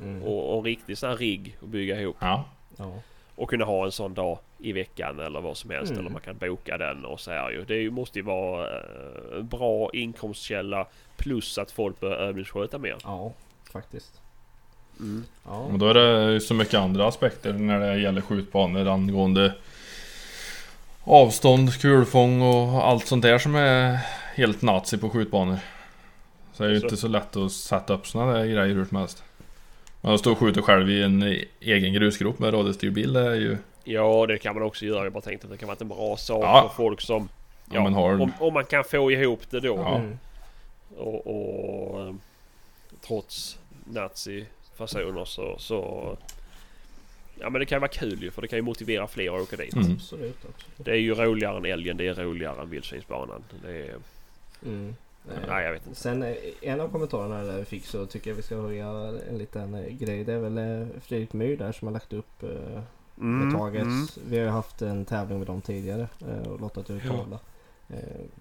Mm. 0.00 0.22
Och, 0.22 0.50
och 0.52 0.58
en 0.58 0.64
riktig 0.64 0.98
sån 0.98 1.08
här 1.10 1.16
rigg 1.16 1.56
att 1.62 1.68
bygga 1.68 2.00
ihop. 2.00 2.16
Ja. 2.20 2.44
Ja. 2.76 2.92
Och 3.36 3.50
kunna 3.50 3.64
ha 3.64 3.84
en 3.84 3.92
sån 3.92 4.14
dag 4.14 4.38
i 4.62 4.72
veckan 4.72 5.20
eller 5.20 5.40
vad 5.40 5.56
som 5.56 5.70
helst. 5.70 5.90
Mm. 5.90 6.00
Eller 6.00 6.10
man 6.10 6.20
kan 6.20 6.38
boka 6.38 6.78
den 6.78 7.04
och 7.04 7.20
så 7.20 7.30
här 7.30 7.50
ju. 7.50 7.64
Det 7.64 7.90
måste 7.90 8.18
ju 8.18 8.24
vara 8.24 8.70
eh, 8.70 9.38
en 9.38 9.48
bra 9.48 9.90
inkomstkälla. 9.92 10.86
Plus 11.16 11.58
att 11.58 11.70
folk 11.70 12.00
börjar 12.00 12.16
övningssköta 12.16 12.78
mer. 12.78 12.96
ja, 13.02 13.32
faktiskt. 13.72 14.20
Mm. 15.00 15.24
Ja. 15.44 15.58
Och 15.58 15.78
då 15.78 15.88
är 15.88 15.94
det 15.94 16.32
ju 16.32 16.40
så 16.40 16.54
mycket 16.54 16.74
andra 16.74 17.06
aspekter 17.08 17.52
när 17.52 17.80
det 17.80 17.98
gäller 17.98 18.20
skjutbanor 18.20 18.88
angående 18.88 19.54
avstånd, 21.04 21.80
kulfång 21.80 22.42
och 22.42 22.88
allt 22.88 23.06
sånt 23.06 23.22
där 23.22 23.38
som 23.38 23.54
är 23.54 23.98
helt 24.34 24.62
nazi 24.62 24.98
på 24.98 25.10
skjutbanor. 25.10 25.58
Så 26.52 26.62
det 26.62 26.68
är 26.68 26.72
ju 26.72 26.80
Så. 26.80 26.86
inte 26.86 26.96
så 26.96 27.08
lätt 27.08 27.36
att 27.36 27.52
sätta 27.52 27.94
upp 27.94 28.06
såna 28.06 28.32
där 28.32 28.44
grejer 28.46 28.74
hur 28.74 28.84
som 28.84 28.96
helst. 28.96 29.24
Man 30.00 30.18
står 30.18 30.32
och 30.32 30.38
skjuter 30.38 30.62
själv 30.62 30.90
i 30.90 31.02
en 31.02 31.22
egen 31.60 31.92
grusgrop 31.92 32.38
med 32.38 32.54
radiostyrd 32.54 32.92
bil, 32.92 33.12
det 33.12 33.20
är 33.20 33.34
ju... 33.34 33.56
Ja 33.84 34.26
det 34.26 34.38
kan 34.38 34.54
man 34.54 34.62
också 34.64 34.84
göra. 34.84 35.04
Jag 35.04 35.12
bara 35.12 35.20
tänkte 35.20 35.46
att 35.46 35.50
det 35.50 35.58
kan 35.58 35.68
vara 35.68 35.78
en 35.80 35.88
bra 35.88 36.16
sak 36.16 36.44
Ja. 36.44 36.68
för 36.68 36.76
folk 36.82 37.00
som... 37.00 37.28
Ja, 37.70 37.84
men 37.84 37.94
har... 37.94 38.20
om, 38.20 38.32
om 38.40 38.54
man 38.54 38.64
kan 38.64 38.84
få 38.84 39.10
ihop 39.10 39.50
det 39.50 39.60
då. 39.60 39.76
Ja. 39.76 39.96
Mm. 39.96 40.18
Och, 40.96 41.26
och 41.26 42.00
eh, 42.00 42.14
trots 43.06 43.58
nazi-fasoner 43.84 45.24
så, 45.24 45.58
så... 45.58 46.16
Ja 47.40 47.50
men 47.50 47.58
det 47.60 47.66
kan 47.66 47.80
vara 47.80 47.90
kul 47.90 48.22
ju 48.22 48.30
för 48.30 48.42
det 48.42 48.48
kan 48.48 48.58
ju 48.58 48.62
motivera 48.62 49.06
fler 49.06 49.36
att 49.36 49.42
åka 49.42 49.56
dit. 49.56 49.74
Mm. 49.74 49.92
Absolut, 49.92 50.36
absolut. 50.36 50.76
Det 50.76 50.90
är 50.90 50.96
ju 50.96 51.14
roligare 51.14 51.56
än 51.56 51.64
älgen, 51.64 51.96
det 51.96 52.06
är 52.06 52.14
roligare 52.14 52.62
än 52.62 52.70
vildsvinsbanan. 52.70 53.44
Det 53.62 53.86
är... 53.86 53.94
Mm. 54.66 54.94
Nej 55.48 55.64
jag 55.64 55.72
vet 55.72 55.86
inte. 55.86 56.00
Sen 56.00 56.22
eh, 56.22 56.36
en 56.60 56.80
av 56.80 56.88
kommentarerna 56.88 57.42
där 57.42 57.58
vi 57.58 57.64
fick 57.64 57.86
så 57.86 58.06
tycker 58.06 58.30
jag 58.30 58.36
vi 58.36 58.42
ska 58.42 58.56
höja 58.56 58.86
en 59.30 59.38
liten 59.38 59.74
eh, 59.74 59.88
grej. 59.88 60.24
Det 60.24 60.32
är 60.32 60.38
väl 60.38 60.86
Fredrik 61.00 61.32
Myhr 61.32 61.56
där 61.56 61.72
som 61.72 61.88
har 61.88 61.92
lagt 61.92 62.12
upp 62.12 62.42
med 63.14 63.54
taget. 63.58 63.82
mm, 63.82 64.06
Vi 64.28 64.38
har 64.38 64.44
ju 64.44 64.50
haft 64.50 64.82
en 64.82 65.04
tävling 65.04 65.38
med 65.38 65.46
dem 65.46 65.60
tidigare 65.60 66.08
eh, 66.28 66.48
och 66.50 66.60
lottat 66.60 66.90
ut 66.90 67.02
Ja. 67.06 67.12
tavla. 67.12 67.38
Eh, 67.88 67.96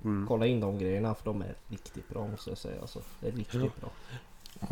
mm. 0.05 0.25
kolla 0.27 0.45
in 0.45 0.60
de 0.60 0.79
grejerna 0.79 1.15
för 1.15 1.25
de 1.25 1.41
är 1.41 1.53
riktigt 1.67 2.10
bra 2.10 2.27
måste 2.27 2.49
jag 2.49 2.57
säga. 2.57 2.81
Alltså, 2.81 2.99
det 3.19 3.27
är 3.27 3.31
riktigt 3.31 3.62
Ja. 3.63 3.69
bra. 3.79 3.89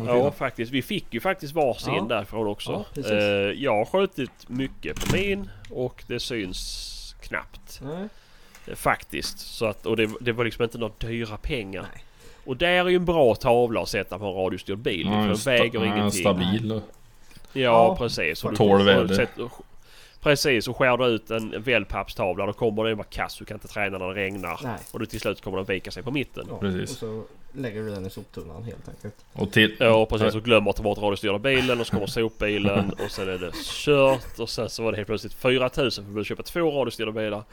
Ja 0.05 0.31
faktiskt. 0.31 0.71
Vi 0.71 0.81
fick 0.81 1.13
ju 1.13 1.19
faktiskt 1.19 1.53
varsin 1.53 1.93
Ja. 1.93 2.01
därifrån 2.03 2.47
också. 2.47 2.85
Ja. 2.95 3.01
Eh, 3.11 3.17
jag 3.63 3.75
har 3.75 3.85
skjutit 3.85 4.49
mycket 4.49 4.95
på 5.09 5.15
min 5.15 5.49
och 5.69 6.03
det 6.07 6.19
syns 6.19 7.15
knappt. 7.21 7.81
Nej. 7.83 8.07
Eh, 8.67 8.75
Faktiskt. 8.75 9.39
Så 9.39 9.65
att, 9.65 9.85
och 9.85 9.97
det, 9.97 10.09
det 10.21 10.31
var 10.31 10.45
liksom 10.45 10.63
inte 10.63 10.77
några 10.77 10.93
dyra 10.97 11.37
pengar. 11.37 11.81
Nej. 11.93 12.03
Och 12.45 12.57
där 12.57 12.67
är 12.67 12.87
ju 12.89 12.95
en 12.95 13.05
bra 13.05 13.35
tavla 13.35 13.81
att 13.81 13.89
sätta 13.89 14.19
på 14.19 14.25
en 14.25 14.33
radiostyrd 14.33 14.77
bil. 14.79 15.07
Ja, 15.07 15.21
för 15.21 15.27
den 15.27 15.35
väger 15.59 15.79
ja, 15.79 15.85
ingenting. 15.85 16.21
Stabil 16.21 16.71
och... 16.71 16.81
Ja, 17.53 17.61
Ja, 17.61 17.95
precis. 17.97 18.43
Och 18.43 18.51
du- 18.51 18.57
tål 18.57 18.81
och 18.81 18.87
väder. 18.87 19.15
sätter- 19.15 19.49
Precis, 20.21 20.67
och 20.67 20.77
skär 20.77 20.97
du 20.97 21.05
ut 21.05 21.31
en 21.31 21.61
wellpappstavla 21.61 22.45
då 22.45 22.53
kommer 22.53 22.83
den 22.85 22.97
vara 22.97 23.07
kass. 23.09 23.37
Du 23.37 23.45
kan 23.45 23.55
inte 23.55 23.67
träna 23.67 23.97
när 23.97 24.07
det 24.07 24.13
regnar. 24.13 24.59
Nej. 24.63 24.77
Och 24.91 24.99
då 24.99 25.05
till 25.05 25.19
slut 25.19 25.41
kommer 25.41 25.57
den 25.57 25.65
vika 25.65 25.91
sig 25.91 26.03
på 26.03 26.11
mitten. 26.11 26.45
Ja, 26.49 26.57
Precis. 26.57 26.91
Och 26.91 26.97
så 26.97 27.23
lägger 27.53 27.83
du 27.83 27.89
den 27.89 28.05
i 28.05 28.09
soptunnan 28.09 28.63
helt 28.63 28.89
enkelt. 28.89 29.15
Och 29.33 29.51
till... 29.51 29.75
Ja 29.79 30.05
precis, 30.05 30.35
och 30.35 30.43
glömmer 30.43 30.69
att 30.69 30.75
ta 30.75 30.83
bort 30.83 30.97
radiostyrda 30.97 31.39
bilen 31.39 31.79
och 31.79 31.87
så 31.87 31.93
kommer 31.93 32.07
sopbilen 32.07 32.89
och 33.05 33.11
sen 33.11 33.29
är 33.29 33.37
det 33.37 33.51
kört 33.63 34.39
och 34.39 34.49
sen 34.49 34.69
så 34.69 34.83
var 34.83 34.91
det 34.91 34.97
helt 34.97 35.07
plötsligt 35.07 35.33
4000 35.33 36.13
för 36.13 36.21
att 36.21 36.27
köpa 36.27 36.43
två 36.43 36.71
radiostyrda 36.71 37.11
bilar. 37.11 37.43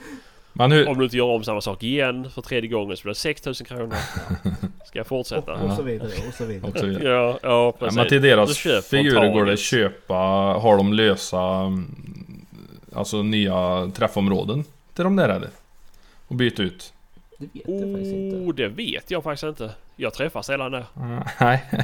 Men 0.52 0.72
hur... 0.72 0.88
Om 0.88 0.98
du 0.98 1.04
inte 1.04 1.16
gör 1.16 1.24
om 1.26 1.44
samma 1.44 1.60
sak 1.60 1.82
igen 1.82 2.30
för 2.30 2.42
tredje 2.42 2.70
gången 2.70 2.96
så 2.96 3.02
blir 3.02 3.10
det 3.10 3.18
6000 3.18 3.66
kronor. 3.66 3.96
Ska 4.86 4.98
jag 4.98 5.00
Och, 5.02 5.06
fortsätta? 5.06 5.52
och 5.52 5.72
så 5.72 5.82
vidare 5.82 6.08
och 6.28 6.34
så 6.34 6.44
vidare. 6.44 6.70
Också, 6.70 6.86
ja. 6.86 6.98
Ja, 7.02 7.10
ja 7.10 7.38
Ja, 7.42 7.72
precis. 7.78 7.96
men 7.96 8.08
till 8.08 8.22
Du 8.22 8.28
deras 8.28 8.58
figurer 8.90 9.32
går 9.32 9.44
det 9.44 9.52
att 9.52 9.58
köpa, 9.58 10.14
har 10.14 10.76
de 10.76 10.92
lösa 10.92 11.72
Alltså 12.96 13.22
nya 13.22 13.90
träffområden 13.94 14.64
till 14.94 15.04
de 15.04 15.16
där 15.16 15.28
eller? 15.28 15.50
Och 16.28 16.34
byta 16.36 16.62
ut? 16.62 16.92
Det 17.38 17.46
vet 17.46 17.62
jag 17.80 17.92
faktiskt 17.92 18.14
inte. 18.14 18.36
Oh, 18.36 18.54
det 18.54 18.68
vet 18.68 19.10
jag 19.10 19.22
faktiskt 19.22 19.44
inte. 19.44 19.70
Jag 19.96 20.14
träffar 20.14 20.42
sällan 20.42 20.72
där. 20.72 20.84
Mm, 20.96 21.22
Nej. 21.40 21.62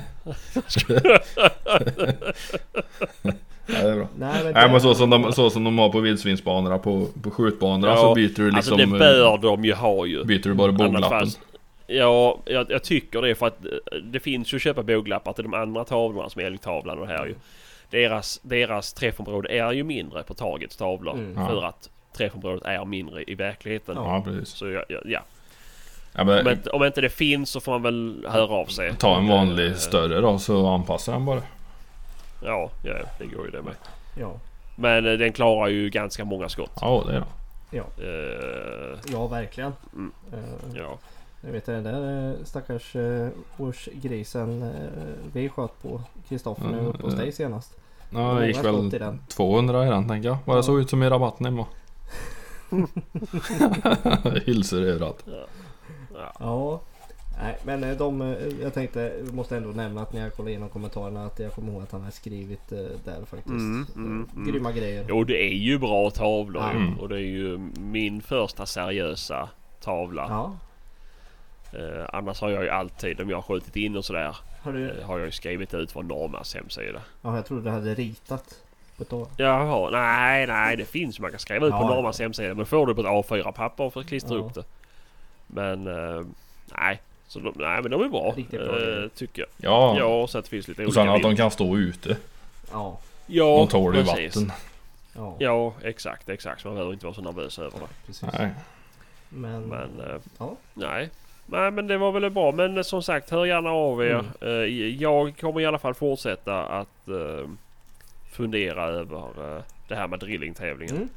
ja, 3.66 3.82
det 3.82 3.88
är 3.90 3.96
bra. 3.96 4.08
Nej 4.18 4.44
men, 4.44 4.52
Nej 4.52 4.70
men 4.70 4.80
så 4.80 4.94
som 4.94 5.10
de, 5.10 5.32
så 5.32 5.50
som 5.50 5.64
de 5.64 5.78
har 5.78 5.88
på 5.88 6.00
vildsvinsbanorna 6.00 6.78
på, 6.78 7.06
på 7.22 7.30
skjutbanorna 7.30 7.86
Ja, 7.88 7.96
så 7.96 8.14
byter 8.14 8.34
du 8.36 8.50
liksom... 8.50 8.56
alltså 8.56 8.76
det 8.76 8.86
bör 8.98 9.38
de 9.38 9.64
ju 9.64 9.74
ha 9.74 10.06
ju. 10.06 10.24
Byter 10.24 10.42
du 10.48 10.54
bara 10.54 11.02
fall- 11.08 11.28
Ja, 11.86 12.38
jag, 12.44 12.70
jag 12.70 12.82
tycker 12.82 13.22
det 13.22 13.34
för 13.34 13.46
att 13.46 13.64
eh, 13.64 13.98
det 14.04 14.20
finns 14.20 14.52
ju 14.52 14.56
att 14.56 14.62
köpa 14.62 14.82
båglappar 14.82 15.32
till 15.32 15.44
de 15.44 15.54
andra 15.54 15.84
tavlorna 15.84 16.28
som 16.30 16.40
är 16.42 16.46
älgtavlan 16.46 16.98
och 16.98 17.06
här 17.06 17.26
ju. 17.26 17.34
Deras, 17.92 18.40
deras 18.42 18.92
träffområde 18.92 19.48
är 19.48 19.72
ju 19.72 19.84
mindre 19.84 20.22
på 20.22 20.34
Targets 20.34 20.76
tavlor. 20.76 21.14
Mm. 21.14 21.34
Ja. 21.42 21.46
För 21.46 21.62
att 21.64 21.90
träffområdet 22.16 22.64
är 22.64 22.84
mindre 22.84 23.24
i 23.26 23.34
verkligheten. 23.34 23.96
Ja 23.96 24.22
precis. 24.24 24.48
Så 24.48 24.68
ja, 24.70 24.82
ja, 24.88 24.98
ja. 25.04 25.20
Ja, 26.12 26.24
men, 26.24 26.46
Om, 26.46 26.52
inte, 26.52 26.70
om 26.70 26.84
inte 26.84 27.00
det 27.00 27.08
finns 27.10 27.50
så 27.50 27.60
får 27.60 27.72
man 27.72 27.82
väl 27.82 28.26
höra 28.28 28.54
av 28.54 28.66
sig. 28.66 28.94
ta 28.96 29.18
en 29.18 29.28
vanlig 29.28 29.66
Eh, 29.70 29.74
större 29.74 30.20
då 30.20 30.38
så 30.38 30.66
anpassar 30.66 31.12
den 31.12 31.24
bara. 31.24 31.42
Ja, 32.44 32.70
ja, 32.84 32.94
det 33.18 33.26
går 33.26 33.44
ju 33.44 33.50
det 33.50 33.62
med. 33.62 33.74
Ja, 34.18 34.32
Men 34.76 35.06
eh, 35.06 35.12
den 35.12 35.32
klarar 35.32 35.68
ju 35.68 35.90
ganska 35.90 36.24
många 36.24 36.48
skott. 36.48 36.78
Ja 36.80 37.04
det 37.06 37.12
är 37.12 37.20
det. 37.20 37.26
ja, 37.76 37.84
Eh, 38.04 38.98
ja 39.12 39.26
verkligen. 39.26 39.72
Mm. 39.92 40.12
Eh, 40.32 40.76
ja. 40.78 40.98
Jag 41.44 41.52
vet 41.52 41.66
den 41.66 41.84
där 41.84 42.34
stackars 42.44 42.96
uh, 42.96 43.28
årsgrisen 43.58 44.62
uh, 44.62 44.70
vi 45.32 45.48
sköt 45.48 45.82
på 45.82 46.00
Kristoffer 46.28 46.68
vi 46.68 46.74
var 46.80 46.88
uppe 46.88 47.02
hos 47.02 47.12
Mm, 47.12 47.24
dig 47.24 47.32
senast. 47.32 47.76
Ja 48.14 48.34
det 48.34 48.46
gick 48.46 48.56
skott 48.56 48.66
i 48.66 48.88
väl 48.88 49.00
den. 49.00 49.20
200 49.28 49.86
i 49.86 49.90
den 49.90 50.08
tänker 50.08 50.28
jag. 50.28 50.38
Vad 50.44 50.56
det 50.56 50.58
Ja. 50.58 50.62
såg 50.62 50.80
ut 50.80 50.90
som 50.90 51.02
i 51.02 51.08
rabatten 51.10 51.44
hemma. 51.46 51.66
Hylsor 54.46 54.82
överallt. 54.82 55.24
ja. 56.14 56.32
Ja. 56.38 56.80
Nej 57.42 57.56
men 57.64 57.84
eh, 57.84 57.96
de, 57.96 58.22
eh, 58.22 58.28
jag 58.62 58.74
tänkte, 58.74 59.00
jag 59.24 59.34
måste 59.34 59.56
ändå 59.56 59.68
nämna 59.68 60.02
att 60.02 60.12
när 60.12 60.20
jag 60.20 60.34
kollade 60.36 60.50
igenom 60.50 60.68
kommentarerna 60.68 61.24
att 61.26 61.38
jag 61.38 61.52
kommer 61.52 61.72
ihåg 61.72 61.82
att 61.82 61.92
han 61.92 62.02
har 62.02 62.10
skrivit 62.10 62.72
eh, 62.72 62.78
där 63.04 63.24
faktiskt. 63.24 63.48
Mm, 63.48 63.86
mm, 63.96 64.28
mm. 64.36 64.52
Grymma 64.52 64.72
grejer. 64.72 65.04
Jo 65.08 65.24
det 65.24 65.42
är 65.52 65.54
ju 65.56 65.78
bra 65.78 66.10
tavlor. 66.10 66.70
Mm. 66.70 66.98
Och 66.98 67.08
det 67.08 67.16
är 67.16 67.20
ju 67.20 67.58
min 67.80 68.20
första 68.22 68.66
seriösa 68.66 69.48
tavla. 69.80 70.26
Ja. 70.28 70.56
Eh, 71.72 72.04
annars 72.12 72.40
har 72.40 72.50
jag 72.50 72.62
ju 72.62 72.68
alltid, 72.68 73.20
om 73.20 73.30
jag 73.30 73.36
har 73.36 73.42
skjutit 73.42 73.76
in 73.76 73.96
och 73.96 74.04
sådär, 74.04 74.36
Har 74.62 74.72
du, 74.72 74.90
eh, 74.90 75.06
har 75.06 75.18
jag 75.18 75.26
ju 75.26 75.32
skrivit 75.32 75.74
ut 75.74 75.92
från 75.92 76.08
Normas 76.08 76.54
hemsida. 76.54 77.00
ja 77.22 77.36
jag 77.36 77.46
trodde 77.46 77.62
du 77.62 77.70
hade 77.70 77.94
ritat. 77.94 78.54
På 78.96 79.02
ett 79.02 79.12
år. 79.12 79.28
Jaha, 79.36 79.90
nej 79.90 80.46
nej 80.46 80.76
det 80.76 80.84
finns 80.84 81.20
man 81.20 81.30
kan 81.30 81.40
skriva 81.40 81.66
ut 81.66 81.72
på 81.72 81.78
Ja. 81.78 81.88
Normas 81.94 82.18
hemsida. 82.20 82.54
Men 82.54 82.66
får 82.66 82.86
du 82.86 82.94
på 82.94 83.00
ett 83.00 83.06
A4-papper 83.06 83.90
för 83.90 84.00
att 84.00 84.06
klistra 84.06 84.36
Ja. 84.36 84.42
upp 84.44 84.54
det. 84.54 84.64
Men 85.46 85.86
eh, 85.86 86.26
nej. 86.78 87.00
Så 87.28 87.38
de, 87.38 87.52
nej 87.56 87.82
men 87.82 87.90
de 87.90 88.02
är 88.02 88.08
bra. 88.08 88.32
Riktigt 88.36 88.60
bra 88.60 88.80
eh, 89.02 89.08
tycker 89.08 89.42
jag. 89.42 89.70
Ja. 89.72 89.96
Ja, 89.98 90.26
så 90.26 90.38
att 90.38 90.44
det 90.44 90.50
finns 90.50 90.68
lite 90.68 90.86
och 90.86 90.94
sen 90.94 91.08
att 91.08 91.22
de 91.22 91.36
kan 91.36 91.50
stå 91.50 91.76
ute. 91.76 92.16
Ja. 92.72 92.98
Ja, 93.26 93.44
De 93.58 93.68
tål 93.68 93.96
ju 93.96 94.04
precis. 94.04 94.36
vatten. 94.36 94.52
Ja. 95.16 95.36
Ja, 95.38 95.72
exakt, 95.82 96.28
exakt. 96.28 96.64
Man 96.64 96.74
behöver 96.74 96.92
inte 96.92 97.06
vara 97.06 97.14
så 97.14 97.22
nervös 97.22 97.58
över 97.58 97.78
det. 97.78 98.06
Precis. 98.06 98.28
Nej. 98.38 98.50
Men, 99.28 99.62
Men 99.62 100.00
eh, 100.00 100.16
ja. 100.38 100.56
nej. 100.74 101.10
Nej 101.52 101.70
men 101.70 101.86
det 101.86 101.98
var 101.98 102.12
väl 102.12 102.30
bra. 102.30 102.52
Men 102.52 102.84
som 102.84 103.02
sagt, 103.02 103.30
hör 103.30 103.44
gärna 103.46 103.70
av 103.70 104.02
er. 104.02 104.10
Mm. 104.10 104.26
Eh, 104.40 104.92
jag 105.02 105.36
kommer 105.40 105.60
i 105.60 105.66
alla 105.66 105.78
fall 105.78 105.94
fortsätta 105.94 106.64
att 106.66 107.08
eh, 107.08 107.48
fundera 108.32 108.84
över 108.84 109.56
eh, 109.56 109.62
det 109.88 109.94
här 109.94 110.08
med 110.08 110.18
drillingtävlingen. 110.18 110.96
Mm. 110.96 111.08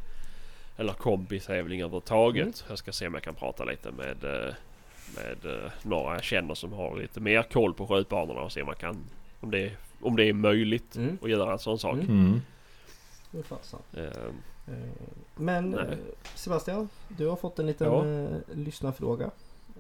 Eller 0.78 0.94
kombitävling 0.94 1.82
överhuvudtaget. 1.82 2.44
Mm. 2.44 2.54
Jag 2.70 2.78
ska 2.78 2.92
se 2.92 3.08
om 3.08 3.14
jag 3.14 3.24
kan 3.24 3.36
prata 3.36 3.64
lite 3.66 3.92
med, 3.92 4.16
med 5.16 5.70
några 5.84 6.14
jag 6.14 6.24
känner 6.24 6.54
som 6.54 6.74
har 6.74 6.98
lite 6.98 7.20
mer 7.20 7.44
koll 7.44 7.74
på 7.74 7.88
skjutbanorna 7.88 8.42
och 8.42 8.52
se 8.52 8.62
om 8.62 8.66
man 8.68 8.76
kan 8.76 8.98
om 9.42 9.52
det, 9.52 9.72
om 10.02 10.16
det 10.16 10.24
är 10.30 10.34
möjligt 10.34 10.96
Mm. 10.96 11.18
att 11.22 11.30
göra 11.30 11.52
en 11.54 11.60
sån 11.60 11.80
sak. 11.80 11.94
Mm. 11.94 12.42
Det 13.32 13.38
är 13.40 13.44
fasen. 13.44 13.80
Eh, 13.98 14.04
Men 15.36 15.70
Nej. 15.72 15.98
Sebastian, 16.36 16.90
du 17.08 17.28
har 17.28 17.36
fått 17.36 17.60
en 17.60 17.68
liten 17.68 17.88
Ja. 17.88 18.04
lyssnarfråga. 18.56 19.32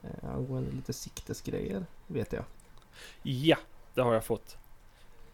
Eh, 0.05 0.29
angående 0.29 0.71
lite 0.71 0.93
siktesgrejer, 0.93 1.85
vet 2.07 2.33
jag. 2.33 2.43
Ja, 3.23 3.57
det 3.93 4.01
har 4.01 4.13
jag 4.13 4.25
fått. 4.25 4.57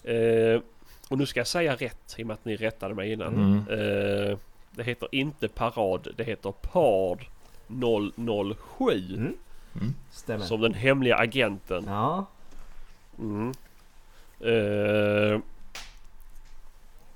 Eh, 0.04 0.62
och 1.10 1.18
nu 1.18 1.26
ska 1.26 1.40
jag 1.40 1.48
säga 1.48 1.76
rätt 1.76 2.16
i 2.18 2.24
och 2.24 2.28
med 2.28 2.34
att 2.34 2.46
ni 2.46 2.56
rättade 2.56 2.96
mig 2.96 3.12
innan. 3.12 3.34
Mm. 3.34 3.58
Eh, 3.58 4.38
det 4.72 4.84
heter 4.84 5.08
inte 5.12 5.48
Parad, 5.48 6.08
det 6.18 6.24
heter 6.24 6.52
PARD 6.52 7.26
007. 7.68 9.16
Mm. 9.16 9.38
Mm. 9.76 9.94
Stämmer. 10.12 10.46
Som 10.46 10.62
den 10.62 10.74
hemliga 10.74 11.16
agenten. 11.16 11.84
Ja. 11.88 12.26
Mm. 13.20 13.54
Eh, 14.40 15.40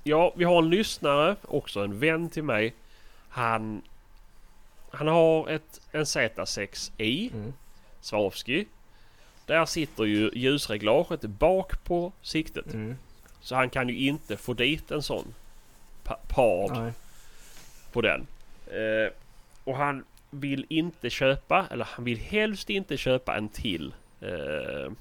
ja, 0.02 0.32
vi 0.36 0.44
har 0.44 0.58
en 0.58 0.70
lyssnare, 0.70 1.36
också 1.42 1.80
en 1.80 1.98
vän 1.98 2.30
till 2.30 2.42
mig. 2.44 2.74
Han, 3.28 3.82
han 4.96 5.06
har 5.06 5.48
ett, 5.48 5.80
en 5.92 6.04
Z6i 6.04 7.32
Mm. 7.34 7.52
Swarovski. 8.00 8.66
där 9.46 9.64
sitter 9.66 10.04
ju 10.04 10.30
ljusreglaget 10.34 11.20
bak 11.22 11.84
på 11.84 12.12
siktet. 12.22 12.74
Mm. 12.74 12.96
Så 13.40 13.54
han 13.54 13.70
kan 13.70 13.88
ju 13.88 13.96
inte 13.98 14.36
få 14.36 14.52
dit 14.54 14.90
en 14.90 15.02
sån 15.02 15.34
pa- 16.04 16.18
pard 16.28 16.76
Nej. 16.78 16.92
på 17.92 18.00
den. 18.00 18.26
Eh, 18.66 19.12
och 19.64 19.76
han 19.76 20.04
vill 20.30 20.66
inte 20.68 21.10
köpa, 21.10 21.66
eller 21.70 21.84
han 21.84 22.04
vill 22.04 22.18
helst 22.18 22.70
inte 22.70 22.96
köpa 22.96 23.36
en 23.36 23.48
till 23.48 23.94
eh, 24.20 24.92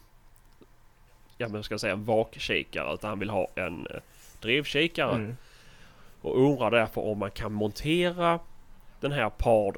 Ja 1.38 1.48
men 1.48 1.64
ska 1.64 1.74
jag 1.74 1.82
säga 1.82 1.94
en 1.94 2.06
vakkikare 2.06 2.94
utan 2.94 3.10
han 3.10 3.20
vill 3.20 3.30
ha 3.30 3.48
en 3.56 3.88
eh, 3.88 4.00
drevkikare. 4.42 5.16
Mm. 5.16 5.38
Och 6.22 6.42
undrar 6.46 6.72
därför 6.72 7.02
om 7.02 7.18
man 7.20 7.32
kan 7.32 7.52
montera 7.54 8.40
den 9.00 9.12
här 9.12 9.30
Pard 9.30 9.78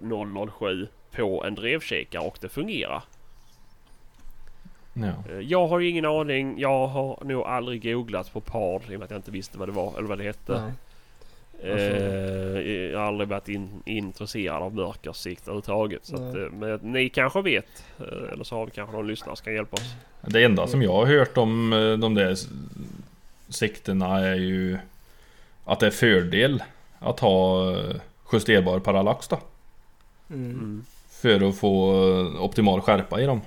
007 0.59 0.87
på 1.15 1.43
en 1.43 1.55
drevkikare 1.55 2.21
och 2.23 2.37
det 2.41 2.49
fungerar. 2.49 3.03
Ja. 4.93 5.13
Eh, 5.31 5.39
Jag 5.39 5.67
har 5.67 5.79
ju 5.79 5.89
ingen 5.89 6.05
aning. 6.05 6.59
Jag 6.59 6.87
har 6.87 7.19
nog 7.25 7.43
aldrig 7.43 7.83
googlat 7.83 8.33
på 8.33 8.41
Pard 8.41 8.81
i 8.89 8.95
och 8.95 8.99
med 8.99 9.03
att 9.03 9.11
jag 9.11 9.17
inte 9.17 9.31
visste 9.31 9.57
vad 9.57 9.67
det 9.67 9.71
var 9.71 9.93
eller 9.97 10.07
vad 10.07 10.17
det 10.17 10.23
hette. 10.23 10.61
Nej. 10.61 10.71
Eh, 11.63 12.71
jag 12.91 12.99
har 12.99 13.05
aldrig 13.05 13.29
varit 13.29 13.49
in, 13.49 13.69
intresserad 13.85 14.61
av 14.63 14.75
mörkersikt 14.75 15.41
överhuvudtaget. 15.43 16.05
Så 16.05 16.15
att, 16.15 16.35
eh, 16.35 16.41
men 16.51 16.79
ni 16.81 17.09
kanske 17.09 17.41
vet. 17.41 17.85
eh, 17.99 18.33
Eller 18.33 18.43
så 18.43 18.55
har 18.55 18.65
vi 18.65 18.71
kanske 18.71 18.95
någon 18.95 19.07
lyssnare 19.07 19.35
som 19.35 19.43
kan 19.43 19.53
hjälpa 19.53 19.73
oss. 19.75 19.93
Det 20.21 20.43
enda 20.43 20.67
som 20.67 20.81
jag 20.81 20.93
har 20.93 21.05
hört 21.05 21.37
om 21.37 21.73
eh, 21.73 21.93
de 21.93 22.13
där 22.13 22.35
siktena 23.49 24.19
är 24.19 24.35
ju 24.35 24.77
att 25.65 25.79
det 25.79 25.87
är 25.87 25.91
fördel 25.91 26.63
att 26.99 27.19
ha 27.19 27.71
eh, 27.79 27.95
justerbar 28.31 28.79
parallax 28.79 29.27
då. 29.27 29.39
Mm. 30.29 30.49
Mm. 30.51 30.85
För 31.09 31.49
att 31.49 31.57
få 31.57 31.91
eh, 31.91 32.43
optimal 32.43 32.81
skärpa 32.81 33.21
i 33.21 33.25
dem. 33.25 33.41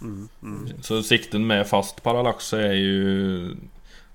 Mm. 0.00 0.28
Mm. 0.42 0.82
Så 0.82 1.02
sikten 1.02 1.46
med 1.46 1.66
fast 1.66 2.02
parallax 2.02 2.52
är 2.52 2.72
ju... 2.72 3.56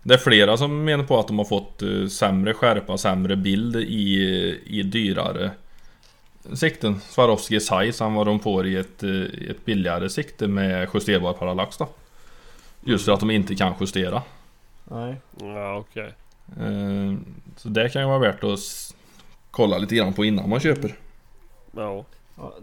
Det 0.03 0.13
är 0.13 0.17
flera 0.17 0.57
som 0.57 0.83
menar 0.85 1.03
på 1.03 1.19
att 1.19 1.27
de 1.27 1.37
har 1.37 1.45
fått 1.45 1.81
eh, 1.81 2.07
sämre 2.07 2.53
skärpa, 2.53 2.97
sämre 2.97 3.35
bild 3.35 3.75
i, 3.75 4.59
i 4.65 4.83
dyrare 4.83 5.51
sikten. 6.53 6.99
Swarovski 6.99 7.59
size 7.59 8.03
än 8.05 8.13
vad 8.13 8.27
de 8.27 8.39
får 8.39 8.67
i 8.67 8.75
ett, 8.75 9.03
eh, 9.03 9.49
ett 9.49 9.65
billigare 9.65 10.09
sikte 10.09 10.47
med 10.47 10.89
justerbar 10.93 11.33
parallax 11.33 11.77
då. 11.77 11.87
Just 12.85 13.05
för 13.05 13.11
att 13.11 13.19
de 13.19 13.31
inte 13.31 13.55
kan 13.55 13.73
justera. 13.79 14.21
Nej. 14.83 15.15
Ja 15.39 15.77
okej. 15.77 16.13
Eh, 16.59 17.13
Så 17.57 17.69
det 17.69 17.89
kan 17.89 18.01
ju 18.01 18.07
vara 18.07 18.19
värt 18.19 18.43
att 18.43 18.59
kolla 19.53 19.77
lite 19.77 19.95
grann 19.95 20.13
på 20.13 20.25
innan 20.25 20.49
man 20.49 20.59
köper. 20.59 20.99
Ja. 21.71 22.05
Ja, 22.35 22.53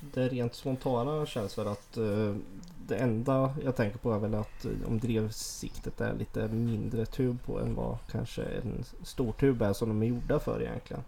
det 0.00 0.28
rent 0.28 0.54
spontana 0.54 1.26
känns 1.26 1.58
väl 1.58 1.66
att 1.68 1.96
eh, 1.96 2.34
det 2.86 2.96
enda 2.96 3.54
jag 3.64 3.76
tänker 3.76 3.98
på 3.98 4.12
är 4.12 4.18
väl 4.18 4.34
att 4.34 4.64
eh, 4.64 4.70
om 4.86 4.98
drevsiktet 4.98 6.00
är 6.00 6.14
lite 6.14 6.48
mindre 6.48 7.06
tub 7.06 7.42
på 7.46 7.60
än 7.60 7.74
vad 7.74 7.96
kanske 8.10 8.42
en 8.42 8.84
stor 9.02 9.32
tub 9.32 9.62
är 9.62 9.72
som 9.72 9.88
de 9.88 10.02
är 10.02 10.06
gjorda 10.06 10.38
för 10.40 10.62
egentligen. 10.62 11.02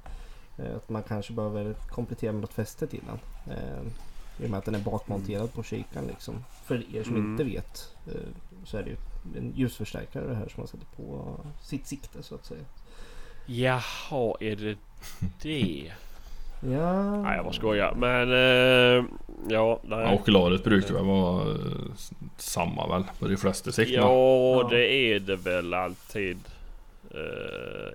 Eh, 0.58 0.76
att 0.76 0.88
man 0.88 1.02
kanske 1.02 1.32
behöver 1.32 1.74
komplettera 1.74 2.32
med 2.32 2.40
något 2.40 2.52
fäste 2.52 2.86
till 2.86 3.02
den. 3.06 3.18
Eh, 3.56 3.82
I 4.42 4.46
och 4.46 4.50
med 4.50 4.58
att 4.58 4.64
den 4.64 4.74
är 4.74 4.80
bakmonterad 4.84 5.52
på 5.52 5.62
kikaren 5.62 6.06
liksom. 6.06 6.44
För 6.64 6.96
er 6.96 7.02
som 7.04 7.16
Mm. 7.16 7.30
inte 7.30 7.44
vet 7.44 7.90
så 8.64 8.76
är 8.76 8.82
det 8.82 8.90
ju 8.90 8.96
en 9.38 9.52
ljusförstärkare 9.56 10.26
det 10.26 10.34
här 10.34 10.48
som 10.48 10.60
man 10.60 10.68
sätter 10.68 10.86
på 10.96 11.36
sitt 11.62 11.86
sikte 11.86 12.22
så 12.22 12.34
att 12.34 12.46
säga. 12.46 12.64
Jaha, 13.46 14.34
är 14.40 14.56
det 14.56 14.76
det? 15.42 15.92
Ja, 16.72 17.16
Nej 17.22 17.36
jag 17.36 17.44
bara 17.44 17.54
skojar. 17.54 17.94
Men 17.96 18.32
eh, 18.32 19.04
ja, 19.48 19.80
nej. 19.82 19.98
Ja, 19.98 20.12
okularet 20.12 20.64
brukar 20.64 20.94
väl 20.94 21.04
vara 21.04 21.50
eh, 21.50 21.56
samma 22.36 22.86
väl 22.88 23.04
på 23.18 23.28
de 23.28 23.36
flesta 23.36 23.72
siktena. 23.72 24.02
Ja, 24.06 24.62
Ja. 24.62 24.68
det 24.70 24.86
är 24.92 25.20
det 25.20 25.36
väl 25.36 25.74
alltid. 25.74 26.38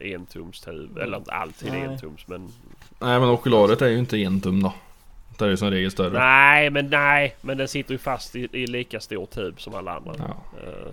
En 0.01 0.25
tums 0.25 0.61
tub. 0.61 0.97
Eller 0.97 1.17
inte 1.17 1.31
alltid 1.31 1.71
Nej. 1.71 1.81
en 1.81 1.99
tums 1.99 2.27
men... 2.27 2.51
Nej 2.99 3.19
men 3.19 3.29
okularet 3.29 3.81
är 3.81 3.87
ju 3.87 3.97
inte 3.99 4.17
en 4.17 4.41
tum 4.41 4.63
då. 4.63 4.73
Det 5.37 5.45
är 5.45 5.49
ju 5.49 5.57
som 5.57 5.71
regel 5.71 5.91
större. 5.91 6.19
Nej 6.19 6.69
men 6.69 6.87
nej. 6.89 7.35
Men 7.41 7.57
den 7.57 7.67
sitter 7.67 7.91
ju 7.91 7.97
fast 7.97 8.35
i, 8.35 8.47
i 8.51 8.67
lika 8.67 8.99
stor 8.99 9.25
tub 9.25 9.61
som 9.61 9.75
alla 9.75 9.95
andra. 9.95 10.13
Ja. 10.17 10.59
Eh, 10.63 10.91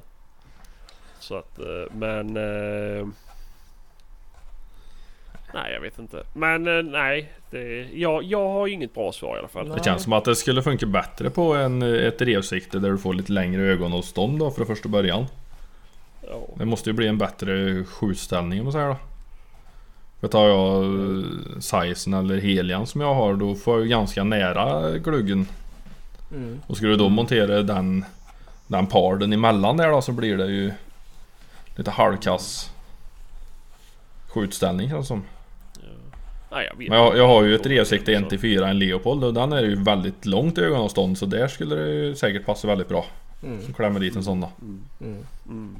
så 1.18 1.36
att 1.36 1.58
eh, 1.58 1.94
men... 1.94 2.36
eh, 2.36 3.06
nej 5.56 5.72
jag 5.72 5.80
vet 5.80 5.98
inte. 5.98 6.22
Men 6.32 6.78
eh, 6.78 6.82
nej. 6.82 7.32
Det, 7.50 7.88
jag, 7.94 8.22
jag 8.22 8.48
har 8.48 8.66
inget 8.66 8.94
bra 8.94 9.12
svar 9.12 9.36
i 9.36 9.38
alla 9.38 9.48
fall. 9.48 9.68
Nej. 9.68 9.78
Det 9.78 9.84
känns 9.84 10.02
som 10.02 10.12
att 10.12 10.24
det 10.24 10.36
skulle 10.36 10.62
funka 10.62 10.86
bättre 10.86 11.30
på 11.30 11.54
en, 11.54 11.82
ett 11.82 12.22
revsikte 12.22 12.78
där 12.78 12.90
du 12.90 12.98
får 12.98 13.14
lite 13.14 13.32
längre 13.32 13.62
ögonavstånd 13.62 14.38
då 14.38 14.50
för 14.50 14.64
första 14.64 14.88
början. 14.88 15.26
Ja. 16.20 16.40
Det 16.54 16.64
måste 16.64 16.90
ju 16.90 16.94
bli 16.94 17.06
en 17.06 17.18
bättre 17.18 17.84
skjutställning 17.84 18.58
om 18.58 18.64
man 18.64 18.72
säger 18.72 18.88
då. 18.88 18.96
För 20.20 20.28
tar 20.28 20.48
jag 20.48 20.84
eh, 20.84 21.24
sizen 21.60 22.14
eller 22.14 22.36
helian 22.36 22.86
som 22.86 23.00
jag 23.00 23.14
har 23.14 23.34
då 23.34 23.54
får 23.54 23.78
jag 23.78 23.88
ganska 23.88 24.24
nära 24.24 24.90
gluggen. 24.98 25.46
Mm. 26.32 26.60
Och 26.66 26.76
skulle 26.76 26.92
du 26.92 26.96
då 26.96 27.08
montera 27.08 27.62
den, 27.62 28.04
den 28.66 28.86
parden 28.86 29.32
emellan 29.32 29.76
där 29.76 29.90
då 29.90 30.02
så 30.02 30.12
blir 30.12 30.36
det 30.36 30.46
ju 30.46 30.72
lite 31.76 31.90
halvkass 31.90 32.70
skjutställning 34.28 34.90
känns 34.90 35.04
det 35.04 35.08
som. 35.08 35.24
Nej 36.50 36.68
jag 36.70 36.78
vet 36.78 36.88
Men 36.88 36.98
jag, 36.98 37.16
jag 37.16 37.26
har 37.28 37.42
ju 37.42 37.54
ett 37.54 37.66
revsikte 37.66 38.12
1 38.12 38.28
till 38.30 38.38
4 38.38 38.68
en 38.68 38.78
Leopold 38.78 39.24
och 39.24 39.34
den 39.34 39.52
är 39.52 39.62
ju 39.62 39.82
väldigt 39.82 40.26
långt 40.26 40.58
ögonavstånd 40.58 41.18
så 41.18 41.26
där 41.26 41.48
skulle 41.48 41.74
det 41.74 41.88
ju 41.90 42.14
säkert 42.14 42.46
passa 42.46 42.68
väldigt 42.68 42.88
bra. 42.88 43.04
Mm. 43.42 43.72
Klämmer 43.76 44.00
dit 44.00 44.16
en 44.16 44.24
sån 44.24 44.40
då. 44.40 44.50
Mm, 44.62 44.82
Mm. 45.00 45.26
mm. 45.46 45.76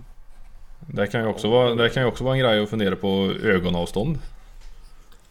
Det 0.81 1.07
kan 1.07 1.21
ju 1.21 1.27
också 1.27 1.51
vara, 1.51 1.75
det 1.75 1.89
kan 1.89 2.03
ju 2.03 2.09
också 2.09 2.25
vara 2.25 2.35
en 2.35 2.41
grej 2.41 2.62
att 2.62 2.71
fundera 2.71 2.97
på 2.97 3.33
ögonavstånd. 3.43 4.19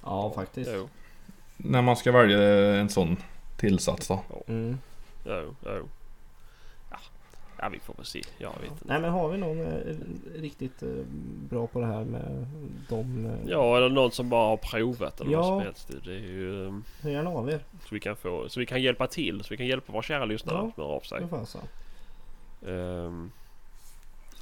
Ja 0.04 0.32
faktiskt. 0.36 0.72
Jo, 0.74 0.90
När 1.58 1.82
man 1.82 1.96
ska 1.96 2.12
välja 2.12 2.40
en 2.76 2.90
sån 2.90 3.18
tillsats 3.58 4.08
då. 4.08 4.24
Mm. 4.48 4.78
jo, 5.26 5.56
jo. 5.66 5.88
Ja. 7.58 7.64
ja 7.64 7.70
vi 7.70 7.80
får 7.80 7.94
väl 7.94 8.06
se. 8.06 8.22
Jag 8.38 8.52
vet 8.62 8.72
inte. 8.72 8.84
Nej 8.88 9.02
men 9.02 9.12
har 9.12 9.30
vi 9.30 9.38
någon 9.38 9.62
eh, 9.62 9.96
riktigt 10.36 10.84
eh, 10.84 10.90
bra 11.50 11.68
på 11.68 11.80
det 11.80 11.86
här 11.86 12.04
med 12.04 12.46
de... 12.90 13.26
Eh, 13.26 13.32
Ja 13.52 13.78
eller 13.78 13.90
någon 13.90 14.12
som 14.12 14.30
bara 14.30 14.48
har 14.48 14.58
provat 14.58 15.22
eller 15.22 15.32
Ja. 15.32 15.38
vad 15.38 15.48
som 15.48 15.60
helst. 15.60 15.92
Det 16.06 16.12
är 16.12 16.20
ju... 16.20 16.82
Hör 17.02 17.10
gärna 17.10 17.30
av 17.30 17.50
er. 17.50 17.60
Så 17.82 17.96
vi 17.96 18.00
kan 18.00 18.16
få, 18.16 18.50
så 18.50 18.60
vi 18.60 18.66
kan 18.66 18.82
hjälpa 18.82 19.08
till. 19.08 19.44
Så 19.44 19.48
vi 19.50 19.58
kan 19.58 19.68
hjälpa 19.68 19.94
våra 19.94 20.04
kära 20.04 20.26
lyssnare 20.26 20.58
Ja. 20.58 20.72
som 20.76 20.84
hör 20.84 20.92
av 20.92 21.02
sig. 21.46 21.62
Um, 22.62 23.32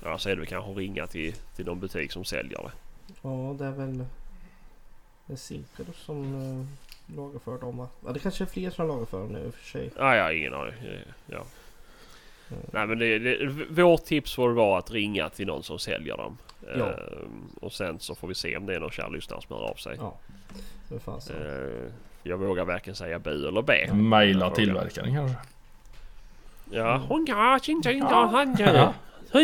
ja 0.04 0.18
så 0.18 0.30
är 0.30 0.36
det 0.36 0.40
väl 0.40 0.48
kanske 0.50 0.72
ringa 0.72 1.08
till, 1.08 1.34
till 1.56 1.66
någon 1.66 1.80
butik 1.80 2.12
som 2.12 2.26
säljer 2.26 2.58
det. 2.64 2.72
Ja 3.22 3.56
det 3.60 3.66
är 3.66 3.72
väl... 3.72 4.06
Det 5.26 5.34
är 5.34 5.38
Zinker 5.38 5.86
som 5.96 6.68
lagerför 7.16 7.58
dem 7.58 7.78
va? 7.78 7.88
Ja 8.06 8.12
det 8.12 8.20
kanske 8.20 8.44
är 8.44 8.46
fler 8.46 8.70
som 8.70 8.88
lagerför 8.88 9.20
dem 9.20 9.30
nu 9.32 9.40
i 9.46 9.50
och 9.50 9.54
för 9.54 9.66
sig. 9.66 9.92
Ah, 9.98 10.24
har 10.24 10.32
ingen 10.32 10.54
aning. 10.54 10.74
Ja. 11.26 11.44
Nej 12.72 12.88
men 12.88 13.00
det, 13.00 13.20
det, 13.20 13.46
vårt 13.84 14.06
tips 14.06 14.36
får 14.36 14.50
vara 14.50 14.80
att 14.80 14.92
ringa 14.92 15.30
till 15.30 15.48
någon 15.48 15.64
som 15.64 15.80
säljer 15.80 16.18
dem. 16.18 16.38
Ja. 16.78 16.86
Ehm, 16.86 17.50
och 17.62 17.72
sen 17.74 18.00
så 18.00 18.16
får 18.16 18.28
vi 18.28 18.36
se 18.36 18.58
om 18.58 18.66
det 18.66 18.76
är 18.76 18.80
någon 18.80 18.92
kär 18.92 19.10
lyssnare 19.10 19.42
som 19.48 19.56
hör 19.56 19.64
av 19.64 19.76
sig. 19.76 19.96
Ja. 20.00 20.14
Vad 20.88 21.02
fasen. 21.02 21.36
Ehm, 21.36 21.92
jag 22.24 22.38
vågar 22.38 22.66
varken 22.66 22.96
säga 22.96 23.20
bu 23.20 23.48
eller 23.48 23.62
be. 23.62 23.94
Maila 23.94 24.50
tillverkaren 24.50 25.16
kanske. 25.16 25.38
Ja, 26.72 27.02
hon 27.08 27.26
kanske 27.26 27.72
inte 27.72 27.90
han 27.90 28.56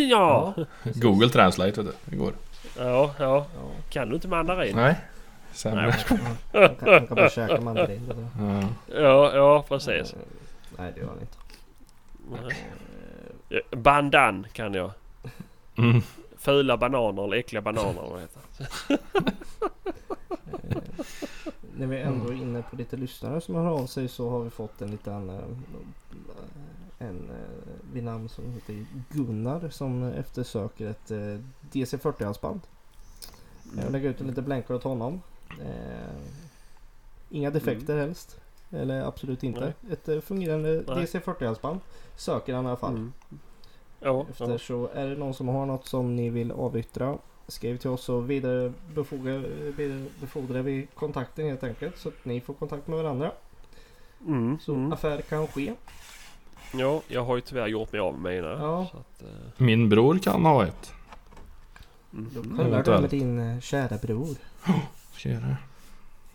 ja. 0.10 0.54
Google 0.84 1.30
Translate 1.30 1.82
vet 1.82 1.86
du. 1.86 1.94
Det 2.06 2.16
går. 2.16 2.34
ja, 2.78 3.14
ja. 3.20 3.46
Ja. 3.56 3.72
Kan 3.90 4.10
du 4.10 4.16
inte 4.16 4.28
mandarin? 4.28 4.76
Nej. 4.76 4.96
Sämre. 5.52 5.96
Nej, 6.54 6.76
kan, 6.80 7.08
kan 7.08 7.16
bara 7.16 7.30
käka 7.30 7.62
mandarin. 7.62 8.08
det. 8.08 8.16
Ja. 8.44 9.02
Ja, 9.02 9.36
ja 9.36 9.66
precis. 9.68 10.16
Nej 10.78 10.92
det 10.96 11.00
gör 11.00 11.08
han 11.08 11.20
inte. 11.22 11.38
Nej. 12.44 12.58
Eh, 13.50 13.80
Bandan 13.80 14.48
kan 14.54 14.74
jag. 14.74 14.92
Mm. 15.78 16.02
Fula 16.38 16.78
bananer 16.78 17.24
eller 17.24 17.38
äckliga 17.38 17.62
bananer 17.62 18.02
vad 18.02 18.22
heter? 18.22 18.44
Eh, 20.70 20.78
när 21.78 21.88
vi 21.88 21.98
ändå 21.98 22.30
är 22.30 22.34
inne 22.34 22.62
på 22.62 22.76
lite 22.76 22.98
lyssnare 22.98 23.42
som 23.42 23.56
hör 23.56 23.66
av 23.66 23.86
sig 23.86 24.08
så 24.08 24.30
har 24.30 24.44
vi 24.44 24.50
fått 24.50 24.82
en 24.82 24.92
liten 24.92 25.30
eh, 25.30 25.44
en 26.98 27.32
vid 27.94 28.04
namn 28.04 28.30
som 28.30 28.54
heter 28.54 28.86
Gunnar 29.10 29.70
som 29.70 30.04
eftersöker 30.04 30.88
ett 30.88 31.12
eh, 31.12 31.40
DC40 31.72 32.26
halsband. 32.26 32.62
Jag 33.78 33.92
lägger 33.92 34.10
ut 34.10 34.22
en 34.22 34.28
liten 34.28 34.46
blänkare 34.46 34.78
åt 34.78 34.84
honom. 34.84 35.22
Inga 37.30 37.50
defekter 37.50 37.98
helst. 37.98 38.40
Eller 38.72 39.02
absolut 39.02 39.44
inte. 39.44 39.60
Nej. 39.60 39.74
Ett 39.94 40.10
eh, 40.10 40.20
fungerande 40.20 40.84
Nej. 40.88 41.06
DC40 41.06 41.46
halsband 41.46 41.80
söker 42.16 42.54
han 42.54 42.66
i 42.66 42.68
alla 42.68 42.78
fall. 42.78 42.94
Mm. 42.96 43.14
Ja, 44.00 44.26
Efter 44.30 44.50
ja. 44.52 44.58
så 44.58 44.90
är 44.94 45.08
det 45.08 45.16
någon 45.16 45.34
som 45.34 45.48
har 45.48 45.66
något 45.66 45.88
som 45.88 46.16
ni 46.16 46.30
vill 46.30 46.52
avyttra. 46.52 47.18
Skriv 47.48 47.78
till 47.78 47.90
oss 47.90 48.10
och 48.10 48.30
vidare 48.30 48.74
befordrar, 50.22 50.62
vi 50.62 50.88
kontakten 50.96 51.46
helt 51.46 51.64
enkelt. 51.64 51.98
Så 51.98 52.10
att 52.10 52.26
ni 52.26 52.42
får 52.42 52.54
kontakt 52.54 52.88
med 52.88 52.98
varandra. 53.04 53.32
Mm. 54.28 54.58
Så 54.62 54.74
Mm. 54.74 54.94
affär 54.94 55.22
kan 55.22 55.48
ske. 55.48 55.74
Ja, 56.74 57.02
jag 57.08 57.24
har 57.26 57.36
ju 57.36 57.42
tyvärr 57.42 57.68
gjort 57.68 57.92
mig 57.92 58.02
av 58.02 58.20
med 58.20 58.36
mina. 58.36 58.50
Ja. 58.50 58.88
Så 58.92 58.98
att, 58.98 59.22
eh, 59.22 59.28
Min 59.58 59.90
bror 59.90 60.18
kan 60.20 60.46
ha 60.46 60.66
ett. 60.66 60.94
mm. 62.14 62.30
Då 62.34 62.40
Mm, 62.42 62.58
kollar 62.58 62.84
du 62.84 62.92
med 63.02 63.10
din 63.10 63.40
eh, 63.40 63.60
kära 63.60 63.98
bror. 63.98 64.36
Tjena. 65.16 65.58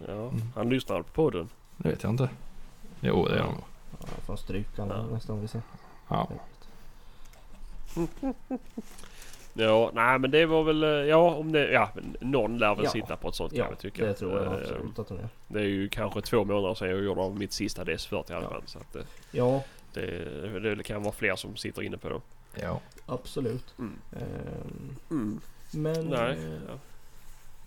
Ja, 0.09 0.33
han 0.55 0.69
lyssnar 0.69 1.03
på 1.03 1.13
podden. 1.13 1.49
Det 1.77 1.89
vet 1.89 2.03
jag 2.03 2.11
inte. 2.13 2.29
Jo, 3.01 3.27
det 3.29 3.35
är 3.35 3.41
han 3.41 3.51
nog. 3.55 3.63
Ja, 4.01 4.09
jag 4.17 4.25
får 4.27 4.37
stryka 4.37 4.87
Ja. 4.89 5.03
nästa 5.13 5.33
gång 5.33 5.43
vi 5.43 5.49
ser. 5.49 5.63
Ja. 6.09 6.29
Ja, 9.57 9.91
nej 9.95 10.19
men 10.19 10.31
det 10.31 10.47
var 10.47 10.63
väl, 10.65 10.83
eh, 10.85 10.89
ja 10.91 11.35
om 11.35 11.53
det, 11.53 11.71
ja 11.73 11.89
men 11.95 12.17
någon 12.21 12.59
lär 12.59 12.75
väl 12.75 12.85
Ja. 12.85 12.91
sitta 12.91 13.17
på 13.17 13.29
ett 13.29 13.35
sånt 13.35 13.53
kan 13.53 13.59
Ja, 13.59 13.67
jag 13.71 13.79
tycka. 13.79 14.05
det 14.07 14.15
tror 14.15 14.33
jag 14.39 14.47
Eh, 14.47 14.53
absolut 14.53 14.99
att 14.99 15.09
hon 15.09 15.19
gör. 15.19 15.29
Det 15.49 15.59
är 15.61 15.65
ju 15.65 15.89
kanske 15.89 16.21
två 16.21 16.45
månader 16.45 16.75
sedan 16.75 16.89
jag 16.91 17.05
gjorde 17.05 17.21
av 17.21 17.37
mitt 17.39 17.53
sista 17.53 17.85
DS40 17.85 18.31
i 18.31 18.35
alla 18.35 18.49
fall. 18.49 18.63
Så 18.67 18.79
att 18.79 18.97
eh, 18.97 19.03
Ja, 19.33 19.63
det, 19.93 20.75
det 20.75 20.83
kan 20.83 21.03
vara 21.03 21.13
fler 21.15 21.37
som 21.37 21.57
sitter 21.57 21.83
inne 21.83 21.97
på 21.97 22.09
dem. 22.09 22.21
Ja. 22.55 22.81
absolut. 23.07 23.75
Mm. 23.79 23.99
Ehm, 24.13 25.41
men 25.71 26.05
Nej. 26.07 26.39
Ja. 26.69 26.75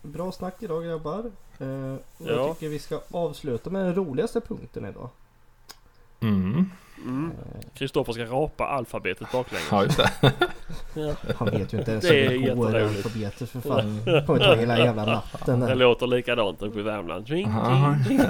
bra 0.01 0.31
snack 0.31 0.55
idag 0.63 0.83
grabbar. 0.83 1.31
Eh, 1.59 1.93
och 2.17 2.27
Ja. 2.27 2.31
Jag 2.33 2.55
tycker 2.55 2.69
vi 2.69 2.79
ska 2.79 3.01
avsluta 3.11 3.69
med 3.69 3.85
den 3.85 3.95
roligaste 3.95 4.41
punkten 4.41 4.85
idag. 4.85 5.09
Mm. 6.19 6.71
Mm. 7.05 7.31
Eh, 7.31 7.61
Kristoffer 7.73 8.13
ska 8.13 8.23
rapa 8.25 8.67
alfabetet 8.67 9.31
baklänges. 9.31 9.67
Ja, 9.71 9.83
just 9.83 9.97
det. 9.97 11.15
han 11.37 11.47
vet 11.49 11.73
ju 11.73 11.77
inte 11.79 11.91
ens 11.91 12.03
Det 12.07 12.25
är 12.25 12.29
hur 12.29 12.39
det 12.49 12.55
går 12.55 12.69
i 12.69 12.73
jätteroligt. 12.73 13.05
alfabetet 13.05 13.49
för 13.49 13.61
fan. 13.61 13.99
Kommer 14.25 14.39
ta 14.39 14.55
hela 14.55 14.77
jävla 14.79 15.05
natten 15.05 15.59
Det 15.59 15.75
låter 15.75 16.07
likadant 16.07 16.61
uppe 16.61 16.79
i 16.79 16.81
Värmland. 16.81 17.25
Ding, 17.25 17.47
Ja. 17.49 17.95
ding, 18.07 18.17
ding. 18.17 18.27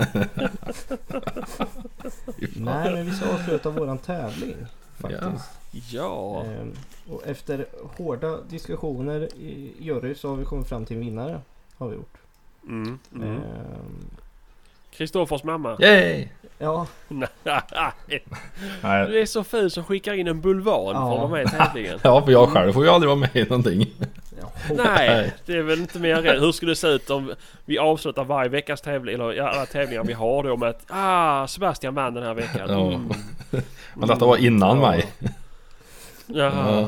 Nej 2.65 2.93
men 2.93 3.05
vi 3.05 3.11
ska 3.11 3.29
avsluta 3.33 3.69
våran 3.69 3.97
tävling. 3.97 4.55
Faktiskt. 4.97 5.49
Ja. 5.91 6.43
Ehm, 6.43 6.73
och 7.09 7.21
efter 7.27 7.65
hårda 7.97 8.37
diskussioner 8.49 9.21
i 9.35 9.73
jury 9.79 10.15
så 10.15 10.29
har 10.29 10.35
vi 10.35 10.45
kommit 10.45 10.67
fram 10.67 10.85
till 10.85 10.95
en 10.97 11.01
vinnare. 11.01 11.41
Har 11.77 11.87
vi 11.87 11.95
gjort. 11.95 12.13
Mm. 12.67 12.99
Mm. 13.15 13.35
Ehm, 13.35 13.41
Kristoffers 14.91 15.43
mamma. 15.43 15.77
Yay! 15.79 16.27
ja, 16.57 16.87
Nej, 17.07 19.07
du 19.07 19.19
är 19.21 19.25
så 19.25 19.43
ful 19.43 19.71
som 19.71 19.83
skickar 19.83 20.13
in 20.13 20.27
en 20.27 20.41
bulvan 20.41 20.93
för 20.93 21.13
att 21.13 21.19
vara 21.19 21.27
med 21.27 21.45
i 21.45 21.49
tävlingen. 21.49 21.99
Ja, 22.03 22.21
för 22.25 22.31
jag 22.31 22.49
själv 22.49 22.73
får 22.73 22.83
ju 22.83 22.89
aldrig 22.89 23.07
vara 23.07 23.19
med 23.19 23.35
i 23.35 23.43
någonting. 23.43 23.93
ja. 24.41 24.51
Nej, 24.75 25.33
det 25.45 25.53
är 25.53 25.61
väl 25.61 25.79
inte 25.79 25.99
mer 25.99 26.21
rätt. 26.21 26.41
Hur 26.41 26.51
skulle 26.51 26.71
det 26.71 26.75
se 26.75 26.87
ut 26.87 27.09
om 27.09 27.33
vi 27.65 27.77
avslutar 27.77 28.23
varje 28.23 28.49
veckas 28.49 28.81
tävling, 28.81 29.15
eller 29.15 29.31
ja, 29.33 29.49
alla 29.49 29.65
tävlingar 29.65 30.03
vi 30.03 30.13
har 30.13 30.43
då 30.43 30.57
med 30.57 30.69
att 30.69 30.83
ah, 30.87 31.47
Sebastian 31.47 31.95
vann 31.95 32.13
den 32.13 32.23
här 32.23 32.33
veckan. 32.33 32.69
Ja. 32.69 32.87
Mm. 32.93 33.09
Men 33.95 34.09
detta 34.09 34.25
var 34.25 34.37
innan 34.37 34.81
Ja. 34.81 34.89
mig. 34.91 35.05
Jaha. 36.25 36.87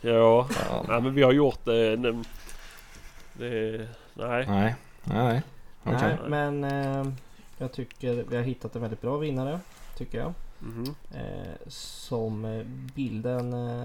Ja. 0.00 0.48
Ja. 0.70 0.84
Nej 0.88 1.00
men 1.00 1.14
vi 1.14 1.22
har 1.22 1.32
gjort 1.32 1.60
det. 1.64 1.96
Det, 1.96 2.22
det 3.32 3.88
nej. 4.18 4.46
Nej, 4.48 4.74
nej. 5.04 5.42
Okej. 5.84 5.96
Nej 6.00 6.18
men 6.28 6.64
ehm, 6.64 7.14
jag 7.58 7.72
tycker 7.72 8.24
vi 8.30 8.36
har 8.36 8.42
hittat 8.42 8.74
en 8.76 8.82
väldigt 8.82 9.00
bra 9.02 9.16
vinnare. 9.16 9.60
Tycker 9.96 10.18
jag. 10.18 10.32
Mhm. 10.58 10.94
Eh, 11.14 11.68
som 11.68 12.44
eh, 12.44 12.62
bilden 12.94 13.52
eh, 13.52 13.84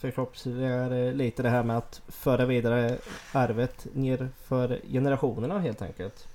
förkroppsligar 0.00 0.92
eh, 0.92 1.12
lite 1.12 1.42
det 1.42 1.48
här 1.48 1.62
med 1.62 1.76
att 1.78 2.00
föra 2.08 2.46
vidare 2.46 2.96
arvet 3.32 3.86
ner 3.92 4.28
för 4.44 4.80
generationerna 4.92 5.58
helt 5.58 5.82
enkelt. 5.82 6.28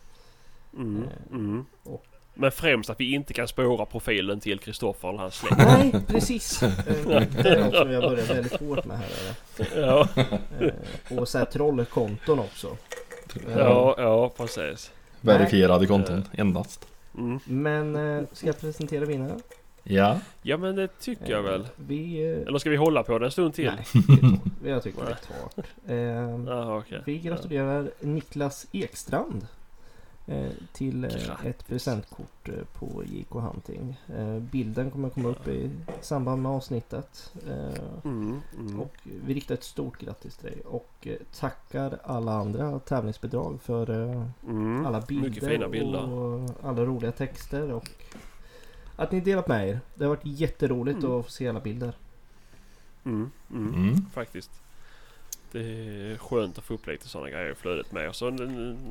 Mm. 0.73 1.03
Eh, 1.03 1.09
Mm. 1.35 1.65
och- 1.83 2.05
Men 2.33 2.51
främst 2.51 2.89
att 2.89 2.99
vi 2.99 3.13
inte 3.13 3.33
kan 3.33 3.47
spåra 3.47 3.85
profilen 3.85 4.39
till 4.39 4.59
Kristoffer 4.59 5.09
eller 5.09 5.19
hans 5.19 5.35
släkt. 5.35 5.57
Nej 5.57 5.93
precis! 6.07 6.63
Eh, 6.63 6.69
det 7.43 7.49
är 7.49 7.63
något 7.65 7.75
som 7.75 7.91
jag 7.91 8.03
börjar 8.03 8.25
väldigt 8.33 8.59
hårt 8.59 8.85
med 8.85 8.97
här. 8.97 9.07
Eller? 9.59 9.87
ja, 9.87 10.07
Eh, 10.59 11.17
och 11.19 11.27
så 11.27 11.37
här 11.37 11.45
trollkonton 11.45 12.39
också. 12.39 12.77
Eh, 13.35 13.57
ja, 13.57 13.95
ja 13.97 14.29
precis. 14.37 14.91
Verifierade 15.21 15.87
konton 15.87 16.23
endast. 16.31 16.87
Mm. 17.17 17.39
Men 17.45 17.95
eh, 17.95 18.23
ska 18.31 18.47
jag 18.47 18.59
presentera 18.59 19.05
vinnaren? 19.05 19.41
Ja. 19.83 20.19
Ja 20.41 20.57
men 20.57 20.75
det 20.75 20.99
tycker 20.99 21.31
jag 21.31 21.43
väl. 21.43 21.67
Vi... 21.75 22.31
Eh, 22.31 22.47
Eller 22.47 22.59
ska 22.59 22.69
vi 22.69 22.75
hålla 22.75 23.03
på 23.03 23.19
det 23.19 23.25
en 23.25 23.31
stund 23.31 23.53
till? 23.53 23.71
nej, 23.75 24.39
det 24.63 24.69
jag 24.69 24.83
tycker 24.83 25.01
det 25.01 25.15
tar. 25.15 25.93
Eh, 25.93 26.45
Jaha 26.47 26.77
okej. 26.77 27.01
Vi 27.05 27.19
gratulerar 27.19 27.91
Niklas 27.99 28.67
Ekstrand 28.71 29.41
eh, 29.41 29.47
till 30.73 31.03
eh, 31.03 31.09
Grattis. 31.09 31.45
ett 31.45 31.67
presentkort 31.67 32.49
eh, 32.49 32.53
på 32.73 33.03
JK 33.05 33.29
Hunting. 33.31 33.97
Eh, 34.15 34.39
bilden 34.39 34.91
kommer 34.91 35.09
komma 35.09 35.29
upp 35.29 35.47
i 35.47 35.69
samband 36.01 36.41
med 36.41 36.51
avsnittet. 36.51 37.33
Eh, 37.47 37.83
Mm. 38.03 38.39
Mm. 38.59 38.79
och 38.79 38.93
vi 39.25 39.33
riktar 39.33 39.55
ett 39.55 39.63
stort 39.63 39.97
grattis 39.99 40.35
till 40.37 40.51
dig 40.51 40.61
och 40.65 40.91
eh, 41.07 41.15
tackar 41.39 41.99
alla 42.03 42.31
andra 42.33 42.79
tävlingsbidrag 42.79 43.61
för 43.61 43.89
eh, 44.09 44.23
Mm. 44.47 44.85
alla 44.85 45.01
bilder, 45.01 45.67
bilder. 45.69 46.09
och 46.09 46.49
alla 46.63 46.85
roliga 46.85 47.11
texter 47.11 47.71
och 47.71 47.89
att 48.95 49.11
ni 49.11 49.19
delat 49.21 49.47
med 49.47 49.69
er. 49.69 49.79
Det 49.95 50.03
har 50.03 50.09
varit 50.09 50.25
jätteroligt 50.25 50.99
Mm. 51.03 51.11
att 51.19 51.25
få 51.25 51.31
se 51.31 51.47
alla 51.49 51.59
bilder. 51.59 51.93
Mm. 53.03 53.31
Mm. 53.51 53.73
Mm. 53.73 54.05
Faktiskt. 54.13 54.51
Det 55.51 55.59
är 55.59 56.17
skönt 56.17 56.57
att 56.57 56.63
få 56.63 56.73
upp 56.73 56.87
lite 56.87 57.07
sådana 57.07 57.29
grejer 57.29 57.51
i 57.51 57.55
flödet 57.55 57.91
med. 57.91 58.09
Och 58.09 58.15
så 58.15 58.37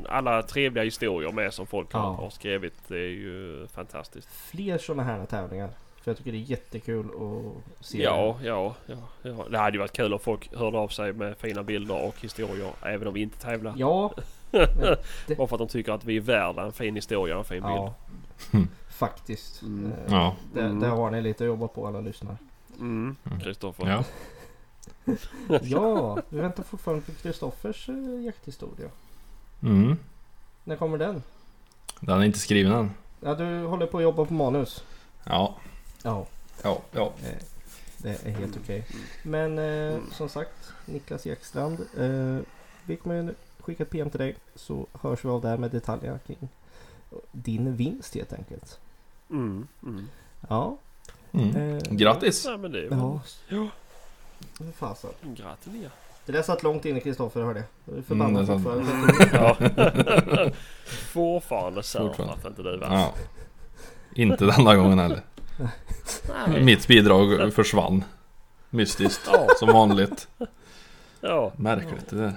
alla 0.09 0.43
trevliga 0.43 0.85
historier 0.85 1.33
med 1.33 1.55
som 1.55 1.67
folk 1.67 1.93
har, 1.93 2.01
Ja. 2.01 2.13
har 2.13 2.31
skrivit. 2.31 2.75
Det 2.89 2.97
är 2.99 3.09
ju 3.11 3.67
fantastiskt. 3.67 4.29
Fler 4.33 4.79
sådana 4.79 5.03
här 5.03 5.27
tävlingar. 5.27 5.71
För 6.03 6.11
jag 6.11 6.19
tycker 6.19 6.33
det 6.33 6.39
är 6.39 6.51
jättekul 6.51 7.07
att 7.07 7.85
se. 7.87 8.03
Ja, 8.03 8.37
ja, 8.43 8.75
ja, 8.87 8.97
ja. 9.23 9.47
Det 9.51 9.59
hade 9.59 9.77
ju 9.77 9.79
varit 9.79 9.93
kul 9.93 10.13
om 10.13 10.19
folk 10.21 10.55
hörde 10.57 10.79
av 10.79 10.89
sig 10.89 11.13
med 11.13 11.37
fina 11.39 11.63
bilder 11.63 12.05
och 12.05 12.21
historier 12.21 12.73
även 12.83 13.09
om 13.09 13.15
vi 13.15 13.21
inte 13.23 13.39
tävlar. 13.39 13.75
Ja, 13.77 14.13
Bara 15.37 15.47
för 15.47 15.55
att 15.57 15.59
de 15.59 15.69
tycker 15.69 15.93
att 15.93 16.05
vi 16.05 16.17
är 16.17 16.21
värda 16.21 16.63
en 16.63 16.73
fin 16.73 16.95
historia 16.95 17.35
och 17.35 17.39
en 17.41 17.45
fin 17.45 17.63
bild. 17.63 17.75
ja. 17.75 17.95
Faktiskt. 18.89 19.63
Mm. 19.63 19.93
Eh, 19.93 19.99
Ja. 20.13 20.37
Det, 20.55 20.61
Mm. 20.61 20.81
det 20.81 20.87
har 20.87 21.11
ni 21.11 21.23
lite 21.23 21.45
att 21.45 21.49
jobba 21.49 21.69
på 21.69 21.87
alla 21.87 22.01
lyssnare. 22.01 22.37
Mm, 22.79 23.17
Mm. 23.25 23.39
Ja. 25.49 25.59
Ja, 25.63 26.19
vi 26.29 26.41
väntar 26.41 26.63
fortfarande 26.63 27.05
på 27.05 27.13
Kristoffers 27.13 27.89
eh, 27.89 28.25
jakthistoria. 28.25 28.89
Mm. 29.63 29.97
När 30.65 30.77
kommer 30.77 30.99
den? 30.99 31.23
Den 32.01 32.21
är 32.21 32.25
inte 32.25 32.39
skriven 32.39 32.73
än. 32.73 32.91
Ja, 33.21 33.35
du 33.35 33.63
håller 33.65 33.87
på 33.87 33.97
att 33.97 34.03
jobba 34.03 34.25
på 34.25 34.35
manus. 34.35 34.85
Ja. 35.25 35.57
Ja, 36.03 36.27
Ja. 36.63 36.81
Ja. 36.93 37.13
eh, 37.25 37.35
det 37.99 38.25
är 38.27 38.31
helt 38.31 38.57
okej. 38.63 38.87
Men 39.23 39.59
eh, 39.59 39.99
som 40.13 40.29
sagt, 40.29 40.73
Niklas 40.87 41.27
Ekstrand. 41.27 41.81
Eh, 41.99 42.39
vi 42.85 42.97
kommer 42.97 43.35
skicka 43.61 43.83
ett 43.83 43.91
PM 43.91 44.11
till 44.11 44.21
dig 44.21 44.37
så 44.55 44.87
hörs 44.93 45.25
vi 45.25 45.29
av 45.29 45.41
där 45.43 45.57
med 45.57 45.71
detaljerna 45.71 46.19
kring 46.19 46.49
din 47.33 47.77
vinst 47.77 48.15
helt 48.15 48.33
enkelt. 48.33 48.79
Mm, 49.31 49.67
mm. 49.83 50.09
Ja. 50.49 50.77
Mm. 51.33 51.57
Eh, 51.57 51.83
Grattis! 51.91 52.45
Nej 52.47 52.59
men 52.59 52.73
det 52.73 52.79
är 52.87 52.89
väl... 52.89 52.99
Ja. 53.49 53.69
Fasen. 54.79 55.11
Gratulerar. 55.23 55.91
Det 56.27 56.33
där 56.33 56.43
satt 56.43 56.63
långt 56.63 56.85
inne 56.85 57.01
Kristoffer 57.01 57.41
hörde 57.41 57.59
jag. 57.59 57.69
Jag 57.95 57.99
är 57.99 58.03
förbannad 58.03 58.51
Mm, 58.51 58.63
fortfarande. 58.63 59.29
Ja. 59.33 59.57
Fortfarande 61.13 61.83
Fortfarande. 61.83 62.35
att 62.35 62.45
inte 62.47 62.63
du 62.63 62.77
vann. 62.77 62.93
Ja. 62.93 63.15
Inte 64.15 64.45
denna 64.45 64.77
gången 64.77 64.99
heller. 64.99 65.21
Nej. 66.49 66.65
Mitt 66.65 66.87
bidrag 66.89 67.53
försvann. 67.55 68.05
Mystiskt. 68.71 69.29
Ja. 69.33 69.47
Som 69.59 69.69
vanligt. 69.73 70.29
Ja, 71.21 71.53
Märkligt 71.57 72.09
det 72.11 72.17
där. 72.17 72.33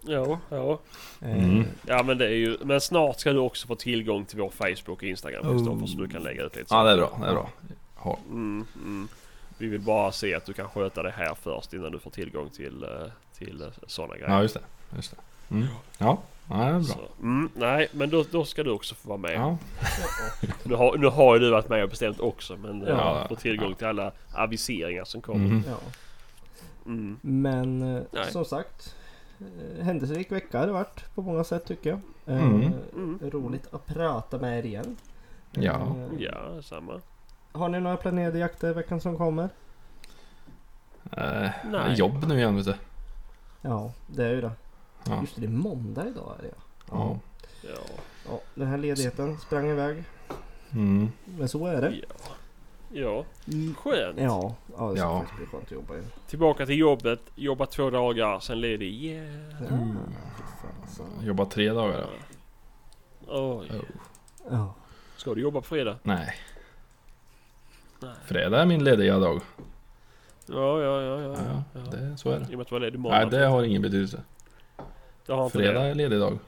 ja, 0.00 0.38
ja. 0.48 0.80
Mm. 1.22 1.64
Ja 1.86 2.02
men 2.02 2.18
det 2.18 2.24
är 2.26 2.30
ju... 2.34 2.56
Men 2.64 2.80
snart 2.80 3.20
ska 3.20 3.32
du 3.32 3.38
också 3.38 3.66
få 3.66 3.74
tillgång 3.74 4.24
till 4.24 4.38
vår 4.38 4.50
Facebook 4.50 4.88
och 4.98 5.02
Instagram 5.02 5.42
Kristoffer 5.42 5.84
Oh. 5.84 5.86
så 5.86 5.98
du 5.98 6.08
kan 6.08 6.22
lägga 6.22 6.42
ut 6.42 6.56
lite 6.56 6.74
Ja 6.74 6.82
det 6.82 6.90
är 6.90 6.96
bra. 6.96 7.18
Det 7.20 7.26
är 7.28 7.32
bra. 7.32 7.50
Ja. 8.04 8.18
Mm, 8.28 8.64
mm. 8.76 9.08
Vi 9.58 9.66
vill 9.66 9.80
bara 9.80 10.12
se 10.12 10.34
att 10.34 10.44
du 10.46 10.52
kan 10.52 10.68
sköta 10.68 11.02
det 11.02 11.10
här 11.10 11.34
först 11.34 11.72
innan 11.72 11.92
du 11.92 11.98
får 11.98 12.10
tillgång 12.10 12.50
till, 12.50 12.82
eh, 12.82 12.88
till 13.38 13.70
sådana 13.86 14.14
grejer. 14.16 14.30
Ja 14.30 14.42
just 14.42 14.54
det. 14.54 14.60
Just 14.96 15.10
det. 15.10 15.54
Mm. 15.54 15.66
Ja. 15.98 16.18
ja, 16.48 16.54
det 16.56 16.62
är 16.64 16.72
bra. 16.72 16.82
Så, 16.82 16.98
mm, 17.22 17.50
nej, 17.54 17.88
men 17.92 18.10
då, 18.10 18.24
då 18.30 18.44
ska 18.44 18.62
du 18.62 18.70
också 18.70 18.94
få 18.94 19.08
vara 19.08 19.18
med. 19.18 19.34
Ja. 19.34 19.58
Nu, 20.64 20.74
har, 20.74 20.96
nu 20.98 21.06
har 21.06 21.34
ju 21.34 21.40
du 21.40 21.50
varit 21.50 21.68
med 21.68 21.82
och 21.82 21.88
bestämt 21.90 22.20
också 22.20 22.56
men 22.56 22.80
Ja. 22.80 22.88
ja, 22.88 23.28
får 23.28 23.36
tillgång 23.36 23.74
till 23.74 23.86
alla 23.86 24.12
aviseringar 24.34 25.04
som 25.04 25.20
kommer. 25.20 25.62
Ja. 25.68 25.76
Mm. 26.86 27.16
Men 27.22 27.96
eh, 27.96 28.02
Nej. 28.12 28.32
som 28.32 28.44
sagt. 28.44 28.94
eh, 29.40 29.84
Händelserik 29.84 30.32
vecka 30.32 30.58
har 30.58 30.66
det 30.66 30.72
varit 30.72 31.14
på 31.14 31.22
många 31.22 31.44
sätt 31.44 31.64
tycker 31.66 31.90
jag. 31.90 32.00
Eh, 32.36 32.44
Mm. 32.44 32.72
Mm. 32.94 33.18
Roligt 33.30 33.74
att 33.74 33.86
prata 33.86 34.38
med 34.38 34.58
er 34.58 34.62
igen. 34.66 34.96
Ja. 35.52 35.74
Eh, 35.74 36.18
Ja, 36.22 36.62
samma. 36.62 37.00
Har 37.56 37.68
ni 37.68 37.80
några 37.80 37.96
planerade 37.96 38.38
jakter 38.38 38.74
veckan 38.74 39.00
som 39.00 39.16
kommer? 39.18 39.48
Eh, 41.12 41.50
Nej. 41.70 41.94
jobb 41.94 42.24
nu 42.28 42.38
igen 42.38 42.56
vet 42.56 42.64
du. 42.64 42.74
Ja, 43.62 43.92
det 44.06 44.24
är 44.24 44.30
ju 44.34 44.40
det. 44.40 44.50
Ja. 45.04 45.20
Just 45.20 45.34
det, 45.34 45.40
det 45.40 45.46
är 45.46 45.50
måndag 45.50 46.06
idag 46.08 46.34
är 46.38 46.42
det 46.42 46.48
ja. 46.48 47.18
Ja. 47.62 47.70
Ja. 48.28 48.40
Den 48.54 48.68
här 48.68 48.78
ledigheten 48.78 49.38
sprang 49.38 49.68
iväg. 49.68 50.04
Mm. 50.72 51.08
Men 51.24 51.48
så 51.48 51.66
är 51.66 51.80
det. 51.80 51.94
ja. 51.94 52.04
Ja, 52.92 53.24
Mm. 53.52 53.74
skönt. 53.74 54.18
Ja, 54.20 54.54
ja 54.78 54.90
det 54.90 54.96
ska 54.96 55.06
Ja. 55.08 55.18
faktiskt 55.20 55.36
bli 55.38 55.46
skönt 55.46 55.64
att 55.64 55.70
jobba 55.70 55.94
igen. 55.94 56.06
Tillbaka 56.26 56.66
till 56.66 56.78
jobbet, 56.78 57.20
jobba 57.34 57.66
två 57.66 57.90
dagar, 57.90 58.40
sen 58.40 58.60
ledig. 58.60 59.04
Yeah. 59.04 59.26
Ja, 59.60 59.66
Mm. 59.68 59.96
fasen. 60.82 61.06
Jobbar 61.22 61.44
tre 61.44 61.70
dagar 61.72 62.06
då. 63.26 63.32
Oh. 63.32 63.64
Ja. 64.50 64.74
Ska 65.16 65.34
du 65.34 65.40
jobba 65.40 65.60
på 65.60 65.66
fredag? 65.66 65.98
Nej. 66.02 66.34
Fredag 68.24 68.60
är 68.62 68.66
min 68.66 68.84
lediga 68.84 69.18
dag. 69.18 69.40
Ja, 70.46 70.82
ja, 70.82 71.02
ja. 71.02 71.20
ja, 71.20 71.36
Ja, 71.48 71.62
ja. 71.72 71.80
det, 71.90 72.16
så 72.16 72.30
är 72.30 72.36
I 72.36 72.38
och 72.44 72.46
det. 72.48 72.56
med 72.56 72.60
att 72.60 72.68
du 72.68 72.74
var 72.74 72.80
ledig 72.80 72.98
måndag. 72.98 73.18
Nej, 73.18 73.30
det 73.30 73.46
har 73.46 73.62
ingen 73.62 73.82
betydelse. 73.82 74.20
det 75.26 75.32
har 75.32 75.48
Fredag 75.48 75.80
det. 75.82 75.88
är 75.88 75.94
ledig 75.94 76.20
dag. 76.20 76.38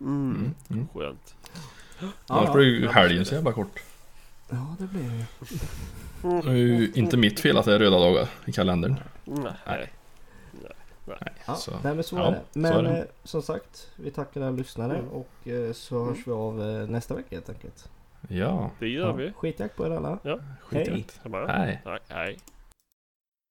Mm. 0.00 0.34
Mm. 0.34 0.54
Mm. 0.70 0.88
Skönt. 0.94 1.34
Annars 2.26 2.52
blir 2.52 2.64
ju 2.64 2.88
helgen 2.88 3.24
så 3.24 3.34
jävla 3.34 3.52
kort. 3.52 3.80
ja, 4.48 4.74
det 4.78 4.86
blir 4.86 5.02
det 5.02 5.16
ju. 5.16 6.40
Det 6.42 6.50
är 6.50 6.54
ju 6.54 6.92
inte 6.94 7.16
mitt 7.16 7.40
fel 7.40 7.58
att 7.58 7.64
det 7.64 7.74
är 7.74 7.78
röda 7.78 7.98
dagar 7.98 8.28
i 8.44 8.52
kalendern. 8.52 8.96
Nej. 9.24 9.52
Nej. 9.66 9.90
Ja, 11.46 11.54
Så, 11.54 11.70
nej 11.84 11.94
men 11.94 12.04
så 12.04 12.16
ja, 12.16 12.26
är 12.26 12.30
det. 12.32 12.40
Men 12.52 12.72
är 12.72 12.82
det. 12.92 12.98
eh, 12.98 13.04
som 13.24 13.42
sagt, 13.42 13.88
vi 13.96 14.10
tackar 14.10 14.40
alla 14.40 14.50
lyssnare 14.50 14.96
Mm. 14.98 15.08
och 15.10 15.48
eh, 15.48 15.72
så 15.72 16.04
hörs 16.04 16.26
vi 16.26 16.32
av 16.32 16.62
eh, 16.62 16.88
nästa 16.88 17.14
vecka 17.14 17.28
helt 17.36 17.48
enkelt. 17.48 17.88
Ja, 18.28 18.70
Det 18.78 18.88
gör 18.88 19.12
vi. 19.12 19.32
Skitjakt 19.32 19.76
på 19.76 19.86
er 19.86 19.90
alla. 19.90 20.18
skiträtt. 20.60 21.20
Hej. 21.24 21.46
Hej. 21.48 21.80
Tack, 21.84 22.02
hej. 22.08 22.36